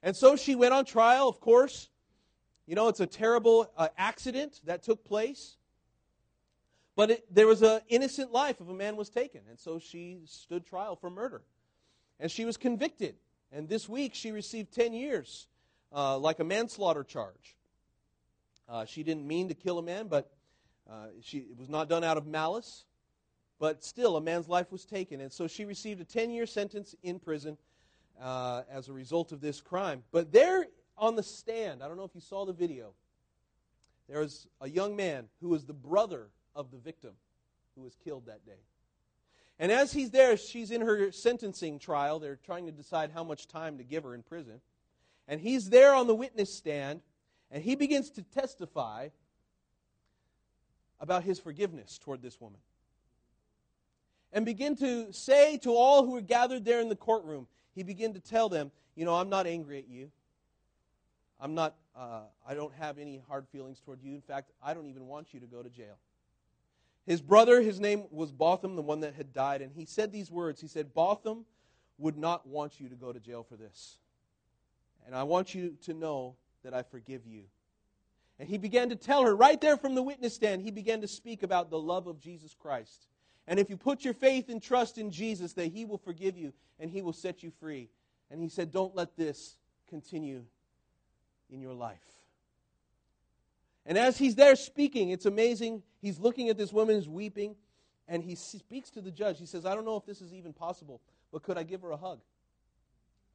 And 0.02 0.16
so 0.16 0.36
she 0.36 0.56
went 0.56 0.74
on 0.74 0.86
trial, 0.86 1.28
of 1.28 1.40
course. 1.40 1.90
You 2.66 2.76
know, 2.76 2.88
it's 2.88 3.00
a 3.00 3.08
terrible 3.08 3.72
uh, 3.78 3.90
accident 3.98 4.62
that 4.66 4.84
took 4.84 5.06
place. 5.06 5.58
But 6.96 7.12
it, 7.12 7.26
there 7.34 7.46
was 7.46 7.62
an 7.62 7.82
innocent 7.88 8.32
life 8.32 8.60
of 8.60 8.70
a 8.70 8.74
man 8.74 8.96
was 8.96 9.10
taken. 9.10 9.42
And 9.48 9.60
so 9.60 9.78
she 9.78 10.22
stood 10.26 10.66
trial 10.66 10.96
for 10.96 11.12
murder. 11.12 11.44
And 12.20 12.32
she 12.32 12.46
was 12.46 12.58
convicted. 12.58 13.16
And 13.52 13.70
this 13.70 13.88
week 13.88 14.14
she 14.14 14.32
received 14.32 14.74
10 14.74 14.94
years, 14.94 15.48
uh, 15.94 16.18
like 16.18 16.40
a 16.40 16.44
manslaughter 16.44 17.04
charge. 17.04 17.56
Uh, 18.68 18.86
she 18.86 19.04
didn't 19.04 19.26
mean 19.26 19.48
to 19.48 19.54
kill 19.54 19.80
a 19.80 19.84
man, 19.84 20.08
but 20.08 20.32
uh, 20.90 21.08
she, 21.22 21.40
it 21.40 21.58
was 21.58 21.70
not 21.70 21.88
done 21.88 22.04
out 22.04 22.18
of 22.18 22.26
malice. 22.26 22.86
But 23.60 23.84
still, 23.84 24.18
a 24.18 24.22
man's 24.22 24.48
life 24.48 24.72
was 24.72 24.86
taken. 24.86 25.20
And 25.20 25.32
so 25.32 25.48
she 25.48 25.66
received 25.66 26.00
a 26.00 26.06
10 26.06 26.30
year 26.30 26.46
sentence 26.46 26.96
in 27.02 27.20
prison 27.20 27.58
uh, 28.22 28.64
as 28.70 28.88
a 28.88 28.94
result 28.94 29.32
of 29.32 29.42
this 29.42 29.62
crime. 29.62 30.04
But 30.12 30.32
there 30.32 30.68
on 30.98 31.16
the 31.16 31.24
stand, 31.24 31.82
I 31.82 31.88
don't 31.88 31.98
know 31.98 32.04
if 32.04 32.16
you 32.16 32.22
saw 32.22 32.46
the 32.46 32.54
video, 32.54 32.94
there 34.10 34.20
was 34.20 34.48
a 34.62 34.70
young 34.70 34.96
man 34.96 35.28
who 35.42 35.50
was 35.50 35.66
the 35.66 35.74
brother 35.74 36.28
of 36.56 36.72
the 36.72 36.78
victim 36.78 37.12
who 37.76 37.82
was 37.84 37.96
killed 38.04 38.26
that 38.28 38.46
day. 38.46 38.62
And 39.60 39.72
as 39.72 39.92
he's 39.92 40.12
there, 40.12 40.38
she's 40.38 40.72
in 40.72 40.82
her 40.82 41.12
sentencing 41.12 41.80
trial. 41.80 42.20
They're 42.20 42.40
trying 42.46 42.68
to 42.68 42.72
decide 42.72 43.12
how 43.12 43.24
much 43.24 43.48
time 43.48 43.78
to 43.80 43.84
give 43.84 44.04
her 44.04 44.14
in 44.14 44.22
prison. 44.22 44.62
And 45.28 45.42
he's 45.42 45.70
there 45.70 45.94
on 45.94 46.08
the 46.08 46.16
witness 46.16 46.54
stand, 46.54 47.02
and 47.52 47.64
he 47.64 47.76
begins 47.76 48.12
to 48.12 48.22
testify 48.22 49.10
about 51.00 51.24
his 51.24 51.40
forgiveness 51.40 51.98
toward 51.98 52.22
this 52.22 52.40
woman. 52.40 52.60
And 54.32 54.46
begin 54.46 54.76
to 54.78 55.12
say 55.12 55.58
to 55.60 55.72
all 55.72 56.06
who 56.06 56.12
were 56.12 56.22
gathered 56.22 56.66
there 56.66 56.80
in 56.80 56.90
the 56.90 56.96
courtroom, 56.96 57.48
he 57.74 57.84
began 57.84 58.14
to 58.14 58.20
tell 58.20 58.50
them, 58.50 58.72
You 58.96 59.06
know, 59.06 59.16
I'm 59.16 59.30
not 59.30 59.48
angry 59.48 59.80
at 59.80 59.88
you. 59.88 60.12
I'm 61.40 61.54
not, 61.54 61.76
uh, 61.96 62.22
I 62.48 62.54
don't 62.56 62.74
have 62.76 62.98
any 62.98 63.22
hard 63.28 63.48
feelings 63.52 63.80
toward 63.80 64.02
you. 64.02 64.14
In 64.14 64.22
fact, 64.22 64.52
I 64.62 64.74
don't 64.74 64.88
even 64.88 65.08
want 65.08 65.34
you 65.34 65.40
to 65.40 65.46
go 65.46 65.62
to 65.62 65.70
jail. 65.70 65.98
His 67.08 67.22
brother, 67.22 67.62
his 67.62 67.80
name 67.80 68.04
was 68.12 68.34
Botham, 68.34 68.76
the 68.76 68.82
one 68.82 69.00
that 69.00 69.16
had 69.16 69.34
died, 69.34 69.62
and 69.62 69.72
he 69.74 69.86
said 69.86 70.12
these 70.12 70.30
words. 70.30 70.60
He 70.60 70.68
said, 70.68 70.94
Botham 70.94 71.46
would 71.98 72.18
not 72.18 72.46
want 72.46 72.82
you 72.82 72.90
to 72.90 72.96
go 72.96 73.14
to 73.14 73.20
jail 73.20 73.44
for 73.48 73.56
this. 73.56 73.98
And 75.06 75.16
I 75.16 75.24
want 75.24 75.56
you 75.56 75.78
to 75.86 75.94
know 75.94 76.36
that 76.64 76.74
I 76.74 76.84
forgive 76.84 77.26
you. 77.26 77.44
And 78.40 78.50
he 78.50 78.58
began 78.58 78.90
to 78.90 78.98
tell 78.98 79.24
her 79.24 79.34
right 79.34 79.60
there 79.60 79.78
from 79.78 79.96
the 79.96 80.04
witness 80.04 80.36
stand, 80.36 80.62
he 80.62 80.70
began 80.70 81.00
to 81.00 81.08
speak 81.08 81.44
about 81.44 81.70
the 81.70 81.80
love 81.80 82.08
of 82.08 82.20
Jesus 82.20 82.54
Christ. 82.54 83.08
And 83.48 83.58
if 83.58 83.70
you 83.70 83.78
put 83.78 84.04
your 84.04 84.14
faith 84.14 84.50
and 84.50 84.62
trust 84.62 84.98
in 84.98 85.10
Jesus, 85.10 85.54
that 85.54 85.68
he 85.68 85.86
will 85.86 85.98
forgive 85.98 86.38
you 86.38 86.52
and 86.78 86.92
he 86.92 87.02
will 87.02 87.14
set 87.14 87.42
you 87.42 87.52
free. 87.62 87.90
And 88.30 88.42
he 88.42 88.50
said, 88.50 88.70
Don't 88.70 88.96
let 88.96 89.16
this 89.16 89.56
continue 89.88 90.44
in 91.50 91.62
your 91.62 91.74
life. 91.74 92.04
And 93.88 93.98
as 93.98 94.18
he's 94.18 94.36
there 94.36 94.56
speaking, 94.58 95.10
it's 95.10 95.26
amazing. 95.26 95.82
He's 96.02 96.20
looking 96.20 96.50
at 96.50 96.58
this 96.58 96.74
woman 96.74 96.96
who's 96.96 97.08
weeping, 97.08 97.56
and 98.08 98.22
he 98.22 98.36
speaks 98.36 98.90
to 98.92 99.02
the 99.02 99.12
judge. 99.12 99.40
He 99.40 99.46
says, 99.46 99.66
I 99.66 99.74
don't 99.74 99.86
know 99.86 99.96
if 99.96 100.06
this 100.06 100.22
is 100.22 100.34
even 100.34 100.52
possible, 100.52 101.02
but 101.32 101.42
could 101.42 101.58
I 101.58 101.64
give 101.64 101.82
her 101.82 101.92
a 101.92 101.98
hug? 101.98 102.20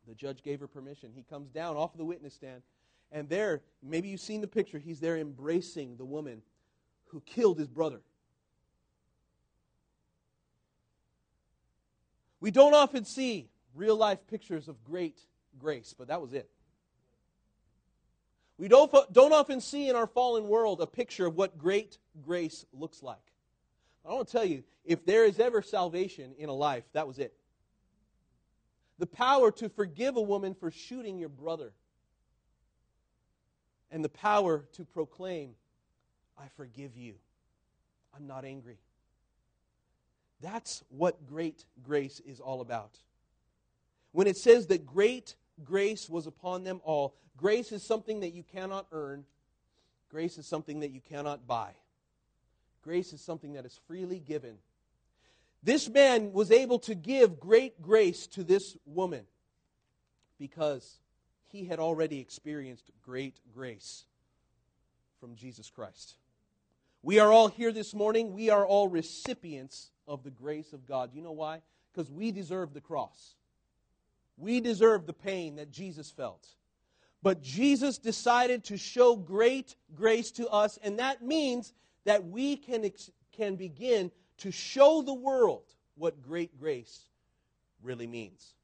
The 0.06 0.14
judge 0.14 0.42
gave 0.42 0.60
her 0.60 0.66
permission. 0.66 1.10
He 1.14 1.22
comes 1.22 1.48
down 1.48 1.76
off 1.76 1.96
the 1.96 2.04
witness 2.04 2.34
stand, 2.34 2.60
and 3.10 3.30
there, 3.30 3.62
maybe 3.82 4.08
you've 4.08 4.20
seen 4.20 4.42
the 4.42 4.46
picture, 4.46 4.78
he's 4.78 5.00
there 5.00 5.16
embracing 5.16 5.96
the 5.96 6.04
woman 6.04 6.42
who 7.06 7.22
killed 7.22 7.58
his 7.58 7.68
brother. 7.68 8.00
We 12.40 12.50
don't 12.50 12.74
often 12.74 13.06
see 13.06 13.48
real 13.74 13.96
life 13.96 14.18
pictures 14.26 14.68
of 14.68 14.84
great 14.84 15.18
grace, 15.58 15.94
but 15.96 16.08
that 16.08 16.20
was 16.20 16.34
it. 16.34 16.50
We 18.62 18.68
don't, 18.68 18.92
don't 19.12 19.32
often 19.32 19.60
see 19.60 19.88
in 19.88 19.96
our 19.96 20.06
fallen 20.06 20.46
world 20.46 20.80
a 20.80 20.86
picture 20.86 21.26
of 21.26 21.34
what 21.34 21.58
great 21.58 21.98
grace 22.24 22.64
looks 22.72 23.02
like. 23.02 23.18
I 24.08 24.12
want 24.12 24.28
to 24.28 24.32
tell 24.32 24.44
you, 24.44 24.62
if 24.84 25.04
there 25.04 25.24
is 25.24 25.40
ever 25.40 25.62
salvation 25.62 26.32
in 26.38 26.48
a 26.48 26.52
life, 26.52 26.84
that 26.92 27.08
was 27.08 27.18
it. 27.18 27.34
The 29.00 29.06
power 29.08 29.50
to 29.50 29.68
forgive 29.68 30.14
a 30.14 30.22
woman 30.22 30.54
for 30.54 30.70
shooting 30.70 31.18
your 31.18 31.28
brother, 31.28 31.72
and 33.90 34.04
the 34.04 34.08
power 34.08 34.64
to 34.74 34.84
proclaim, 34.84 35.56
I 36.38 36.44
forgive 36.56 36.96
you. 36.96 37.14
I'm 38.16 38.28
not 38.28 38.44
angry. 38.44 38.78
That's 40.40 40.84
what 40.88 41.26
great 41.26 41.64
grace 41.82 42.20
is 42.24 42.38
all 42.38 42.60
about. 42.60 42.96
When 44.12 44.28
it 44.28 44.36
says 44.36 44.68
that 44.68 44.86
great 44.86 45.34
grace 45.64 46.08
was 46.08 46.26
upon 46.26 46.64
them 46.64 46.80
all, 46.84 47.14
grace 47.36 47.72
is 47.72 47.82
something 47.82 48.20
that 48.20 48.32
you 48.32 48.42
cannot 48.42 48.86
earn, 48.92 49.24
grace 50.10 50.38
is 50.38 50.46
something 50.46 50.80
that 50.80 50.90
you 50.90 51.00
cannot 51.00 51.46
buy. 51.46 51.72
Grace 52.82 53.12
is 53.12 53.20
something 53.20 53.52
that 53.52 53.64
is 53.64 53.78
freely 53.86 54.18
given. 54.18 54.56
This 55.62 55.88
man 55.88 56.32
was 56.32 56.50
able 56.50 56.80
to 56.80 56.94
give 56.94 57.38
great 57.38 57.80
grace 57.80 58.26
to 58.28 58.42
this 58.42 58.76
woman 58.84 59.24
because 60.38 60.98
he 61.46 61.66
had 61.66 61.78
already 61.78 62.18
experienced 62.18 62.90
great 63.02 63.38
grace 63.54 64.04
from 65.20 65.36
Jesus 65.36 65.70
Christ. 65.70 66.16
We 67.02 67.20
are 67.20 67.30
all 67.30 67.48
here 67.48 67.70
this 67.70 67.94
morning. 67.94 68.32
We 68.32 68.50
are 68.50 68.66
all 68.66 68.88
recipients 68.88 69.90
of 70.08 70.24
the 70.24 70.30
grace 70.30 70.72
of 70.72 70.86
God. 70.86 71.10
You 71.14 71.22
know 71.22 71.32
why? 71.32 71.62
Because 71.92 72.10
we 72.10 72.32
deserve 72.32 72.74
the 72.74 72.80
cross. 72.80 73.36
We 74.36 74.60
deserve 74.60 75.06
the 75.06 75.12
pain 75.12 75.56
that 75.56 75.70
Jesus 75.70 76.10
felt. 76.10 76.46
But 77.22 77.42
Jesus 77.42 77.98
decided 77.98 78.64
to 78.64 78.76
show 78.76 79.14
great 79.14 79.76
grace 79.94 80.32
to 80.32 80.48
us, 80.48 80.78
and 80.82 80.98
that 80.98 81.22
means 81.22 81.72
that 82.04 82.26
we 82.26 82.56
can, 82.56 82.90
can 83.32 83.54
begin 83.54 84.10
to 84.38 84.50
show 84.50 85.02
the 85.02 85.14
world 85.14 85.62
what 85.94 86.20
great 86.20 86.58
grace 86.58 87.02
really 87.82 88.08
means. 88.08 88.54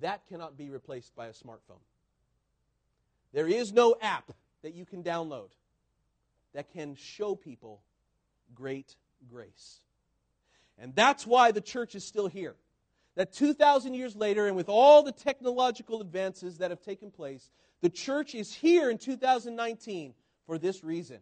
That 0.00 0.26
cannot 0.28 0.56
be 0.56 0.70
replaced 0.70 1.16
by 1.16 1.26
a 1.26 1.32
smartphone. 1.32 1.82
There 3.32 3.48
is 3.48 3.72
no 3.72 3.96
app 4.00 4.32
that 4.62 4.74
you 4.74 4.84
can 4.84 5.02
download 5.02 5.50
that 6.54 6.72
can 6.72 6.94
show 6.94 7.34
people 7.34 7.82
great 8.54 8.96
grace. 9.30 9.80
And 10.78 10.94
that's 10.94 11.26
why 11.26 11.50
the 11.50 11.60
church 11.60 11.94
is 11.94 12.04
still 12.04 12.28
here. 12.28 12.54
That 13.18 13.32
2,000 13.32 13.94
years 13.94 14.14
later, 14.14 14.46
and 14.46 14.54
with 14.54 14.68
all 14.68 15.02
the 15.02 15.10
technological 15.10 16.00
advances 16.00 16.58
that 16.58 16.70
have 16.70 16.80
taken 16.80 17.10
place, 17.10 17.50
the 17.80 17.88
church 17.88 18.32
is 18.36 18.54
here 18.54 18.90
in 18.90 18.96
2019 18.96 20.14
for 20.46 20.56
this 20.56 20.84
reason 20.84 21.18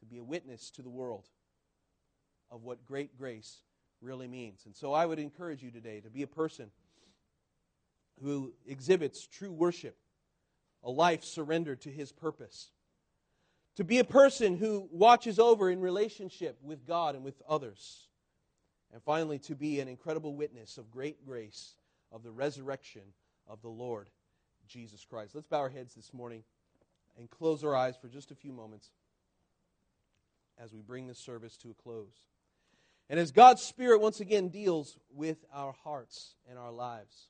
to 0.00 0.06
be 0.06 0.16
a 0.16 0.24
witness 0.24 0.70
to 0.70 0.82
the 0.82 0.88
world 0.88 1.26
of 2.50 2.62
what 2.62 2.86
great 2.86 3.18
grace 3.18 3.58
really 4.00 4.28
means. 4.28 4.64
And 4.64 4.74
so 4.74 4.94
I 4.94 5.04
would 5.04 5.18
encourage 5.18 5.62
you 5.62 5.70
today 5.70 6.00
to 6.00 6.08
be 6.08 6.22
a 6.22 6.26
person 6.26 6.70
who 8.22 8.54
exhibits 8.66 9.26
true 9.26 9.52
worship, 9.52 9.98
a 10.82 10.90
life 10.90 11.22
surrendered 11.22 11.82
to 11.82 11.90
his 11.90 12.12
purpose. 12.12 12.70
To 13.76 13.84
be 13.84 13.98
a 13.98 14.04
person 14.04 14.56
who 14.56 14.88
watches 14.90 15.38
over 15.38 15.70
in 15.70 15.82
relationship 15.82 16.56
with 16.62 16.86
God 16.86 17.14
and 17.14 17.22
with 17.22 17.42
others. 17.46 18.07
And 18.92 19.02
finally, 19.02 19.38
to 19.40 19.54
be 19.54 19.80
an 19.80 19.88
incredible 19.88 20.34
witness 20.34 20.78
of 20.78 20.90
great 20.90 21.24
grace 21.24 21.74
of 22.10 22.22
the 22.22 22.30
resurrection 22.30 23.02
of 23.46 23.60
the 23.62 23.68
Lord 23.68 24.08
Jesus 24.66 25.04
Christ. 25.04 25.34
Let's 25.34 25.46
bow 25.46 25.58
our 25.58 25.68
heads 25.68 25.94
this 25.94 26.12
morning 26.12 26.42
and 27.18 27.28
close 27.28 27.64
our 27.64 27.74
eyes 27.74 27.96
for 27.96 28.08
just 28.08 28.30
a 28.30 28.34
few 28.34 28.52
moments 28.52 28.90
as 30.62 30.72
we 30.72 30.80
bring 30.80 31.06
this 31.06 31.18
service 31.18 31.56
to 31.58 31.70
a 31.70 31.74
close. 31.74 32.24
And 33.10 33.18
as 33.18 33.30
God's 33.30 33.62
Spirit 33.62 34.00
once 34.00 34.20
again 34.20 34.48
deals 34.48 34.96
with 35.10 35.38
our 35.52 35.72
hearts 35.72 36.34
and 36.48 36.58
our 36.58 36.72
lives, 36.72 37.28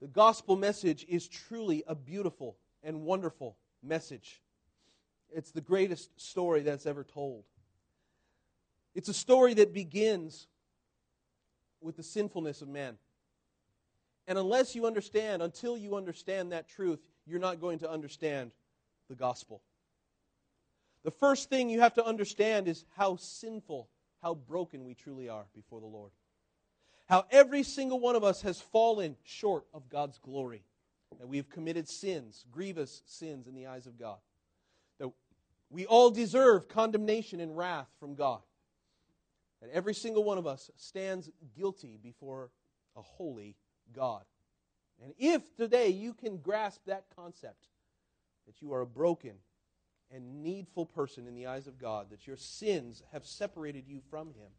the 0.00 0.06
gospel 0.06 0.56
message 0.56 1.04
is 1.08 1.26
truly 1.26 1.82
a 1.86 1.94
beautiful 1.94 2.56
and 2.82 3.02
wonderful 3.02 3.56
message. 3.82 4.40
It's 5.30 5.50
the 5.50 5.60
greatest 5.60 6.20
story 6.20 6.62
that's 6.62 6.86
ever 6.86 7.02
told. 7.02 7.44
It's 8.96 9.10
a 9.10 9.14
story 9.14 9.52
that 9.54 9.74
begins 9.74 10.46
with 11.82 11.98
the 11.98 12.02
sinfulness 12.02 12.62
of 12.62 12.68
man. 12.68 12.96
And 14.26 14.38
unless 14.38 14.74
you 14.74 14.86
understand, 14.86 15.42
until 15.42 15.76
you 15.76 15.96
understand 15.96 16.52
that 16.52 16.66
truth, 16.66 16.98
you're 17.26 17.38
not 17.38 17.60
going 17.60 17.80
to 17.80 17.90
understand 17.90 18.52
the 19.10 19.14
gospel. 19.14 19.60
The 21.04 21.10
first 21.10 21.50
thing 21.50 21.68
you 21.68 21.80
have 21.80 21.92
to 21.94 22.04
understand 22.04 22.68
is 22.68 22.86
how 22.96 23.16
sinful, 23.16 23.86
how 24.22 24.32
broken 24.32 24.86
we 24.86 24.94
truly 24.94 25.28
are 25.28 25.44
before 25.54 25.80
the 25.80 25.86
Lord. 25.86 26.10
How 27.06 27.26
every 27.30 27.64
single 27.64 28.00
one 28.00 28.16
of 28.16 28.24
us 28.24 28.40
has 28.42 28.62
fallen 28.62 29.16
short 29.24 29.66
of 29.74 29.90
God's 29.90 30.18
glory. 30.18 30.62
That 31.20 31.28
we 31.28 31.36
have 31.36 31.50
committed 31.50 31.86
sins, 31.86 32.46
grievous 32.50 33.02
sins 33.04 33.46
in 33.46 33.54
the 33.54 33.66
eyes 33.66 33.86
of 33.86 33.98
God. 33.98 34.16
That 34.98 35.10
we 35.68 35.84
all 35.84 36.10
deserve 36.10 36.66
condemnation 36.66 37.40
and 37.40 37.56
wrath 37.56 37.88
from 38.00 38.14
God. 38.14 38.40
That 39.66 39.74
every 39.76 39.94
single 39.94 40.22
one 40.22 40.38
of 40.38 40.46
us 40.46 40.70
stands 40.76 41.28
guilty 41.56 41.98
before 42.00 42.50
a 42.96 43.02
holy 43.02 43.56
God. 43.92 44.22
And 45.02 45.12
if 45.18 45.56
today 45.56 45.88
you 45.88 46.14
can 46.14 46.36
grasp 46.38 46.82
that 46.86 47.06
concept, 47.16 47.66
that 48.46 48.62
you 48.62 48.72
are 48.72 48.82
a 48.82 48.86
broken, 48.86 49.32
and 50.14 50.44
needful 50.44 50.86
person 50.86 51.26
in 51.26 51.34
the 51.34 51.46
eyes 51.46 51.66
of 51.66 51.80
God, 51.80 52.10
that 52.10 52.28
your 52.28 52.36
sins 52.36 53.02
have 53.10 53.26
separated 53.26 53.88
you 53.88 54.00
from 54.08 54.28
Him, 54.28 54.50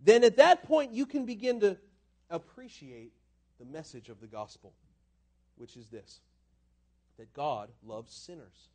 then 0.00 0.22
at 0.22 0.36
that 0.36 0.62
point 0.62 0.92
you 0.92 1.04
can 1.04 1.24
begin 1.24 1.58
to 1.60 1.76
appreciate 2.30 3.12
the 3.58 3.64
message 3.64 4.08
of 4.08 4.20
the 4.20 4.28
gospel, 4.28 4.72
which 5.56 5.76
is 5.76 5.88
this 5.88 6.20
that 7.18 7.32
God 7.32 7.70
loves 7.84 8.14
sinners. 8.14 8.68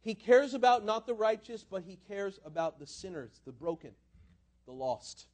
He 0.00 0.14
cares 0.14 0.52
about 0.52 0.84
not 0.84 1.06
the 1.06 1.14
righteous, 1.14 1.62
but 1.62 1.82
He 1.82 1.98
cares 2.08 2.40
about 2.44 2.80
the 2.80 2.86
sinners, 2.86 3.40
the 3.44 3.52
broken, 3.52 3.92
the 4.66 4.72
lost. 4.72 5.26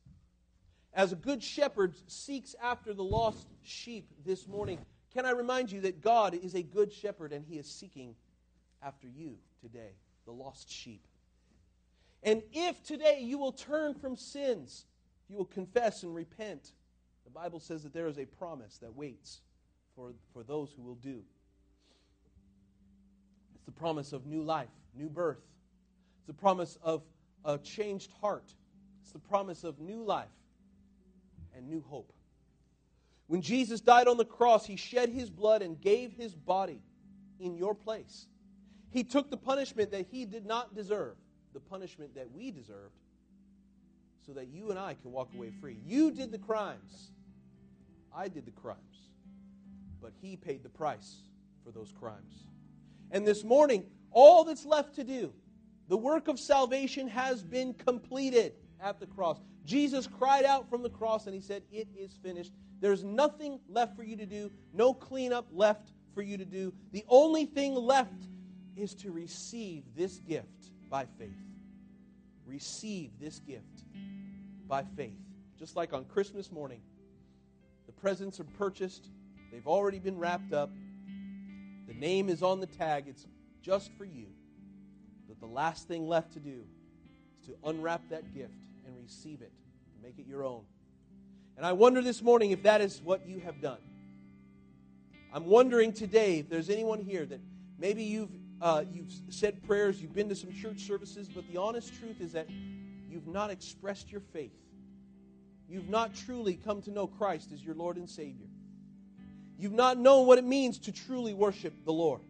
As 0.94 1.12
a 1.12 1.16
good 1.16 1.42
shepherd 1.42 1.94
seeks 2.06 2.54
after 2.62 2.92
the 2.92 3.02
lost 3.02 3.48
sheep 3.62 4.10
this 4.24 4.46
morning, 4.46 4.78
can 5.12 5.26
I 5.26 5.30
remind 5.30 5.72
you 5.72 5.80
that 5.82 6.00
God 6.00 6.34
is 6.34 6.54
a 6.54 6.62
good 6.62 6.92
shepherd 6.92 7.32
and 7.32 7.44
He 7.44 7.56
is 7.56 7.66
seeking 7.66 8.14
after 8.82 9.06
you 9.06 9.36
today, 9.60 9.94
the 10.26 10.32
lost 10.32 10.70
sheep. 10.70 11.06
And 12.22 12.42
if 12.52 12.82
today 12.82 13.20
you 13.20 13.38
will 13.38 13.52
turn 13.52 13.94
from 13.94 14.16
sins, 14.16 14.84
you 15.28 15.36
will 15.36 15.44
confess 15.44 16.02
and 16.02 16.14
repent, 16.14 16.72
the 17.24 17.30
Bible 17.30 17.60
says 17.60 17.82
that 17.82 17.94
there 17.94 18.06
is 18.06 18.18
a 18.18 18.26
promise 18.26 18.78
that 18.78 18.94
waits 18.94 19.40
for, 19.94 20.12
for 20.32 20.42
those 20.42 20.72
who 20.72 20.82
will 20.82 20.96
do. 20.96 21.22
It's 23.54 23.64
the 23.64 23.72
promise 23.72 24.12
of 24.12 24.26
new 24.26 24.42
life, 24.42 24.68
new 24.94 25.08
birth. 25.08 25.42
It's 26.18 26.26
the 26.26 26.34
promise 26.34 26.78
of 26.82 27.02
a 27.44 27.58
changed 27.58 28.10
heart. 28.20 28.54
It's 29.02 29.12
the 29.12 29.18
promise 29.18 29.64
of 29.64 29.78
new 29.78 30.02
life 30.02 30.28
and 31.56 31.68
new 31.68 31.84
hope. 31.88 32.12
When 33.26 33.42
Jesus 33.42 33.80
died 33.80 34.08
on 34.08 34.16
the 34.16 34.24
cross, 34.24 34.66
he 34.66 34.76
shed 34.76 35.08
his 35.08 35.30
blood 35.30 35.62
and 35.62 35.80
gave 35.80 36.12
his 36.12 36.34
body 36.34 36.80
in 37.40 37.56
your 37.56 37.74
place. 37.74 38.26
He 38.90 39.04
took 39.04 39.30
the 39.30 39.36
punishment 39.36 39.90
that 39.92 40.06
he 40.10 40.24
did 40.24 40.44
not 40.44 40.74
deserve, 40.74 41.16
the 41.54 41.60
punishment 41.60 42.14
that 42.14 42.30
we 42.30 42.50
deserved, 42.50 42.94
so 44.26 44.32
that 44.32 44.48
you 44.48 44.70
and 44.70 44.78
I 44.78 44.94
can 44.94 45.12
walk 45.12 45.30
away 45.34 45.50
free. 45.60 45.78
You 45.86 46.10
did 46.10 46.30
the 46.30 46.38
crimes. 46.38 47.10
I 48.14 48.28
did 48.28 48.44
the 48.44 48.52
crimes. 48.52 48.78
But 50.00 50.12
he 50.20 50.36
paid 50.36 50.62
the 50.62 50.68
price 50.68 51.16
for 51.64 51.70
those 51.70 51.92
crimes. 51.98 52.44
And 53.10 53.26
this 53.26 53.44
morning, 53.44 53.84
all 54.10 54.44
that's 54.44 54.66
left 54.66 54.94
to 54.96 55.04
do, 55.04 55.32
the 55.88 55.96
work 55.96 56.28
of 56.28 56.38
salvation 56.38 57.08
has 57.08 57.42
been 57.42 57.74
completed 57.74 58.54
at 58.82 59.00
the 59.00 59.06
cross. 59.06 59.38
Jesus 59.64 60.06
cried 60.06 60.44
out 60.44 60.68
from 60.68 60.82
the 60.82 60.90
cross 60.90 61.26
and 61.26 61.34
he 61.34 61.40
said, 61.40 61.62
It 61.70 61.88
is 61.96 62.18
finished. 62.22 62.52
There's 62.80 63.04
nothing 63.04 63.60
left 63.68 63.96
for 63.96 64.02
you 64.02 64.16
to 64.16 64.26
do, 64.26 64.50
no 64.72 64.92
cleanup 64.92 65.46
left 65.52 65.92
for 66.14 66.22
you 66.22 66.36
to 66.36 66.44
do. 66.44 66.74
The 66.90 67.04
only 67.08 67.46
thing 67.46 67.74
left 67.74 68.26
is 68.76 68.94
to 68.96 69.10
receive 69.10 69.84
this 69.96 70.18
gift 70.18 70.72
by 70.90 71.06
faith. 71.18 71.30
Receive 72.44 73.12
this 73.20 73.38
gift 73.38 73.84
by 74.66 74.84
faith. 74.96 75.18
Just 75.58 75.76
like 75.76 75.92
on 75.92 76.04
Christmas 76.04 76.50
morning, 76.50 76.80
The 77.86 77.92
presents 77.92 78.40
are 78.40 78.44
purchased, 78.44 79.08
they've 79.52 79.66
already 79.66 80.00
been 80.00 80.18
wrapped 80.18 80.52
up. 80.52 80.70
The 81.86 81.94
name 81.94 82.28
is 82.28 82.42
on 82.42 82.58
the 82.58 82.66
tag, 82.66 83.04
it's 83.06 83.26
just 83.60 83.92
for 83.96 84.04
you. 84.04 84.26
But 85.28 85.38
the 85.38 85.46
last 85.46 85.86
thing 85.86 86.08
left 86.08 86.32
to 86.32 86.40
do 86.40 86.64
is 87.40 87.46
to 87.46 87.54
unwrap 87.64 88.02
that 88.10 88.34
gift 88.34 88.52
receive 89.02 89.42
it, 89.42 89.52
make 90.02 90.18
it 90.18 90.26
your 90.26 90.44
own. 90.44 90.62
And 91.56 91.66
I 91.66 91.72
wonder 91.72 92.00
this 92.00 92.22
morning 92.22 92.50
if 92.50 92.62
that 92.62 92.80
is 92.80 93.00
what 93.02 93.26
you 93.26 93.40
have 93.40 93.60
done. 93.60 93.78
I'm 95.34 95.46
wondering 95.46 95.92
today 95.92 96.38
if 96.40 96.48
there's 96.48 96.70
anyone 96.70 97.00
here 97.00 97.24
that 97.26 97.40
maybe 97.78 98.04
you've 98.04 98.30
uh, 98.60 98.84
you've 98.92 99.10
said 99.28 99.60
prayers, 99.64 100.00
you've 100.00 100.14
been 100.14 100.28
to 100.28 100.36
some 100.36 100.52
church 100.52 100.82
services, 100.82 101.28
but 101.28 101.44
the 101.52 101.56
honest 101.56 101.92
truth 101.98 102.20
is 102.20 102.30
that 102.32 102.48
you've 103.10 103.26
not 103.26 103.50
expressed 103.50 104.12
your 104.12 104.20
faith. 104.20 104.52
You've 105.68 105.88
not 105.88 106.14
truly 106.14 106.54
come 106.54 106.80
to 106.82 106.92
know 106.92 107.08
Christ 107.08 107.50
as 107.52 107.64
your 107.64 107.74
Lord 107.74 107.96
and 107.96 108.08
Savior. 108.08 108.46
You've 109.58 109.72
not 109.72 109.98
known 109.98 110.28
what 110.28 110.38
it 110.38 110.44
means 110.44 110.78
to 110.80 110.92
truly 110.92 111.34
worship 111.34 111.72
the 111.84 111.92
Lord. 111.92 112.20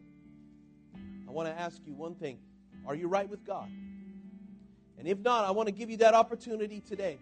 I 1.28 1.32
want 1.32 1.48
to 1.48 1.60
ask 1.60 1.80
you 1.84 1.92
one 1.92 2.14
thing 2.14 2.38
Are 2.86 2.94
you 2.94 3.08
right 3.08 3.28
with 3.28 3.44
God? 3.44 3.68
And 4.98 5.08
if 5.08 5.18
not, 5.18 5.44
I 5.44 5.50
want 5.50 5.68
to 5.68 5.72
give 5.72 5.90
you 5.90 5.96
that 5.98 6.14
opportunity 6.14 6.80
today 6.80 7.18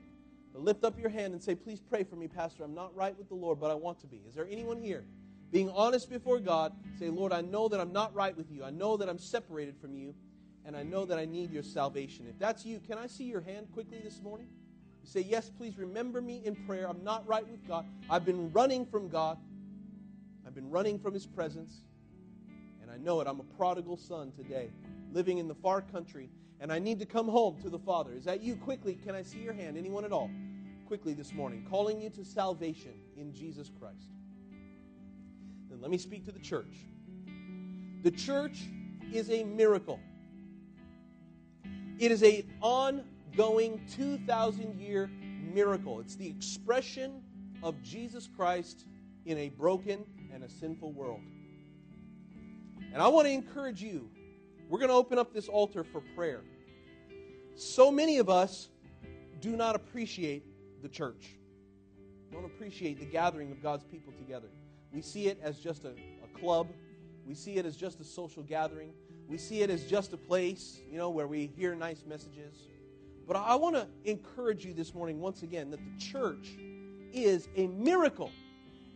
to 0.53 0.59
lift 0.59 0.85
up 0.85 0.99
your 0.99 1.11
hand 1.11 1.33
and 1.33 1.43
say, 1.43 1.55
Please 1.55 1.81
pray 1.81 2.05
for 2.05 2.17
me, 2.17 2.29
Pastor. 2.29 2.65
I'm 2.65 2.75
not 2.75 2.95
right 2.95 3.17
with 3.17 3.29
the 3.29 3.35
Lord, 3.35 3.61
but 3.61 3.71
I 3.71 3.75
want 3.75 4.01
to 4.01 4.07
be. 4.07 4.21
Is 4.29 4.35
there 4.35 4.49
anyone 4.51 4.79
here? 4.79 5.05
Being 5.51 5.71
honest 5.71 6.09
before 6.09 6.39
God, 6.39 6.73
say, 6.99 7.09
Lord, 7.09 7.33
I 7.33 7.41
know 7.41 7.69
that 7.69 7.81
I'm 7.81 7.93
not 7.93 8.15
right 8.15 8.37
with 8.37 8.51
you. 8.53 8.63
I 8.65 8.71
know 8.71 8.97
that 8.97 9.09
I'm 9.09 9.19
separated 9.19 9.77
from 9.77 9.97
you, 9.97 10.15
and 10.65 10.77
I 10.77 10.85
know 10.85 11.05
that 11.05 11.19
I 11.19 11.25
need 11.25 11.51
your 11.51 11.65
salvation. 11.65 12.27
If 12.29 12.39
that's 12.39 12.65
you, 12.65 12.79
can 12.81 12.99
I 12.99 13.09
see 13.09 13.25
your 13.25 13.41
hand 13.41 13.69
quickly 13.73 13.99
this 14.03 14.21
morning? 14.23 14.47
Say, 15.03 15.23
Yes, 15.23 15.51
please 15.51 15.77
remember 15.79 16.21
me 16.21 16.43
in 16.45 16.55
prayer. 16.55 16.89
I'm 16.89 17.03
not 17.03 17.27
right 17.27 17.47
with 17.49 17.67
God. 17.67 17.85
I've 18.09 18.25
been 18.25 18.53
running 18.53 18.87
from 18.87 19.09
God, 19.09 19.39
I've 20.47 20.55
been 20.55 20.71
running 20.71 20.99
from 20.99 21.15
His 21.15 21.27
presence, 21.27 21.81
and 22.83 22.91
I 22.91 22.97
know 22.97 23.21
it. 23.21 23.27
I'm 23.27 23.41
a 23.41 23.45
prodigal 23.45 23.97
son 23.97 24.33
today, 24.33 24.71
living 25.13 25.39
in 25.39 25.49
the 25.49 25.55
far 25.55 25.81
country, 25.81 26.31
and 26.61 26.71
I 26.71 26.79
need 26.79 26.99
to 26.99 27.07
come 27.07 27.27
home 27.27 27.61
to 27.63 27.71
the 27.71 27.79
Father. 27.79 28.13
Is 28.13 28.25
that 28.25 28.43
you? 28.43 28.55
Quickly, 28.55 28.95
can 28.95 29.15
I 29.15 29.23
see 29.23 29.39
your 29.39 29.55
hand? 29.55 29.77
Anyone 29.79 30.05
at 30.05 30.13
all? 30.13 30.31
Quickly 30.87 31.15
this 31.15 31.33
morning, 31.33 31.67
calling 31.71 32.01
you 32.01 32.11
to 32.11 32.25
salvation 32.25 32.93
in 33.17 33.33
Jesus 33.33 33.71
Christ. 33.79 34.11
Then 35.71 35.81
let 35.81 35.91
me 35.91 35.99
speak 35.99 36.25
to 36.27 36.33
the 36.33 36.41
church. 36.41 36.77
The 38.03 38.11
church 38.11 38.59
is 39.13 39.31
a 39.31 39.45
miracle. 39.45 40.01
It 41.99 42.11
is 42.11 42.23
an 42.23 42.45
ongoing 42.61 43.81
2,000 43.95 44.81
year 44.81 45.11
miracle. 45.55 46.01
It's 46.01 46.17
the 46.17 46.27
expression 46.27 47.23
of 47.63 47.81
Jesus 47.83 48.29
Christ 48.37 48.85
in 49.27 49.39
a 49.39 49.49
broken 49.51 50.05
and 50.33 50.43
a 50.43 50.49
sinful 50.49 50.93
world. 50.93 51.21
And 52.93 53.01
I 53.01 53.09
want 53.09 53.27
to 53.27 53.33
encourage 53.33 53.83
you. 53.83 54.11
We're 54.69 54.79
going 54.79 54.89
to 54.89 54.95
open 54.95 55.19
up 55.19 55.33
this 55.33 55.49
altar 55.49 55.85
for 55.85 56.01
prayer. 56.17 56.43
So 57.57 57.91
many 57.91 58.19
of 58.19 58.29
us 58.29 58.69
do 59.41 59.57
not 59.57 59.75
appreciate 59.75 60.45
the 60.83 60.89
church, 60.89 61.37
don't 62.33 62.45
appreciate 62.45 62.99
the 62.99 63.07
gathering 63.07 63.51
of 63.51 63.63
God's 63.63 63.85
people 63.85 64.13
together. 64.13 64.49
We 64.93 65.03
see 65.03 65.27
it 65.29 65.39
as 65.43 65.59
just 65.59 65.85
a, 65.85 65.95
a 66.25 66.39
club, 66.39 66.69
we 67.27 67.35
see 67.35 67.57
it 67.57 67.67
as 67.67 67.77
just 67.77 68.01
a 68.01 68.05
social 68.05 68.43
gathering, 68.43 68.93
we 69.29 69.39
see 69.39 69.63
it 69.63 69.71
as 69.71 69.85
just 69.85 70.13
a 70.13 70.17
place, 70.17 70.81
you 70.91 70.99
know, 70.99 71.11
where 71.11 71.27
we 71.27 71.47
hear 71.57 71.75
nice 71.75 72.05
messages. 72.07 72.69
But 73.27 73.37
I 73.37 73.55
want 73.55 73.77
to 73.77 73.87
encourage 74.05 74.65
you 74.65 74.75
this 74.75 74.93
morning 74.93 75.21
once 75.21 75.43
again 75.45 75.71
that 75.71 75.79
the 75.79 76.05
church 76.05 76.59
is 77.13 77.49
a 77.57 77.69
miracle 77.69 78.31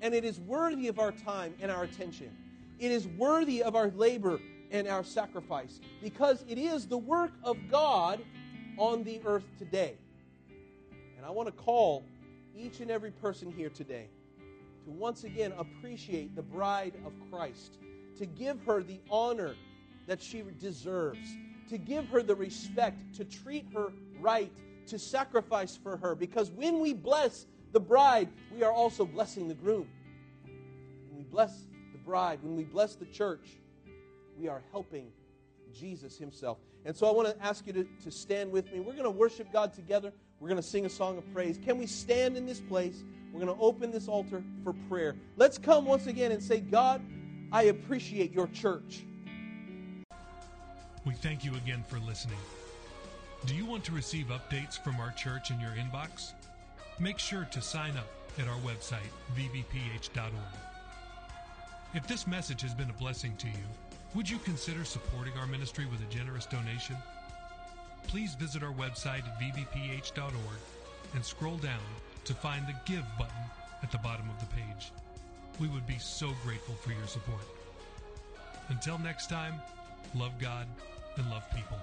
and 0.01 0.13
it 0.13 0.25
is 0.25 0.41
worthy 0.41 0.89
of 0.89 0.99
our 0.99 1.13
time 1.13 1.55
and 1.61 1.71
our 1.71 1.85
attention. 1.85 2.31
It 2.81 2.91
is 2.91 3.07
worthy 3.07 3.63
of 3.63 3.77
our 3.77 3.91
labor 3.91 4.41
and 4.73 4.89
our 4.89 5.05
sacrifice 5.05 5.81
because 6.03 6.45
it 6.49 6.59
is 6.59 6.89
the 6.89 6.99
work 6.99 7.31
of 7.45 7.57
God 7.71 8.21
on 8.79 9.05
the 9.05 9.21
earth 9.25 9.47
today. 9.59 9.97
And 11.17 11.25
I 11.25 11.31
want 11.31 11.49
to 11.49 11.53
call 11.53 12.05
each 12.57 12.81
and 12.81 12.91
every 12.91 13.11
person 13.11 13.51
here 13.51 13.71
today 13.71 14.09
to 14.85 14.91
once 14.91 15.25
again 15.25 15.53
appreciate 15.59 16.35
the 16.37 16.43
bride 16.43 16.95
of 17.07 17.13
Christ, 17.31 17.79
to 18.19 18.27
give 18.27 18.61
her 18.67 18.83
the 18.83 19.01
honor 19.11 19.55
that 20.07 20.23
she 20.23 20.43
deserves, 20.61 21.27
to 21.71 21.79
give 21.79 22.07
her 22.09 22.23
the 22.23 22.35
respect, 22.35 23.15
to 23.17 23.25
treat 23.25 23.67
her 23.75 23.93
right, 24.21 24.53
to 24.87 24.99
sacrifice 24.99 25.77
for 25.77 25.97
her. 25.97 26.15
Because 26.15 26.51
when 26.51 26.81
we 26.81 26.93
bless 26.93 27.47
the 27.73 27.81
bride, 27.81 28.29
we 28.55 28.63
are 28.63 28.73
also 28.73 29.05
blessing 29.07 29.49
the 29.49 29.55
groom. 29.55 29.89
When 30.45 31.17
we 31.17 31.25
bless 31.25 31.65
the 31.93 31.99
bride, 31.99 32.41
when 32.43 32.57
we 32.57 32.65
bless 32.65 32.95
the 32.95 33.07
church, 33.07 33.49
we 34.39 34.49
are 34.49 34.63
helping 34.71 35.11
Jesus 35.73 36.19
himself. 36.19 36.59
And 36.85 36.95
so 36.95 37.07
I 37.07 37.13
want 37.13 37.29
to 37.29 37.45
ask 37.45 37.67
you 37.67 37.73
to, 37.73 37.85
to 38.05 38.11
stand 38.11 38.53
with 38.53 38.71
me. 38.73 38.81
We're 38.81 38.93
going 38.93 39.05
to 39.05 39.11
worship 39.11 39.53
God 39.53 39.73
together. 39.73 40.13
We're 40.39 40.49
going 40.49 40.61
to 40.61 40.67
sing 40.67 40.85
a 40.85 40.91
song 40.91 41.17
of 41.17 41.33
praise. 41.33 41.59
Can 41.59 41.79
we 41.79 41.87
stand 41.87 42.37
in 42.37 42.45
this 42.45 42.61
place? 42.61 43.03
We're 43.33 43.41
going 43.41 43.57
to 43.57 43.63
open 43.63 43.91
this 43.91 44.07
altar 44.07 44.43
for 44.63 44.75
prayer. 44.89 45.17
Let's 45.37 45.57
come 45.59 45.87
once 45.87 46.07
again 46.07 46.33
and 46.33 46.43
say, 46.43 46.61
God, 46.61 47.03
I 47.51 47.65
appreciate 47.65 48.33
your 48.33 48.49
church. 48.49 49.05
We 51.07 51.15
thank 51.15 51.45
you 51.45 51.55
again 51.55 51.85
for 51.89 51.99
listening. 52.01 52.39
Do 53.47 53.55
you 53.55 53.67
want 53.67 53.85
to 53.85 53.93
receive 53.93 54.27
updates 54.27 54.83
from 54.83 54.97
our 55.01 55.11
church 55.13 55.51
in 55.51 55.61
your 55.61 55.71
inbox? 55.71 56.33
Make 56.99 57.19
sure 57.19 57.47
to 57.51 57.61
sign 57.61 57.97
up 57.97 58.09
at 58.39 58.49
our 58.49 58.59
website, 58.59 59.11
vbph.org. 59.37 60.33
If 61.95 62.07
this 62.07 62.27
message 62.27 62.63
has 62.63 62.75
been 62.75 62.91
a 62.91 62.95
blessing 62.95 63.37
to 63.37 63.47
you, 63.47 63.65
would 64.15 64.31
you 64.31 64.39
consider 64.39 64.85
supporting 64.85 65.33
our 65.35 65.47
ministry 65.47 65.87
with 65.87 66.01
a 66.01 66.13
generous 66.13 66.47
donation? 66.47 66.97
Please 68.07 68.35
visit 68.35 68.63
our 68.63 68.73
website 68.73 69.27
at 69.27 69.41
vbph.org 69.41 70.61
and 71.15 71.25
scroll 71.25 71.57
down 71.57 71.81
to 72.25 72.35
find 72.35 72.67
the 72.67 72.75
Give 72.85 73.05
button 73.19 73.35
at 73.83 73.91
the 73.91 73.99
bottom 73.99 74.29
of 74.31 74.39
the 74.41 74.55
page. 74.55 74.93
We 75.61 75.69
would 75.69 75.87
be 75.87 75.99
so 75.99 76.33
grateful 76.45 76.75
for 76.77 76.93
your 76.93 77.07
support. 77.07 77.45
Until 78.69 78.99
next 78.99 79.29
time, 79.29 79.55
love 80.15 80.39
God 80.41 80.67
and 81.17 81.31
love 81.31 81.45
people. 81.55 81.79